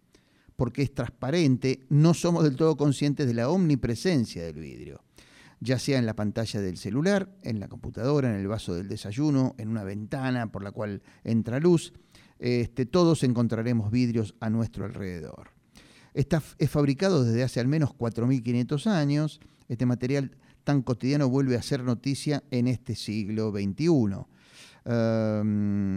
porque 0.60 0.82
es 0.82 0.92
transparente, 0.92 1.86
no 1.88 2.12
somos 2.12 2.44
del 2.44 2.54
todo 2.54 2.76
conscientes 2.76 3.26
de 3.26 3.32
la 3.32 3.48
omnipresencia 3.48 4.44
del 4.44 4.56
vidrio, 4.56 5.02
ya 5.58 5.78
sea 5.78 5.98
en 5.98 6.04
la 6.04 6.14
pantalla 6.14 6.60
del 6.60 6.76
celular, 6.76 7.34
en 7.42 7.60
la 7.60 7.68
computadora, 7.68 8.28
en 8.28 8.38
el 8.38 8.46
vaso 8.46 8.74
del 8.74 8.86
desayuno, 8.86 9.54
en 9.56 9.70
una 9.70 9.84
ventana 9.84 10.52
por 10.52 10.62
la 10.62 10.70
cual 10.70 11.00
entra 11.24 11.60
luz. 11.60 11.94
Este, 12.38 12.84
todos 12.84 13.24
encontraremos 13.24 13.90
vidrios 13.90 14.34
a 14.38 14.50
nuestro 14.50 14.84
alrededor. 14.84 15.52
Está, 16.12 16.42
es 16.58 16.68
fabricado 16.68 17.24
desde 17.24 17.42
hace 17.42 17.60
al 17.60 17.66
menos 17.66 17.94
4.500 17.96 18.86
años. 18.86 19.40
Este 19.66 19.86
material 19.86 20.36
tan 20.64 20.82
cotidiano 20.82 21.30
vuelve 21.30 21.56
a 21.56 21.62
ser 21.62 21.84
noticia 21.84 22.42
en 22.50 22.68
este 22.68 22.94
siglo 22.96 23.50
XXI. 23.50 23.88
Um, 24.84 25.96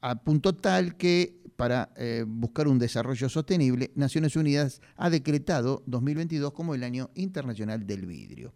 a 0.00 0.14
punto 0.16 0.56
tal 0.56 0.96
que 0.96 1.43
para 1.56 1.92
eh, 1.96 2.24
buscar 2.26 2.68
un 2.68 2.78
desarrollo 2.78 3.28
sostenible, 3.28 3.92
Naciones 3.94 4.36
Unidas 4.36 4.80
ha 4.96 5.10
decretado 5.10 5.82
2022 5.86 6.52
como 6.52 6.74
el 6.74 6.84
Año 6.84 7.10
Internacional 7.14 7.86
del 7.86 8.06
Vidrio. 8.06 8.52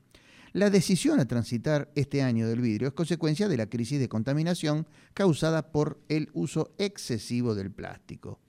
La 0.52 0.70
decisión 0.70 1.20
a 1.20 1.28
transitar 1.28 1.90
este 1.94 2.22
año 2.22 2.48
del 2.48 2.60
vidrio 2.60 2.88
es 2.88 2.94
consecuencia 2.94 3.48
de 3.48 3.56
la 3.56 3.68
crisis 3.68 4.00
de 4.00 4.08
contaminación 4.08 4.86
causada 5.12 5.70
por 5.70 6.00
el 6.08 6.30
uso 6.32 6.74
excesivo 6.78 7.54
del 7.54 7.70
plástico. 7.70 8.40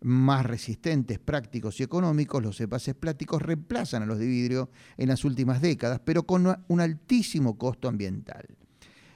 Más 0.00 0.46
resistentes, 0.46 1.18
prácticos 1.18 1.78
y 1.80 1.82
económicos, 1.82 2.42
los 2.42 2.60
envases 2.60 2.94
plásticos 2.94 3.42
reemplazan 3.42 4.02
a 4.02 4.06
los 4.06 4.18
de 4.18 4.26
vidrio 4.26 4.70
en 4.96 5.08
las 5.08 5.24
últimas 5.24 5.60
décadas, 5.60 6.00
pero 6.04 6.24
con 6.24 6.64
un 6.68 6.80
altísimo 6.80 7.58
costo 7.58 7.88
ambiental. 7.88 8.46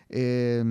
Eh, 0.09 0.63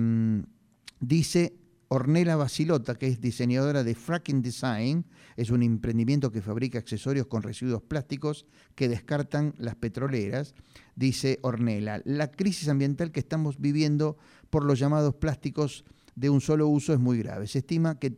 dice 1.00 1.54
Ornella 1.92 2.36
Basilota, 2.36 2.94
que 2.94 3.08
es 3.08 3.20
diseñadora 3.20 3.82
de 3.82 3.96
Fracking 3.96 4.42
Design, 4.42 5.06
es 5.36 5.50
un 5.50 5.64
emprendimiento 5.64 6.30
que 6.30 6.40
fabrica 6.40 6.78
accesorios 6.78 7.26
con 7.26 7.42
residuos 7.42 7.82
plásticos 7.82 8.46
que 8.76 8.88
descartan 8.88 9.54
las 9.58 9.74
petroleras. 9.74 10.54
Dice 10.94 11.40
Ornella, 11.42 12.00
la 12.04 12.30
crisis 12.30 12.68
ambiental 12.68 13.10
que 13.10 13.18
estamos 13.18 13.60
viviendo 13.60 14.16
por 14.50 14.64
los 14.64 14.78
llamados 14.78 15.16
plásticos 15.16 15.84
de 16.14 16.30
un 16.30 16.40
solo 16.40 16.68
uso 16.68 16.92
es 16.92 17.00
muy 17.00 17.18
grave. 17.18 17.48
Se 17.48 17.58
estima 17.58 17.98
que 17.98 18.16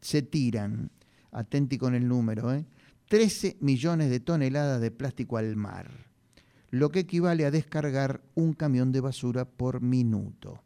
se 0.00 0.22
tiran, 0.22 0.90
atenti 1.30 1.78
con 1.78 1.94
el 1.94 2.08
número, 2.08 2.52
¿eh? 2.52 2.66
13 3.08 3.58
millones 3.60 4.10
de 4.10 4.18
toneladas 4.18 4.80
de 4.80 4.90
plástico 4.90 5.36
al 5.36 5.54
mar, 5.54 5.88
lo 6.70 6.90
que 6.90 7.00
equivale 7.00 7.46
a 7.46 7.52
descargar 7.52 8.20
un 8.34 8.52
camión 8.52 8.90
de 8.90 9.00
basura 9.00 9.44
por 9.44 9.80
minuto. 9.80 10.60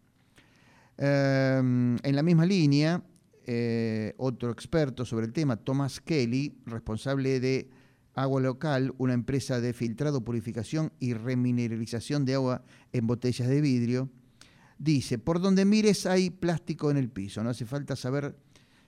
Eh, 0.99 1.59
en 1.59 2.16
la 2.16 2.22
misma 2.22 2.47
línea, 2.47 3.03
eh, 3.49 4.14
otro 4.16 4.51
experto 4.51 5.05
sobre 5.05 5.26
el 5.26 5.32
tema, 5.32 5.57
Thomas 5.57 6.01
Kelly, 6.01 6.59
responsable 6.66 7.38
de 7.38 7.70
Agua 8.14 8.40
Local, 8.40 8.94
una 8.99 9.14
empresa 9.14 9.61
de 9.61 9.72
filtrado, 9.72 10.24
purificación 10.24 10.92
y 10.99 11.14
remineralización 11.14 12.24
de 12.24 12.34
agua 12.34 12.64
en 12.92 13.07
botellas 13.07 13.47
de 13.49 13.61
vidrio, 13.61 14.11
dice, 14.78 15.18
por 15.18 15.40
donde 15.40 15.64
mires 15.64 16.07
hay 16.07 16.30
plástico 16.30 16.90
en 16.90 16.97
el 16.97 17.11
piso, 17.11 17.44
no 17.44 17.51
hace 17.51 17.66
falta 17.66 17.94
saber 17.94 18.36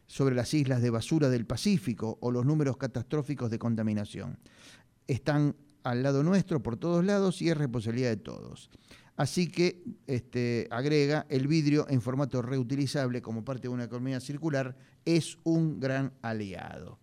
sobre 0.06 0.34
las 0.34 0.52
islas 0.54 0.82
de 0.82 0.90
basura 0.90 1.28
del 1.28 1.46
Pacífico 1.46 2.18
o 2.20 2.30
los 2.30 2.46
números 2.46 2.78
catastróficos 2.78 3.50
de 3.50 3.58
contaminación. 3.58 4.38
Están 5.06 5.54
al 5.84 6.02
lado 6.02 6.22
nuestro 6.22 6.62
por 6.62 6.76
todos 6.76 7.04
lados 7.04 7.40
y 7.42 7.50
es 7.50 7.56
responsabilidad 7.56 8.10
de 8.10 8.16
todos. 8.16 8.70
Así 9.18 9.48
que, 9.48 9.82
este, 10.06 10.68
agrega, 10.70 11.26
el 11.28 11.48
vidrio 11.48 11.86
en 11.90 12.00
formato 12.00 12.40
reutilizable 12.40 13.20
como 13.20 13.44
parte 13.44 13.62
de 13.62 13.68
una 13.70 13.82
economía 13.82 14.20
circular 14.20 14.76
es 15.04 15.36
un 15.42 15.80
gran 15.80 16.12
aliado. 16.22 17.00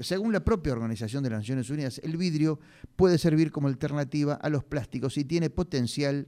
Según 0.00 0.32
la 0.32 0.42
propia 0.42 0.72
Organización 0.72 1.22
de 1.22 1.28
las 1.28 1.40
Naciones 1.40 1.68
Unidas, 1.68 2.00
el 2.02 2.16
vidrio 2.16 2.58
puede 2.96 3.18
servir 3.18 3.52
como 3.52 3.68
alternativa 3.68 4.36
a 4.36 4.48
los 4.48 4.64
plásticos 4.64 5.18
y 5.18 5.26
tiene 5.26 5.50
potencial 5.50 6.26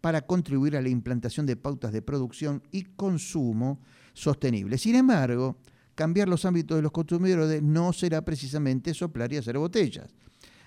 para 0.00 0.22
contribuir 0.22 0.76
a 0.76 0.82
la 0.82 0.88
implantación 0.88 1.46
de 1.46 1.54
pautas 1.54 1.92
de 1.92 2.02
producción 2.02 2.60
y 2.72 2.82
consumo 2.82 3.78
sostenible. 4.14 4.78
Sin 4.78 4.96
embargo, 4.96 5.58
cambiar 5.94 6.28
los 6.28 6.44
ámbitos 6.44 6.76
de 6.76 6.82
los 6.82 6.90
consumidores 6.90 7.62
no 7.62 7.92
será 7.92 8.24
precisamente 8.24 8.94
soplar 8.94 9.32
y 9.32 9.36
hacer 9.36 9.58
botellas. 9.58 10.12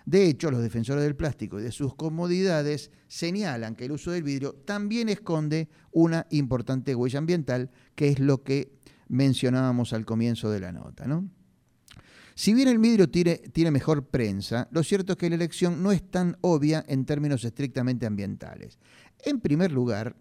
De 0.05 0.27
hecho, 0.27 0.51
los 0.51 0.61
defensores 0.61 1.03
del 1.03 1.15
plástico 1.15 1.59
y 1.59 1.63
de 1.63 1.71
sus 1.71 1.95
comodidades 1.95 2.91
señalan 3.07 3.75
que 3.75 3.85
el 3.85 3.91
uso 3.91 4.11
del 4.11 4.23
vidrio 4.23 4.53
también 4.53 5.09
esconde 5.09 5.67
una 5.91 6.27
importante 6.29 6.93
huella 6.93 7.17
ambiental, 7.17 7.71
que 7.95 8.09
es 8.09 8.19
lo 8.19 8.43
que 8.43 8.71
mencionábamos 9.07 9.93
al 9.93 10.05
comienzo 10.05 10.51
de 10.51 10.59
la 10.59 10.71
nota. 10.71 11.07
¿no? 11.07 11.27
Si 12.35 12.53
bien 12.53 12.67
el 12.67 12.77
vidrio 12.77 13.09
tiene, 13.09 13.71
mejor 13.71 14.07
prensa, 14.07 14.67
lo 14.71 14.83
cierto 14.83 15.13
es 15.13 15.17
que 15.17 15.29
la 15.29 15.35
elección 15.35 15.81
no 15.81 15.91
es 15.91 16.03
tan 16.03 16.37
obvia 16.41 16.83
en 16.87 17.05
términos 17.05 17.43
estrictamente 17.43 18.05
ambientales. 18.05 18.77
En 19.23 19.39
primer 19.39 19.71
lugar, 19.71 20.15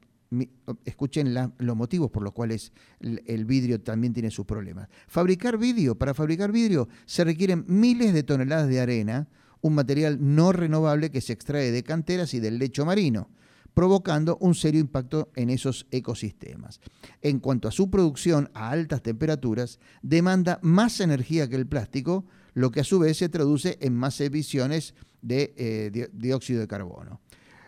escuchen 0.84 1.34
los 1.58 1.76
motivos 1.76 2.10
por 2.10 2.22
los 2.22 2.32
cuales 2.32 2.72
el, 3.00 3.22
el, 3.26 3.44
vidrio 3.44 3.80
también 3.82 4.14
tiene 4.14 4.30
sus 4.30 4.46
problemas. 4.46 4.88
Fabricar 5.08 5.58
vidrio, 5.58 5.96
para 5.98 6.14
fabricar 6.14 6.50
vidrio 6.52 6.88
se 7.04 7.22
requieren 7.24 7.64
miles 7.68 8.14
de 8.14 8.22
toneladas 8.22 8.68
de 8.68 8.80
arena, 8.80 9.28
un 9.64 9.74
material 9.74 10.18
no 10.20 10.52
renovable 10.52 11.10
que 11.10 11.22
se 11.22 11.32
extrae 11.32 11.70
de 11.70 11.82
canteras 11.82 12.34
y 12.34 12.38
del 12.38 12.58
lecho 12.58 12.84
marino, 12.84 13.30
provocando 13.72 14.36
un 14.42 14.54
serio 14.54 14.78
impacto 14.78 15.30
en 15.36 15.48
esos 15.48 15.86
ecosistemas. 15.90 16.80
En 17.22 17.40
cuanto 17.40 17.66
a 17.66 17.72
su 17.72 17.88
producción 17.88 18.50
a 18.52 18.68
altas 18.68 19.02
temperaturas, 19.02 19.80
demanda 20.02 20.58
más 20.60 21.00
energía 21.00 21.48
que 21.48 21.56
el 21.56 21.66
plástico, 21.66 22.26
lo 22.52 22.70
que 22.70 22.80
a 22.80 22.84
su 22.84 22.98
vez 22.98 23.16
se 23.16 23.30
traduce 23.30 23.78
en 23.80 23.94
más 23.94 24.20
emisiones 24.20 24.94
de 25.22 25.54
eh, 25.56 26.10
dióxido 26.12 26.60
de 26.60 26.68
carbono. 26.68 27.22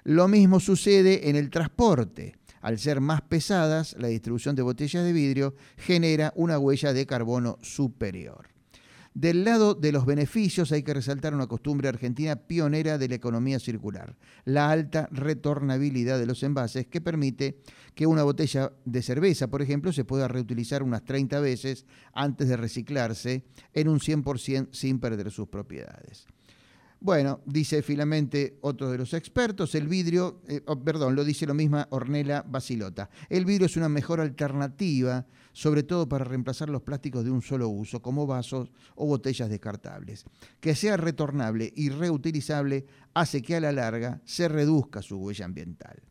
Lo 0.04 0.28
mismo 0.28 0.60
sucede 0.60 1.30
en 1.30 1.36
el 1.36 1.48
transporte. 1.48 2.36
Al 2.60 2.78
ser 2.78 3.00
más 3.00 3.22
pesadas, 3.22 3.96
la 3.98 4.08
distribución 4.08 4.54
de 4.54 4.60
botellas 4.60 5.02
de 5.02 5.14
vidrio 5.14 5.54
genera 5.78 6.34
una 6.36 6.58
huella 6.58 6.92
de 6.92 7.06
carbono 7.06 7.56
superior. 7.62 8.55
Del 9.16 9.44
lado 9.44 9.72
de 9.74 9.92
los 9.92 10.04
beneficios 10.04 10.72
hay 10.72 10.82
que 10.82 10.92
resaltar 10.92 11.34
una 11.34 11.46
costumbre 11.46 11.88
argentina 11.88 12.36
pionera 12.36 12.98
de 12.98 13.08
la 13.08 13.14
economía 13.14 13.58
circular, 13.58 14.14
la 14.44 14.70
alta 14.70 15.08
retornabilidad 15.10 16.18
de 16.18 16.26
los 16.26 16.42
envases 16.42 16.86
que 16.86 17.00
permite 17.00 17.62
que 17.94 18.06
una 18.06 18.24
botella 18.24 18.72
de 18.84 19.00
cerveza, 19.00 19.48
por 19.48 19.62
ejemplo, 19.62 19.90
se 19.90 20.04
pueda 20.04 20.28
reutilizar 20.28 20.82
unas 20.82 21.02
30 21.06 21.40
veces 21.40 21.86
antes 22.12 22.46
de 22.46 22.58
reciclarse 22.58 23.46
en 23.72 23.88
un 23.88 24.00
100% 24.00 24.68
sin 24.72 25.00
perder 25.00 25.30
sus 25.30 25.48
propiedades. 25.48 26.26
Bueno, 27.06 27.40
dice 27.46 27.82
finalmente 27.82 28.58
otro 28.62 28.90
de 28.90 28.98
los 28.98 29.14
expertos, 29.14 29.76
el 29.76 29.86
vidrio, 29.86 30.42
eh, 30.48 30.60
oh, 30.66 30.76
perdón, 30.82 31.14
lo 31.14 31.24
dice 31.24 31.46
lo 31.46 31.54
misma 31.54 31.86
Ornella 31.90 32.42
Basilota. 32.42 33.08
El 33.28 33.44
vidrio 33.44 33.66
es 33.66 33.76
una 33.76 33.88
mejor 33.88 34.18
alternativa, 34.18 35.24
sobre 35.52 35.84
todo 35.84 36.08
para 36.08 36.24
reemplazar 36.24 36.68
los 36.68 36.82
plásticos 36.82 37.24
de 37.24 37.30
un 37.30 37.42
solo 37.42 37.68
uso, 37.68 38.02
como 38.02 38.26
vasos 38.26 38.72
o 38.96 39.06
botellas 39.06 39.48
descartables. 39.48 40.24
Que 40.58 40.74
sea 40.74 40.96
retornable 40.96 41.72
y 41.76 41.90
reutilizable 41.90 42.86
hace 43.14 43.40
que 43.40 43.54
a 43.54 43.60
la 43.60 43.70
larga 43.70 44.20
se 44.24 44.48
reduzca 44.48 45.00
su 45.00 45.16
huella 45.18 45.44
ambiental. 45.44 46.02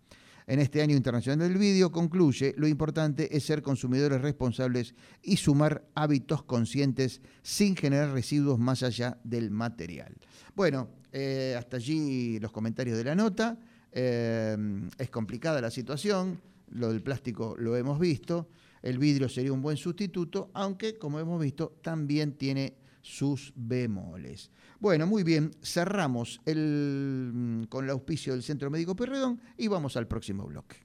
En 0.47 0.59
este 0.59 0.81
año 0.81 0.95
internacional 0.95 1.39
del 1.39 1.57
vidrio 1.57 1.91
concluye, 1.91 2.53
lo 2.57 2.67
importante 2.67 3.35
es 3.35 3.45
ser 3.45 3.63
consumidores 3.63 4.21
responsables 4.21 4.93
y 5.23 5.37
sumar 5.37 5.87
hábitos 5.95 6.43
conscientes 6.43 7.21
sin 7.41 7.75
generar 7.75 8.11
residuos 8.11 8.59
más 8.59 8.83
allá 8.83 9.17
del 9.23 9.49
material. 9.49 10.15
Bueno, 10.55 10.89
eh, 11.11 11.55
hasta 11.57 11.77
allí 11.77 12.39
los 12.39 12.51
comentarios 12.51 12.97
de 12.97 13.03
la 13.03 13.15
nota. 13.15 13.57
Eh, 13.91 14.57
es 14.97 15.09
complicada 15.09 15.61
la 15.61 15.71
situación, 15.71 16.41
lo 16.71 16.91
del 16.91 17.01
plástico 17.01 17.55
lo 17.57 17.75
hemos 17.77 17.97
visto, 17.99 18.49
el 18.81 18.99
vidrio 18.99 19.29
sería 19.29 19.53
un 19.53 19.61
buen 19.61 19.77
sustituto, 19.77 20.51
aunque 20.53 20.97
como 20.97 21.19
hemos 21.19 21.41
visto 21.41 21.79
también 21.81 22.33
tiene 22.33 22.75
sus 23.05 23.53
bemoles. 23.55 24.49
Bueno, 24.79 25.05
muy 25.05 25.23
bien, 25.23 25.51
cerramos 25.61 26.41
el, 26.45 27.31
mm, 27.33 27.63
con 27.65 27.85
el 27.85 27.91
auspicio 27.91 28.33
del 28.33 28.41
Centro 28.41 28.71
Médico 28.71 28.95
Pueyrredón 28.95 29.39
y 29.57 29.67
vamos 29.67 29.95
al 29.95 30.07
próximo 30.07 30.45
bloque. 30.47 30.77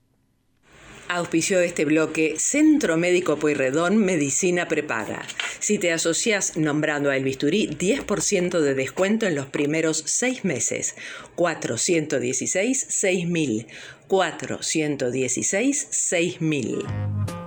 Auspició 1.08 1.60
este 1.60 1.86
bloque 1.86 2.34
Centro 2.38 2.96
Médico 2.96 3.36
Pueyrredón 3.38 3.96
Medicina 3.96 4.68
Prepaga. 4.68 5.22
Si 5.58 5.78
te 5.78 5.92
asocias 5.92 6.56
nombrando 6.56 7.10
a 7.10 7.16
El 7.16 7.24
Bisturí, 7.24 7.68
10% 7.68 8.60
de 8.60 8.74
descuento 8.74 9.26
en 9.26 9.34
los 9.34 9.46
primeros 9.46 10.04
seis 10.06 10.44
meses. 10.44 10.94
416 11.34 12.86
6000. 12.88 13.66
416 14.06 15.88
6000. 15.90 17.39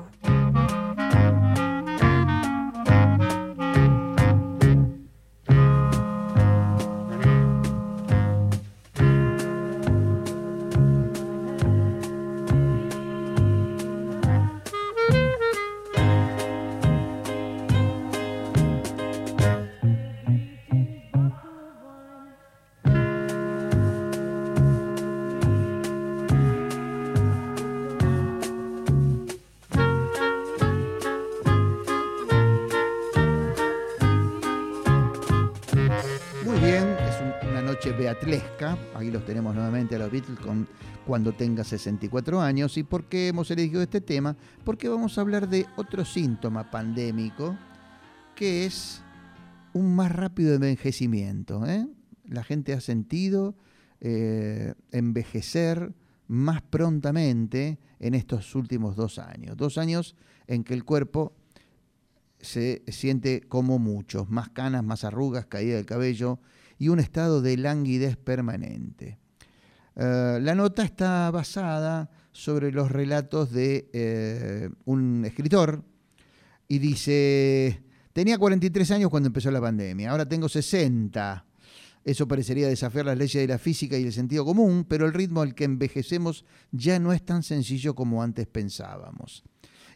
Cuando 41.06 41.34
tenga 41.34 41.64
64 41.64 42.42
años. 42.42 42.78
¿Y 42.78 42.84
por 42.84 43.06
qué 43.06 43.28
hemos 43.28 43.52
elegido 43.52 43.82
este 43.82 44.02
tema? 44.02 44.36
Porque 44.64 44.90
vamos 44.90 45.18
a 45.18 45.22
hablar 45.22 45.50
de 45.50 45.66
otro 45.76 46.06
síntoma 46.06 46.70
pandémico, 46.72 47.58
que 48.36 48.66
es 48.66 49.02
un 49.74 49.96
más 49.96 50.12
rápido 50.12 50.54
envejecimiento. 50.54 51.66
¿eh? 51.66 51.88
La 52.26 52.44
gente 52.44 52.74
ha 52.74 52.82
sentido 52.82 53.56
eh, 54.00 54.74
envejecer 54.92 55.94
más 56.28 56.62
prontamente 56.62 57.80
en 58.00 58.14
estos 58.14 58.56
últimos 58.56 58.96
dos 58.96 59.20
años. 59.20 59.58
Dos 59.58 59.78
años 59.78 60.16
en 60.48 60.64
que 60.64 60.74
el 60.74 60.84
cuerpo 60.84 61.34
se 62.40 62.84
siente 62.88 63.42
como 63.42 63.80
muchos, 63.80 64.30
más 64.30 64.50
canas, 64.50 64.84
más 64.84 65.04
arrugas, 65.04 65.46
caída 65.46 65.78
del 65.78 65.86
cabello 65.86 66.40
y 66.78 66.90
un 66.90 67.00
estado 67.00 67.42
de 67.42 67.58
languidez 67.58 68.18
permanente. 68.18 69.20
Eh, 69.96 70.40
la 70.42 70.56
nota 70.56 70.84
está 70.84 71.30
basada 71.32 72.10
sobre 72.32 72.72
los 72.72 72.92
relatos 72.92 73.52
de 73.52 73.90
eh, 73.94 74.70
un 74.86 75.24
escritor 75.26 75.84
y 76.68 76.80
dice, 76.80 77.84
tenía 78.12 78.38
43 78.38 78.92
años 78.92 79.10
cuando 79.10 79.28
empezó 79.28 79.52
la 79.52 79.62
pandemia, 79.62 80.12
ahora 80.12 80.28
tengo 80.28 80.50
60. 80.50 81.46
Eso 82.04 82.28
parecería 82.28 82.68
desafiar 82.68 83.06
las 83.06 83.18
leyes 83.18 83.42
de 83.42 83.48
la 83.48 83.58
física 83.58 83.98
y 83.98 84.04
el 84.04 84.12
sentido 84.12 84.44
común, 84.44 84.86
pero 84.88 85.06
el 85.06 85.14
ritmo 85.14 85.42
al 85.42 85.56
que 85.56 85.64
envejecemos 85.64 86.44
ya 86.72 87.00
no 87.00 87.14
es 87.14 87.24
tan 87.24 87.44
sencillo 87.44 87.96
como 87.96 88.22
antes 88.22 88.46
pensábamos. 88.48 89.44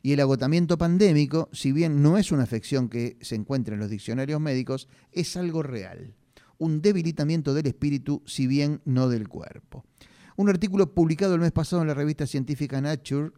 Y 0.02 0.14
el 0.14 0.22
agotamiento 0.22 0.78
pandémico, 0.78 1.50
si 1.52 1.74
bien 1.74 2.02
no 2.02 2.18
es 2.18 2.32
una 2.32 2.44
afección 2.44 2.88
que 2.88 3.18
se 3.22 3.36
encuentra 3.36 3.74
en 3.74 3.82
los 3.82 3.90
diccionarios 3.90 4.40
médicos, 4.40 4.88
es 5.12 5.36
algo 5.36 5.64
real. 5.64 6.14
Un 6.58 6.82
debilitamiento 6.82 7.54
del 7.54 7.68
espíritu, 7.68 8.22
si 8.26 8.48
bien 8.48 8.82
no 8.86 9.10
del 9.10 9.28
cuerpo. 9.28 9.86
Un 10.36 10.50
artículo 10.50 10.94
publicado 10.94 11.36
el 11.36 11.42
mes 11.42 11.52
pasado 11.52 11.82
en 11.82 11.88
la 11.88 11.94
revista 11.94 12.28
científica 12.28 12.80
Nature 12.82 13.32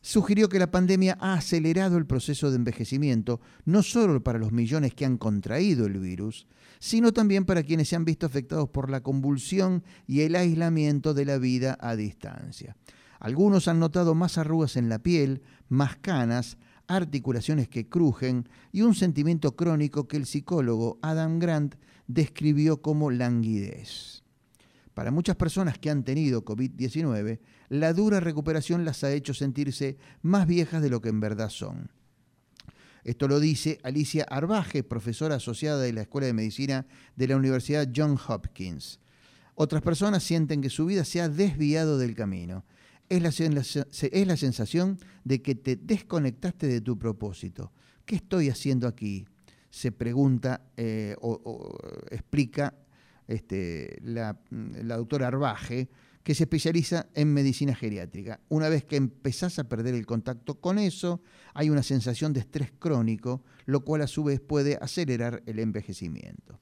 sugirió 0.00 0.48
que 0.48 0.58
la 0.58 0.70
pandemia 0.70 1.16
ha 1.20 1.34
acelerado 1.34 1.96
el 1.98 2.06
proceso 2.06 2.50
de 2.50 2.56
envejecimiento, 2.56 3.40
no 3.64 3.82
solo 3.82 4.22
para 4.22 4.38
los 4.38 4.52
millones 4.52 4.94
que 4.94 5.04
han 5.04 5.18
contraído 5.18 5.86
el 5.86 5.98
virus, 5.98 6.46
sino 6.78 7.12
también 7.12 7.44
para 7.44 7.62
quienes 7.62 7.88
se 7.88 7.96
han 7.96 8.04
visto 8.04 8.26
afectados 8.26 8.68
por 8.68 8.90
la 8.90 9.02
convulsión 9.02 9.82
y 10.06 10.20
el 10.20 10.36
aislamiento 10.36 11.14
de 11.14 11.24
la 11.24 11.38
vida 11.38 11.76
a 11.80 11.96
distancia. 11.96 12.76
Algunos 13.20 13.66
han 13.66 13.80
notado 13.80 14.14
más 14.14 14.38
arrugas 14.38 14.76
en 14.76 14.88
la 14.88 15.00
piel, 15.00 15.42
más 15.68 15.96
canas, 15.96 16.56
articulaciones 16.86 17.68
que 17.68 17.88
crujen 17.88 18.48
y 18.72 18.82
un 18.82 18.94
sentimiento 18.94 19.56
crónico 19.56 20.08
que 20.08 20.16
el 20.16 20.26
psicólogo 20.26 20.98
Adam 21.02 21.38
Grant 21.38 21.74
describió 22.08 22.82
como 22.82 23.12
languidez. 23.12 24.24
Para 24.94 25.12
muchas 25.12 25.36
personas 25.36 25.78
que 25.78 25.90
han 25.90 26.02
tenido 26.02 26.44
COVID-19, 26.44 27.38
la 27.68 27.92
dura 27.92 28.18
recuperación 28.18 28.84
las 28.84 29.04
ha 29.04 29.12
hecho 29.12 29.32
sentirse 29.32 29.96
más 30.22 30.48
viejas 30.48 30.82
de 30.82 30.90
lo 30.90 31.00
que 31.00 31.10
en 31.10 31.20
verdad 31.20 31.50
son. 31.50 31.92
Esto 33.04 33.28
lo 33.28 33.38
dice 33.38 33.78
Alicia 33.84 34.24
Arbaje, 34.24 34.82
profesora 34.82 35.36
asociada 35.36 35.80
de 35.80 35.92
la 35.92 36.02
Escuela 36.02 36.26
de 36.26 36.32
Medicina 36.32 36.86
de 37.14 37.28
la 37.28 37.36
Universidad 37.36 37.88
Johns 37.94 38.20
Hopkins. 38.28 38.98
Otras 39.54 39.82
personas 39.82 40.24
sienten 40.24 40.60
que 40.60 40.70
su 40.70 40.86
vida 40.86 41.04
se 41.04 41.20
ha 41.20 41.28
desviado 41.28 41.96
del 41.98 42.14
camino. 42.14 42.64
Es 43.08 43.22
la, 43.22 43.60
es 43.60 44.26
la 44.26 44.36
sensación 44.36 44.98
de 45.24 45.42
que 45.42 45.54
te 45.54 45.76
desconectaste 45.76 46.66
de 46.66 46.80
tu 46.80 46.98
propósito. 46.98 47.72
¿Qué 48.04 48.16
estoy 48.16 48.50
haciendo 48.50 48.88
aquí? 48.88 49.26
Se 49.70 49.92
pregunta 49.92 50.62
eh, 50.76 51.14
o, 51.20 51.78
explica 52.10 52.74
este, 53.26 53.98
la, 54.02 54.40
la 54.50 54.96
doctora 54.96 55.28
Arbaje, 55.28 55.88
que 56.22 56.34
se 56.34 56.44
especializa 56.44 57.06
en 57.14 57.32
medicina 57.32 57.74
geriátrica. 57.74 58.40
Una 58.48 58.68
vez 58.68 58.84
que 58.84 58.96
empezás 58.96 59.58
a 59.58 59.64
perder 59.64 59.94
el 59.94 60.04
contacto 60.04 60.60
con 60.60 60.78
eso, 60.78 61.22
hay 61.54 61.70
una 61.70 61.82
sensación 61.82 62.34
de 62.34 62.40
estrés 62.40 62.70
crónico, 62.78 63.42
lo 63.64 63.84
cual 63.84 64.02
a 64.02 64.06
su 64.06 64.24
vez 64.24 64.38
puede 64.38 64.78
acelerar 64.80 65.42
el 65.46 65.58
envejecimiento. 65.58 66.60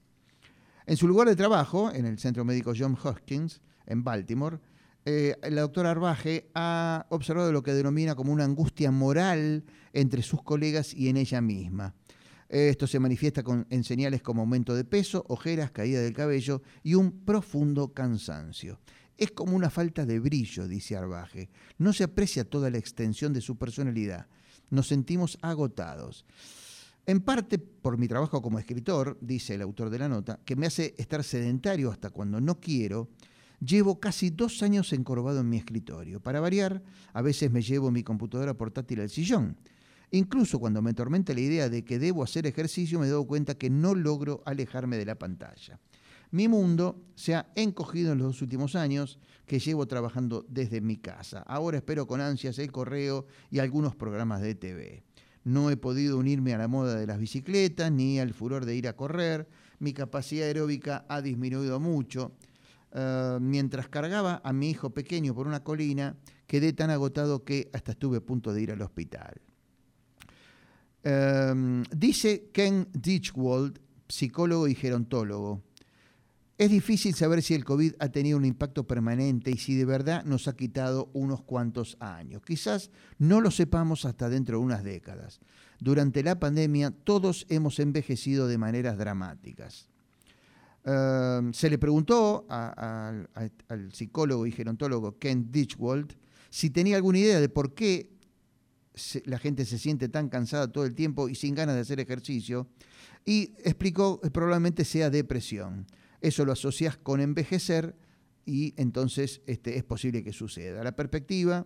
En 0.85 0.95
su 0.95 1.05
lugar 1.05 1.27
de 1.27 1.35
trabajo, 1.35 1.91
en 1.91 2.05
el 2.05 2.17
Centro 2.17 2.45
Médico 2.45 2.71
John 2.77 2.97
Hopkins, 3.03 3.59
en 3.85 4.05
Baltimore, 4.05 4.59
eh, 5.03 5.35
la 5.49 5.61
doctora 5.61 5.91
Arbaje 5.91 6.49
ha 6.55 7.05
observado 7.09 7.51
lo 7.51 7.61
que 7.61 7.73
denomina 7.73 8.15
como 8.15 8.31
una 8.31 8.45
angustia 8.45 8.89
moral 8.91 9.65
entre 9.91 10.21
sus 10.21 10.43
colegas 10.43 10.93
y 10.93 11.09
en 11.09 11.17
ella 11.17 11.41
misma. 11.41 11.93
Esto 12.49 12.87
se 12.87 12.99
manifiesta 12.99 13.43
con, 13.43 13.67
en 13.69 13.83
señales 13.83 14.21
como 14.21 14.41
aumento 14.41 14.73
de 14.73 14.85
peso, 14.85 15.25
ojeras, 15.27 15.71
caída 15.71 16.01
del 16.01 16.13
cabello 16.13 16.61
y 16.83 16.93
un 16.93 17.25
profundo 17.25 17.93
cansancio. 17.93 18.79
Es 19.17 19.31
como 19.31 19.55
una 19.55 19.69
falta 19.69 20.05
de 20.05 20.19
brillo, 20.19 20.67
dice 20.67 20.95
Arbaje. 20.95 21.49
No 21.77 21.91
se 21.91 22.03
aprecia 22.03 22.45
toda 22.45 22.69
la 22.69 22.77
extensión 22.77 23.33
de 23.33 23.41
su 23.41 23.57
personalidad. 23.57 24.27
Nos 24.69 24.87
sentimos 24.87 25.37
agotados. 25.41 26.25
En 27.05 27.21
parte 27.21 27.57
por 27.57 27.97
mi 27.97 28.07
trabajo 28.07 28.41
como 28.41 28.59
escritor, 28.59 29.17
dice 29.21 29.55
el 29.55 29.61
autor 29.61 29.89
de 29.89 29.99
la 29.99 30.09
nota, 30.09 30.39
que 30.45 30.55
me 30.55 30.67
hace 30.67 30.93
estar 30.97 31.23
sedentario 31.23 31.89
hasta 31.89 32.09
cuando 32.09 32.39
no 32.41 32.59
quiero, 32.59 33.09
llevo 33.59 33.99
casi 33.99 34.29
dos 34.29 34.61
años 34.61 34.93
encorvado 34.93 35.39
en 35.39 35.49
mi 35.49 35.57
escritorio. 35.57 36.21
Para 36.21 36.39
variar, 36.39 36.83
a 37.13 37.21
veces 37.21 37.51
me 37.51 37.61
llevo 37.61 37.91
mi 37.91 38.03
computadora 38.03 38.55
portátil 38.55 38.99
al 38.99 39.09
sillón. 39.09 39.57
Incluso 40.11 40.59
cuando 40.59 40.81
me 40.81 40.93
tormenta 40.93 41.33
la 41.33 41.41
idea 41.41 41.69
de 41.69 41.83
que 41.83 41.99
debo 41.99 42.23
hacer 42.23 42.45
ejercicio, 42.45 42.99
me 42.99 43.07
doy 43.07 43.25
cuenta 43.25 43.55
que 43.55 43.69
no 43.69 43.93
logro 43.93 44.41
alejarme 44.45 44.97
de 44.97 45.05
la 45.05 45.15
pantalla. 45.15 45.79
Mi 46.31 46.47
mundo 46.47 47.03
se 47.15 47.35
ha 47.35 47.51
encogido 47.55 48.11
en 48.11 48.19
los 48.19 48.41
últimos 48.41 48.75
años 48.75 49.17
que 49.45 49.59
llevo 49.59 49.85
trabajando 49.85 50.45
desde 50.49 50.81
mi 50.81 50.97
casa. 50.97 51.39
Ahora 51.39 51.77
espero 51.77 52.05
con 52.05 52.19
ansias 52.19 52.59
el 52.59 52.71
correo 52.71 53.25
y 53.49 53.59
algunos 53.59 53.95
programas 53.95 54.41
de 54.41 54.55
TV. 54.55 55.03
No 55.45 55.69
he 55.69 55.77
podido 55.77 56.17
unirme 56.17 56.53
a 56.53 56.57
la 56.57 56.67
moda 56.67 56.95
de 56.95 57.07
las 57.07 57.19
bicicletas 57.19 57.91
ni 57.91 58.19
al 58.19 58.33
furor 58.33 58.65
de 58.65 58.75
ir 58.75 58.89
a 58.89 58.97
correr. 58.97 59.47
Mi 59.79 59.93
capacidad 59.93 60.47
aeróbica 60.47 61.05
ha 61.07 61.21
disminuido 61.21 61.79
mucho. 61.79 62.33
Uh, 62.91 63.39
mientras 63.39 63.87
cargaba 63.87 64.41
a 64.43 64.51
mi 64.51 64.69
hijo 64.69 64.89
pequeño 64.89 65.33
por 65.33 65.47
una 65.47 65.63
colina, 65.63 66.17
quedé 66.47 66.73
tan 66.73 66.89
agotado 66.89 67.45
que 67.45 67.69
hasta 67.73 67.91
estuve 67.91 68.17
a 68.17 68.21
punto 68.21 68.53
de 68.53 68.61
ir 68.61 68.71
al 68.71 68.81
hospital. 68.81 69.41
Uh, 71.07 71.83
dice 71.95 72.49
Ken 72.51 72.89
Ditchwold, 72.91 73.79
psicólogo 74.09 74.67
y 74.67 74.75
gerontólogo, 74.75 75.63
es 76.57 76.69
difícil 76.69 77.13
saber 77.13 77.41
si 77.41 77.53
el 77.53 77.63
COVID 77.63 77.93
ha 77.99 78.09
tenido 78.09 78.37
un 78.37 78.43
impacto 78.43 78.85
permanente 78.85 79.51
y 79.51 79.57
si 79.57 79.75
de 79.75 79.85
verdad 79.85 80.25
nos 80.25 80.49
ha 80.49 80.57
quitado 80.57 81.09
unos 81.13 81.43
cuantos 81.43 81.95
años. 82.01 82.41
Quizás 82.43 82.89
no 83.19 83.39
lo 83.39 83.51
sepamos 83.51 84.03
hasta 84.03 84.27
dentro 84.27 84.57
de 84.57 84.65
unas 84.65 84.83
décadas. 84.83 85.39
Durante 85.79 86.23
la 86.23 86.39
pandemia 86.39 86.91
todos 86.91 87.45
hemos 87.47 87.79
envejecido 87.79 88.47
de 88.47 88.57
maneras 88.57 88.97
dramáticas. 88.97 89.87
Uh, 90.83 91.53
se 91.53 91.69
le 91.69 91.77
preguntó 91.77 92.45
al 92.49 93.29
psicólogo 93.93 94.45
y 94.45 94.51
gerontólogo 94.51 95.17
Ken 95.19 95.51
Ditchwold 95.51 96.17
si 96.49 96.69
tenía 96.69 96.97
alguna 96.97 97.19
idea 97.19 97.39
de 97.39 97.49
por 97.49 97.73
qué 97.75 98.16
la 99.25 99.39
gente 99.39 99.65
se 99.65 99.77
siente 99.77 100.09
tan 100.09 100.29
cansada 100.29 100.71
todo 100.71 100.85
el 100.85 100.95
tiempo 100.95 101.29
y 101.29 101.35
sin 101.35 101.55
ganas 101.55 101.75
de 101.75 101.81
hacer 101.81 101.99
ejercicio, 101.99 102.67
y 103.25 103.53
explicó 103.63 104.21
probablemente 104.31 104.85
sea 104.85 105.09
depresión. 105.09 105.85
Eso 106.21 106.45
lo 106.45 106.53
asocias 106.53 106.97
con 106.97 107.19
envejecer 107.19 107.95
y 108.45 108.73
entonces 108.77 109.41
este, 109.45 109.77
es 109.77 109.83
posible 109.83 110.23
que 110.23 110.31
suceda. 110.31 110.83
La 110.83 110.95
perspectiva 110.95 111.65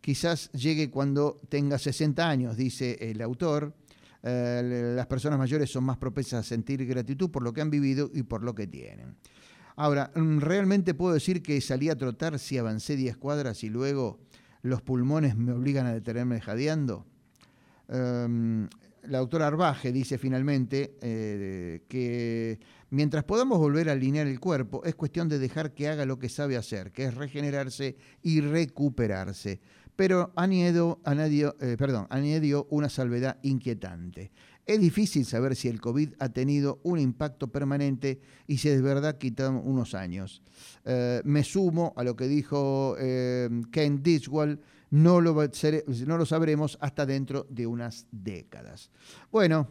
quizás 0.00 0.50
llegue 0.52 0.90
cuando 0.90 1.40
tenga 1.48 1.78
60 1.78 2.28
años, 2.28 2.56
dice 2.56 2.96
el 3.00 3.20
autor. 3.20 3.74
Eh, 4.22 4.92
las 4.94 5.06
personas 5.08 5.38
mayores 5.38 5.70
son 5.70 5.82
más 5.82 5.96
propensas 5.96 6.46
a 6.46 6.48
sentir 6.48 6.86
gratitud 6.86 7.30
por 7.30 7.42
lo 7.42 7.52
que 7.52 7.60
han 7.60 7.70
vivido 7.70 8.08
y 8.14 8.22
por 8.22 8.44
lo 8.44 8.54
que 8.54 8.68
tienen. 8.68 9.16
Ahora, 9.74 10.12
mm, 10.14 10.38
realmente 10.38 10.94
puedo 10.94 11.14
decir 11.14 11.42
que 11.42 11.60
salí 11.60 11.88
a 11.88 11.96
trotar 11.96 12.38
si 12.38 12.58
avancé 12.58 12.94
10 12.94 13.16
cuadras 13.16 13.64
y 13.64 13.68
luego 13.68 14.20
los 14.62 14.80
pulmones 14.82 15.36
me 15.36 15.52
obligan 15.52 15.86
a 15.86 15.92
detenerme 15.92 16.40
jadeando. 16.40 17.04
Um, 17.88 18.68
la 19.04 19.18
doctora 19.18 19.48
Arbaje 19.48 19.90
dice 19.92 20.16
finalmente 20.16 20.96
eh, 21.02 21.82
que 21.88 22.60
mientras 22.90 23.24
podamos 23.24 23.58
volver 23.58 23.88
a 23.88 23.92
alinear 23.92 24.26
el 24.28 24.38
cuerpo, 24.38 24.84
es 24.84 24.94
cuestión 24.94 25.28
de 25.28 25.38
dejar 25.38 25.74
que 25.74 25.88
haga 25.88 26.06
lo 26.06 26.18
que 26.18 26.28
sabe 26.28 26.56
hacer, 26.56 26.92
que 26.92 27.04
es 27.06 27.14
regenerarse 27.14 27.96
y 28.22 28.40
recuperarse. 28.40 29.60
Pero 29.96 30.32
añadió, 30.36 31.00
eh, 31.04 31.76
añadió 32.08 32.66
una 32.70 32.88
salvedad 32.88 33.38
inquietante. 33.42 34.30
Es 34.64 34.80
difícil 34.80 35.26
saber 35.26 35.56
si 35.56 35.68
el 35.68 35.80
COVID 35.80 36.14
ha 36.20 36.28
tenido 36.28 36.80
un 36.84 37.00
impacto 37.00 37.48
permanente 37.48 38.20
y 38.46 38.58
si 38.58 38.68
de 38.68 38.80
verdad 38.80 39.18
quitan 39.18 39.56
unos 39.56 39.94
años. 39.94 40.40
Eh, 40.84 41.20
me 41.24 41.42
sumo 41.42 41.92
a 41.96 42.04
lo 42.04 42.14
que 42.14 42.28
dijo 42.28 42.96
eh, 42.98 43.48
Ken 43.72 44.02
Ditchwell, 44.02 44.60
no 44.90 45.20
lo, 45.20 45.34
no 45.34 46.18
lo 46.18 46.26
sabremos 46.26 46.78
hasta 46.80 47.04
dentro 47.06 47.46
de 47.50 47.66
unas 47.66 48.06
décadas. 48.12 48.90
Bueno, 49.32 49.68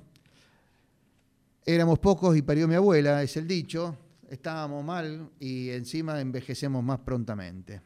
éramos 1.65 1.99
pocos 1.99 2.35
y 2.35 2.41
parió 2.41 2.67
mi 2.67 2.75
abuela, 2.75 3.23
es 3.23 3.37
el 3.37 3.47
dicho. 3.47 3.95
Estábamos 4.29 4.83
mal 4.83 5.29
y 5.39 5.69
encima 5.69 6.19
envejecemos 6.19 6.83
más 6.83 6.99
prontamente. 6.99 7.81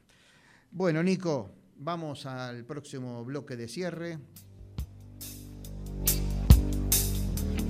Bueno, 0.71 1.03
Nico, 1.03 1.51
vamos 1.77 2.25
al 2.25 2.65
próximo 2.65 3.23
bloque 3.23 3.55
de 3.55 3.67
cierre. 3.67 4.19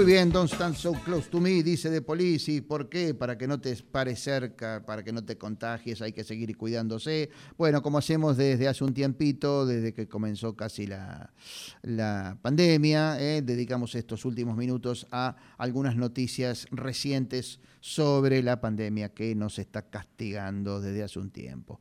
Muy 0.00 0.12
bien, 0.12 0.32
Don't 0.32 0.50
Stand 0.50 0.76
So 0.76 0.94
Close 0.94 1.28
to 1.28 1.40
Me, 1.40 1.62
dice 1.62 1.90
de 1.90 2.00
Police. 2.00 2.62
¿Por 2.62 2.88
qué? 2.88 3.12
Para 3.12 3.36
que 3.36 3.46
no 3.46 3.60
te 3.60 3.76
pare 3.76 4.16
cerca, 4.16 4.82
para 4.86 5.04
que 5.04 5.12
no 5.12 5.22
te 5.22 5.36
contagies, 5.36 6.00
hay 6.00 6.14
que 6.14 6.24
seguir 6.24 6.56
cuidándose. 6.56 7.28
Bueno, 7.58 7.82
como 7.82 7.98
hacemos 7.98 8.38
desde 8.38 8.66
hace 8.66 8.82
un 8.82 8.94
tiempito, 8.94 9.66
desde 9.66 9.92
que 9.92 10.08
comenzó 10.08 10.56
casi 10.56 10.86
la, 10.86 11.34
la 11.82 12.38
pandemia, 12.40 13.20
eh, 13.20 13.42
dedicamos 13.42 13.94
estos 13.94 14.24
últimos 14.24 14.56
minutos 14.56 15.06
a 15.10 15.36
algunas 15.58 15.96
noticias 15.96 16.66
recientes 16.70 17.60
sobre 17.80 18.42
la 18.42 18.58
pandemia 18.58 19.10
que 19.10 19.34
nos 19.34 19.58
está 19.58 19.82
castigando 19.82 20.80
desde 20.80 21.02
hace 21.02 21.18
un 21.18 21.28
tiempo. 21.28 21.78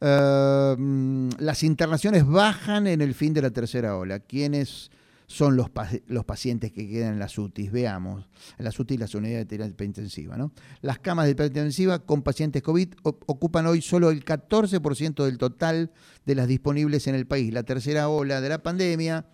Uh, 0.00 1.30
las 1.38 1.62
internaciones 1.62 2.26
bajan 2.26 2.88
en 2.88 3.00
el 3.00 3.14
fin 3.14 3.32
de 3.32 3.42
la 3.42 3.50
tercera 3.50 3.96
ola. 3.96 4.18
¿Quiénes 4.18 4.90
son 5.26 5.56
los, 5.56 5.70
los 6.06 6.24
pacientes 6.24 6.72
que 6.72 6.88
quedan 6.88 7.14
en 7.14 7.18
las 7.18 7.38
UTIs? 7.38 7.72
Veamos, 7.72 8.28
en 8.58 8.64
las 8.64 8.78
UTIs, 8.78 9.00
las 9.00 9.14
unidades 9.14 9.48
de 9.48 9.56
terapia 9.56 9.84
intensiva. 9.84 10.36
¿no? 10.36 10.52
Las 10.82 10.98
camas 10.98 11.26
de 11.26 11.34
terapia 11.34 11.62
intensiva 11.62 11.98
con 12.00 12.22
pacientes 12.22 12.62
COVID 12.62 12.94
ocupan 13.02 13.66
hoy 13.66 13.82
solo 13.82 14.10
el 14.10 14.24
14% 14.24 15.24
del 15.24 15.38
total 15.38 15.92
de 16.26 16.34
las 16.34 16.48
disponibles 16.48 17.06
en 17.06 17.14
el 17.14 17.26
país. 17.26 17.52
La 17.52 17.62
tercera 17.62 18.08
ola 18.08 18.40
de 18.40 18.48
la 18.48 18.62
pandemia 18.62 19.26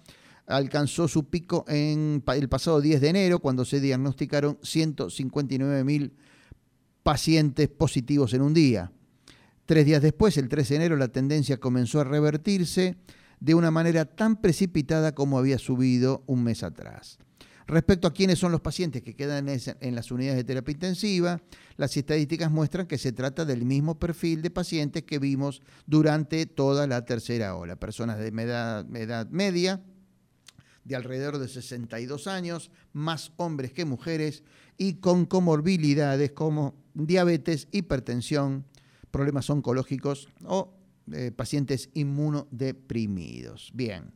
alcanzó 0.46 1.08
su 1.08 1.28
pico 1.28 1.64
en 1.68 2.22
el 2.26 2.48
pasado 2.48 2.80
10 2.80 3.00
de 3.00 3.08
enero, 3.08 3.38
cuando 3.38 3.64
se 3.64 3.80
diagnosticaron 3.80 4.58
159 4.62 5.84
mil 5.84 6.12
pacientes 7.02 7.68
positivos 7.68 8.34
en 8.34 8.42
un 8.42 8.54
día. 8.54 8.92
Tres 9.66 9.86
días 9.86 10.02
después, 10.02 10.36
el 10.36 10.48
13 10.48 10.74
de 10.74 10.76
enero, 10.76 10.96
la 10.96 11.08
tendencia 11.08 11.58
comenzó 11.58 12.00
a 12.00 12.04
revertirse 12.04 12.96
de 13.40 13.54
una 13.54 13.70
manera 13.70 14.04
tan 14.04 14.40
precipitada 14.40 15.14
como 15.14 15.38
había 15.38 15.58
subido 15.58 16.22
un 16.26 16.44
mes 16.44 16.62
atrás. 16.62 17.18
Respecto 17.66 18.08
a 18.08 18.12
quiénes 18.12 18.38
son 18.38 18.50
los 18.50 18.60
pacientes 18.60 19.00
que 19.00 19.14
quedan 19.14 19.48
en 19.48 19.94
las 19.94 20.10
unidades 20.10 20.38
de 20.38 20.44
terapia 20.44 20.72
intensiva, 20.72 21.40
las 21.76 21.96
estadísticas 21.96 22.50
muestran 22.50 22.86
que 22.86 22.98
se 22.98 23.12
trata 23.12 23.44
del 23.44 23.64
mismo 23.64 23.96
perfil 23.96 24.42
de 24.42 24.50
pacientes 24.50 25.04
que 25.04 25.20
vimos 25.20 25.62
durante 25.86 26.46
toda 26.46 26.88
la 26.88 27.04
tercera 27.04 27.54
ola. 27.54 27.76
Personas 27.76 28.18
de 28.18 28.26
edad, 28.28 29.28
media, 29.30 29.80
de 30.84 30.96
alrededor 30.96 31.38
de 31.38 31.46
62 31.46 32.26
años, 32.26 32.72
más 32.92 33.32
hombres 33.36 33.72
que 33.72 33.84
mujeres 33.84 34.42
y 34.76 34.94
con 34.94 35.24
comorbilidades 35.24 36.32
como 36.32 36.74
diabetes, 36.94 37.68
hipertensión, 37.70 38.64
problemas 39.12 39.48
oncológicos 39.48 40.28
o 40.44 40.74
eh, 41.12 41.32
pacientes 41.34 41.90
inmunodeprimidos. 41.94 43.70
Bien. 43.74 44.12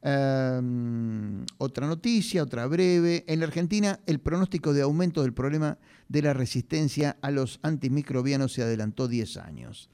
Um, 0.00 1.44
otra 1.58 1.86
noticia, 1.86 2.42
otra 2.42 2.66
breve. 2.66 3.24
En 3.26 3.40
la 3.40 3.46
Argentina, 3.46 3.98
el 4.06 4.20
pronóstico 4.20 4.72
de 4.72 4.82
aumento 4.82 5.22
del 5.22 5.32
problema 5.32 5.78
de 6.08 6.22
la 6.22 6.32
resistencia 6.34 7.16
a 7.20 7.30
los 7.30 7.58
antimicrobianos 7.62 8.52
se 8.52 8.62
adelantó 8.62 9.08
10 9.08 9.38
años. 9.38 9.90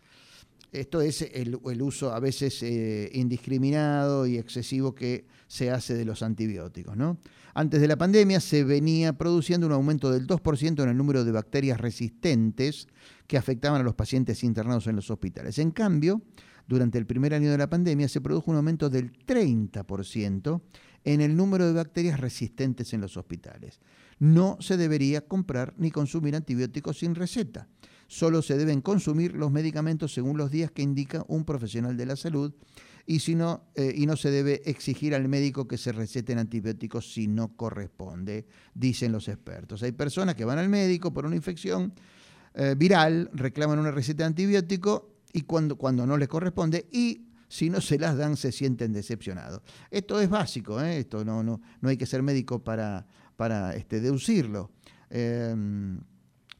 Esto 0.72 1.00
es 1.00 1.22
el, 1.22 1.58
el 1.64 1.82
uso 1.82 2.12
a 2.12 2.20
veces 2.20 2.62
eh, 2.62 3.08
indiscriminado 3.14 4.26
y 4.26 4.36
excesivo 4.36 4.94
que 4.94 5.24
se 5.46 5.70
hace 5.70 5.94
de 5.94 6.04
los 6.04 6.22
antibióticos. 6.22 6.96
¿no? 6.96 7.18
Antes 7.54 7.80
de 7.80 7.88
la 7.88 7.96
pandemia 7.96 8.40
se 8.40 8.64
venía 8.64 9.12
produciendo 9.12 9.66
un 9.66 9.72
aumento 9.72 10.10
del 10.10 10.26
2% 10.26 10.82
en 10.82 10.88
el 10.88 10.96
número 10.96 11.24
de 11.24 11.32
bacterias 11.32 11.80
resistentes 11.80 12.88
que 13.26 13.38
afectaban 13.38 13.80
a 13.80 13.84
los 13.84 13.94
pacientes 13.94 14.42
internados 14.44 14.86
en 14.86 14.96
los 14.96 15.10
hospitales. 15.10 15.58
En 15.58 15.70
cambio, 15.70 16.22
durante 16.66 16.98
el 16.98 17.06
primer 17.06 17.34
año 17.34 17.50
de 17.50 17.58
la 17.58 17.68
pandemia 17.68 18.08
se 18.08 18.20
produjo 18.20 18.50
un 18.50 18.56
aumento 18.56 18.90
del 18.90 19.12
30% 19.12 20.62
en 21.04 21.20
el 21.20 21.36
número 21.36 21.66
de 21.66 21.74
bacterias 21.74 22.18
resistentes 22.18 22.92
en 22.94 23.00
los 23.00 23.16
hospitales. 23.16 23.80
No 24.18 24.56
se 24.60 24.76
debería 24.76 25.26
comprar 25.26 25.74
ni 25.76 25.90
consumir 25.90 26.34
antibióticos 26.34 26.98
sin 26.98 27.14
receta. 27.14 27.68
Solo 28.06 28.42
se 28.42 28.56
deben 28.56 28.80
consumir 28.80 29.34
los 29.34 29.50
medicamentos 29.50 30.12
según 30.12 30.38
los 30.38 30.50
días 30.50 30.70
que 30.70 30.82
indica 30.82 31.24
un 31.28 31.44
profesional 31.44 31.96
de 31.96 32.06
la 32.06 32.16
salud 32.16 32.52
y, 33.06 33.18
si 33.20 33.34
no, 33.34 33.64
eh, 33.74 33.92
y 33.94 34.06
no 34.06 34.16
se 34.16 34.30
debe 34.30 34.62
exigir 34.64 35.14
al 35.14 35.28
médico 35.28 35.68
que 35.68 35.76
se 35.76 35.92
receten 35.92 36.38
antibióticos 36.38 37.12
si 37.12 37.26
no 37.26 37.56
corresponde, 37.56 38.46
dicen 38.74 39.12
los 39.12 39.28
expertos. 39.28 39.82
Hay 39.82 39.92
personas 39.92 40.34
que 40.34 40.44
van 40.44 40.58
al 40.58 40.68
médico 40.68 41.12
por 41.12 41.26
una 41.26 41.36
infección 41.36 41.92
eh, 42.54 42.74
viral, 42.76 43.30
reclaman 43.32 43.78
una 43.78 43.90
receta 43.90 44.22
de 44.22 44.28
antibiótico 44.28 45.18
y 45.32 45.42
cuando, 45.42 45.76
cuando 45.76 46.06
no 46.06 46.16
les 46.16 46.28
corresponde 46.28 46.86
y 46.90 47.26
si 47.48 47.68
no 47.68 47.80
se 47.80 47.98
las 47.98 48.16
dan 48.16 48.36
se 48.36 48.52
sienten 48.52 48.92
decepcionados. 48.92 49.60
Esto 49.90 50.20
es 50.20 50.28
básico, 50.28 50.80
¿eh? 50.80 50.98
esto 50.98 51.24
no, 51.24 51.42
no, 51.42 51.60
no 51.80 51.88
hay 51.88 51.96
que 51.96 52.06
ser 52.06 52.22
médico 52.22 52.64
para, 52.64 53.06
para 53.36 53.76
este, 53.76 54.00
deducirlo. 54.00 54.70
Em, 55.10 56.00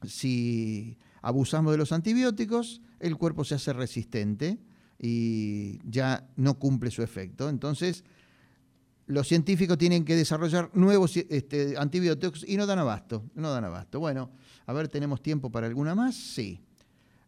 si 0.03 0.97
abusamos 1.21 1.71
de 1.71 1.79
los 1.79 1.91
antibióticos, 1.91 2.81
el 2.99 3.17
cuerpo 3.17 3.43
se 3.43 3.55
hace 3.55 3.73
resistente 3.73 4.59
y 4.99 5.79
ya 5.89 6.27
no 6.35 6.57
cumple 6.59 6.91
su 6.91 7.03
efecto. 7.03 7.49
Entonces, 7.49 8.03
los 9.07 9.27
científicos 9.27 9.77
tienen 9.77 10.03
que 10.03 10.15
desarrollar 10.15 10.71
nuevos 10.73 11.15
este, 11.17 11.77
antibióticos 11.77 12.43
y 12.47 12.57
no 12.57 12.65
dan 12.65 12.79
abasto, 12.79 13.23
no 13.35 13.51
dan 13.51 13.65
abasto. 13.65 13.99
Bueno, 13.99 14.31
a 14.65 14.73
ver, 14.73 14.87
¿tenemos 14.87 15.21
tiempo 15.21 15.51
para 15.51 15.67
alguna 15.67 15.93
más? 15.93 16.15
Sí. 16.15 16.59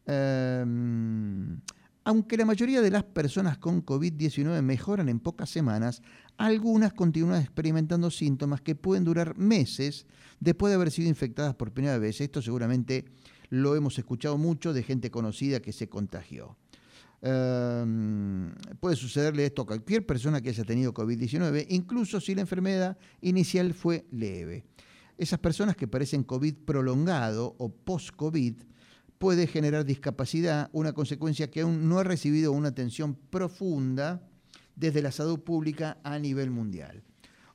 Em, 0.05 1.59
aunque 2.03 2.38
la 2.38 2.45
mayoría 2.45 2.82
de 2.82 2.89
las 2.89 3.03
personas 3.03 3.57
con 3.57 3.86
COVID-19 3.86 4.61
mejoran 4.61 5.09
en 5.09 5.20
pocas 5.20 5.49
semanas, 5.49 6.01
algunas 6.38 6.93
continúan 6.93 7.41
experimentando 7.41 8.09
síntomas 8.09 8.61
que 8.61 8.76
pueden 8.76 9.03
durar 9.03 9.38
meses 9.38 10.05
después 10.39 10.72
de 10.72 10.76
haber 10.76 10.91
sido 10.91 11.09
infectadas 11.09 11.55
por 11.55 11.74
primera 11.74 11.97
vez. 11.97 12.22
Esto 12.22 12.41
seguramente 12.41 13.05
lo 13.49 13.76
hemos 13.76 13.97
escuchado 13.99 14.38
mucho 14.38 14.74
de 14.74 14.84
gente 14.84 15.11
conocida 15.11 15.61
que 15.61 15.74
se 15.74 15.89
contagió. 15.89 16.57
Um, 17.20 18.51
puede 18.80 18.95
sucederle 18.95 19.45
esto 19.45 19.63
a 19.63 19.65
cualquier 19.65 20.05
persona 20.05 20.39
que 20.39 20.49
haya 20.49 20.63
tenido 20.63 20.93
COVID-19, 20.93 21.65
incluso 21.70 22.22
si 22.22 22.36
la 22.36 22.41
enfermedad 22.41 22.97
inicial 23.22 23.74
fue 23.74 24.05
leve. 24.11 24.65
Esas 25.18 25.39
personas 25.39 25.76
que 25.76 25.88
parecen 25.88 26.24
COVID 26.24 26.53
prolongado 26.65 27.55
o 27.57 27.70
post-COVID 27.70 28.53
puede 29.18 29.47
generar 29.47 29.84
discapacidad, 29.84 30.70
una 30.74 30.93
consecuencia 30.93 31.49
que 31.49 31.61
aún 31.61 31.89
no 31.89 31.97
ha 31.97 32.03
recibido 32.03 32.51
una 32.51 32.70
atención 32.70 33.15
profunda 33.15 34.22
desde 34.76 35.01
la 35.01 35.11
salud 35.11 35.39
pública 35.39 35.97
a 36.03 36.20
nivel 36.20 36.51
mundial. 36.51 37.03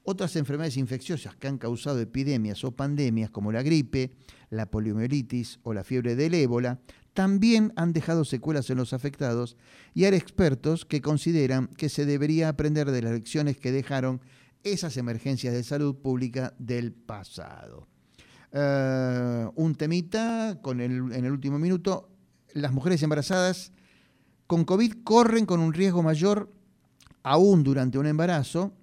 Otras 0.02 0.34
enfermedades 0.34 0.76
infecciosas 0.76 1.36
que 1.36 1.46
han 1.46 1.58
causado 1.58 2.00
epidemias 2.00 2.64
o 2.64 2.72
pandemias 2.72 3.30
como 3.30 3.52
la 3.52 3.62
gripe, 3.62 4.10
la 4.50 4.68
poliomielitis 4.68 5.60
o 5.62 5.72
la 5.72 5.84
fiebre 5.84 6.16
del 6.16 6.34
ébola 6.34 6.80
también 7.14 7.72
han 7.76 7.92
dejado 7.92 8.24
secuelas 8.24 8.70
en 8.70 8.78
los 8.78 8.92
afectados 8.92 9.56
y 9.94 10.04
hay 10.04 10.14
expertos 10.14 10.84
que 10.84 11.02
consideran 11.02 11.68
que 11.68 11.88
se 11.88 12.06
debería 12.06 12.48
aprender 12.48 12.90
de 12.90 13.02
las 13.02 13.12
lecciones 13.12 13.58
que 13.58 13.72
dejaron 13.72 14.20
esas 14.64 14.96
emergencias 14.96 15.52
de 15.52 15.62
salud 15.62 15.96
pública 15.96 16.54
del 16.58 16.92
pasado. 16.92 17.88
Uh, 18.52 19.50
un 19.56 19.74
temita 19.76 20.58
con 20.62 20.80
el, 20.80 21.12
en 21.12 21.24
el 21.24 21.32
último 21.32 21.58
minuto, 21.58 22.10
las 22.52 22.72
mujeres 22.72 23.02
embarazadas 23.02 23.72
con 24.46 24.64
COVID 24.64 25.04
corren 25.04 25.46
con 25.46 25.60
un 25.60 25.72
riesgo 25.72 26.02
mayor 26.02 26.52
aún 27.22 27.62
durante 27.62 27.98
un 27.98 28.06
embarazo, 28.06 28.74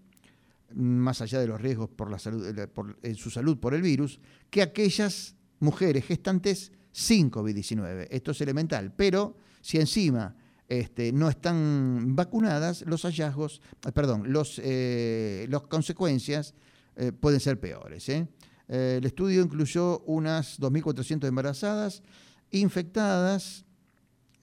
más 0.74 1.22
allá 1.22 1.40
de 1.40 1.48
los 1.48 1.62
riesgos 1.62 1.90
por, 1.90 2.10
la 2.10 2.20
salud, 2.20 2.46
por 2.74 2.98
en 3.04 3.16
su 3.16 3.30
salud 3.30 3.60
por 3.60 3.74
el 3.74 3.82
virus, 3.82 4.20
que 4.50 4.62
aquellas 4.62 5.36
mujeres 5.60 6.06
gestantes 6.06 6.72
sin 6.92 7.32
COVID-19. 7.32 8.08
Esto 8.10 8.32
es 8.32 8.42
elemental, 8.42 8.94
pero 8.96 9.38
si 9.62 9.78
encima 9.78 10.36
este, 10.68 11.12
no 11.12 11.30
están 11.30 12.16
vacunadas, 12.16 12.84
los 12.86 13.04
hallazgos, 13.04 13.62
perdón, 13.94 14.32
los, 14.32 14.62
eh, 14.64 15.48
las 15.50 15.64
consecuencias 15.64 16.54
eh, 16.96 17.12
pueden 17.12 17.40
ser 17.40 17.60
peores. 17.60 18.08
¿eh? 18.10 18.28
el 18.68 19.04
estudio 19.04 19.42
incluyó 19.42 20.02
unas 20.02 20.60
2.400 20.60 21.28
embarazadas 21.28 22.04
infectadas. 22.52 23.66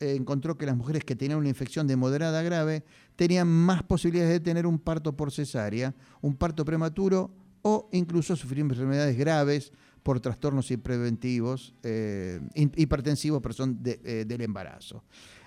encontró 0.01 0.59
que 0.59 0.67
las 0.67 0.77
mujeres 0.77 1.05
que 1.05 1.15
tenían 1.15 1.39
una 1.39 1.49
infección 1.49 1.87
de 1.87 1.95
moderada 1.95 2.41
a 2.41 2.43
grave 2.43 2.85
tenían 3.15 3.47
más 3.47 3.85
posibilidades 3.85 4.33
de 4.33 4.41
tener 4.41 4.67
un 4.67 4.81
parto 4.81 5.17
por 5.17 5.31
cesárea, 5.31 5.95
un 6.21 6.37
parto 6.37 6.65
prematuro 6.65 7.31
o 7.63 7.89
incluso 7.93 8.37
sufrir 8.37 8.61
enfermedades 8.61 9.17
graves 9.17 9.73
por 10.07 10.21
trastornos 10.21 10.71
hipertentivos, 10.71 11.75
eh, 11.83 12.39
hipertensivos 12.55 13.43
eh, 13.85 14.25
del 14.25 14.41
embarazo. 14.41 15.03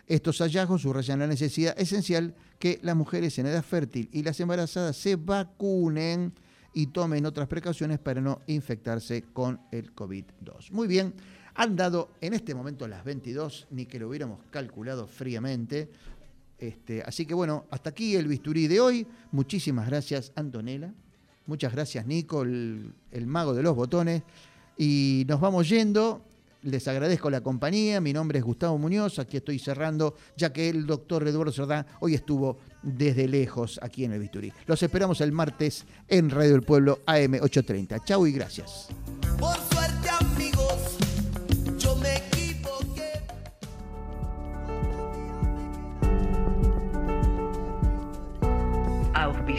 Estos 0.05 0.39
hallazgos 0.39 0.81
subrayan 0.81 1.19
la 1.19 1.27
necesidad 1.27 1.79
esencial 1.79 2.35
que 2.59 2.77
las 2.81 2.93
mujeres 2.93 3.39
en 3.39 3.45
edad 3.45 3.63
fértil 3.63 4.09
y 4.11 4.21
las 4.21 4.37
embarazadas 4.41 4.97
se 4.97 5.15
vacunen 5.15 6.33
y 6.73 6.87
tomen 6.87 7.25
otras 7.25 7.47
precauciones 7.47 7.99
para 7.99 8.19
no 8.19 8.41
infectarse 8.47 9.23
con 9.31 9.61
el 9.71 9.95
COVID-2. 9.95 10.71
Muy 10.71 10.89
bien, 10.89 11.13
han 11.53 11.77
dado 11.77 12.09
en 12.19 12.33
este 12.33 12.53
momento 12.53 12.85
las 12.85 13.05
22, 13.05 13.67
ni 13.71 13.85
que 13.85 13.97
lo 13.97 14.09
hubiéramos 14.09 14.41
calculado 14.51 15.07
fríamente. 15.07 15.89
Este, 16.57 17.01
así 17.01 17.25
que 17.25 17.33
bueno, 17.33 17.63
hasta 17.71 17.91
aquí 17.91 18.17
el 18.17 18.27
bisturí 18.27 18.67
de 18.67 18.81
hoy. 18.81 19.07
Muchísimas 19.31 19.87
gracias, 19.87 20.33
Antonella. 20.35 20.93
Muchas 21.45 21.73
gracias, 21.73 22.05
Nico, 22.05 22.43
el 22.43 22.93
mago 23.25 23.55
de 23.55 23.63
los 23.63 23.75
botones. 23.75 24.21
Y 24.79 25.25
nos 25.27 25.41
vamos 25.41 25.67
yendo. 25.67 26.21
Les 26.63 26.87
agradezco 26.87 27.29
la 27.29 27.41
compañía. 27.41 27.99
Mi 27.99 28.13
nombre 28.13 28.39
es 28.39 28.45
Gustavo 28.45 28.77
Muñoz. 28.77 29.19
Aquí 29.19 29.35
estoy 29.35 29.59
cerrando, 29.59 30.15
ya 30.37 30.53
que 30.53 30.69
el 30.69 30.85
doctor 30.85 31.27
Eduardo 31.27 31.51
Cerdán 31.51 31.85
hoy 31.99 32.15
estuvo 32.15 32.57
desde 32.81 33.27
lejos 33.27 33.77
aquí 33.83 34.05
en 34.05 34.13
el 34.13 34.21
Bisturí. 34.21 34.53
Los 34.67 34.81
esperamos 34.81 35.19
el 35.19 35.33
martes 35.33 35.85
en 36.07 36.29
Radio 36.29 36.53
del 36.53 36.61
Pueblo 36.61 36.99
AM 37.05 37.33
830. 37.41 38.05
Chau 38.05 38.25
y 38.25 38.31
gracias. 38.31 38.87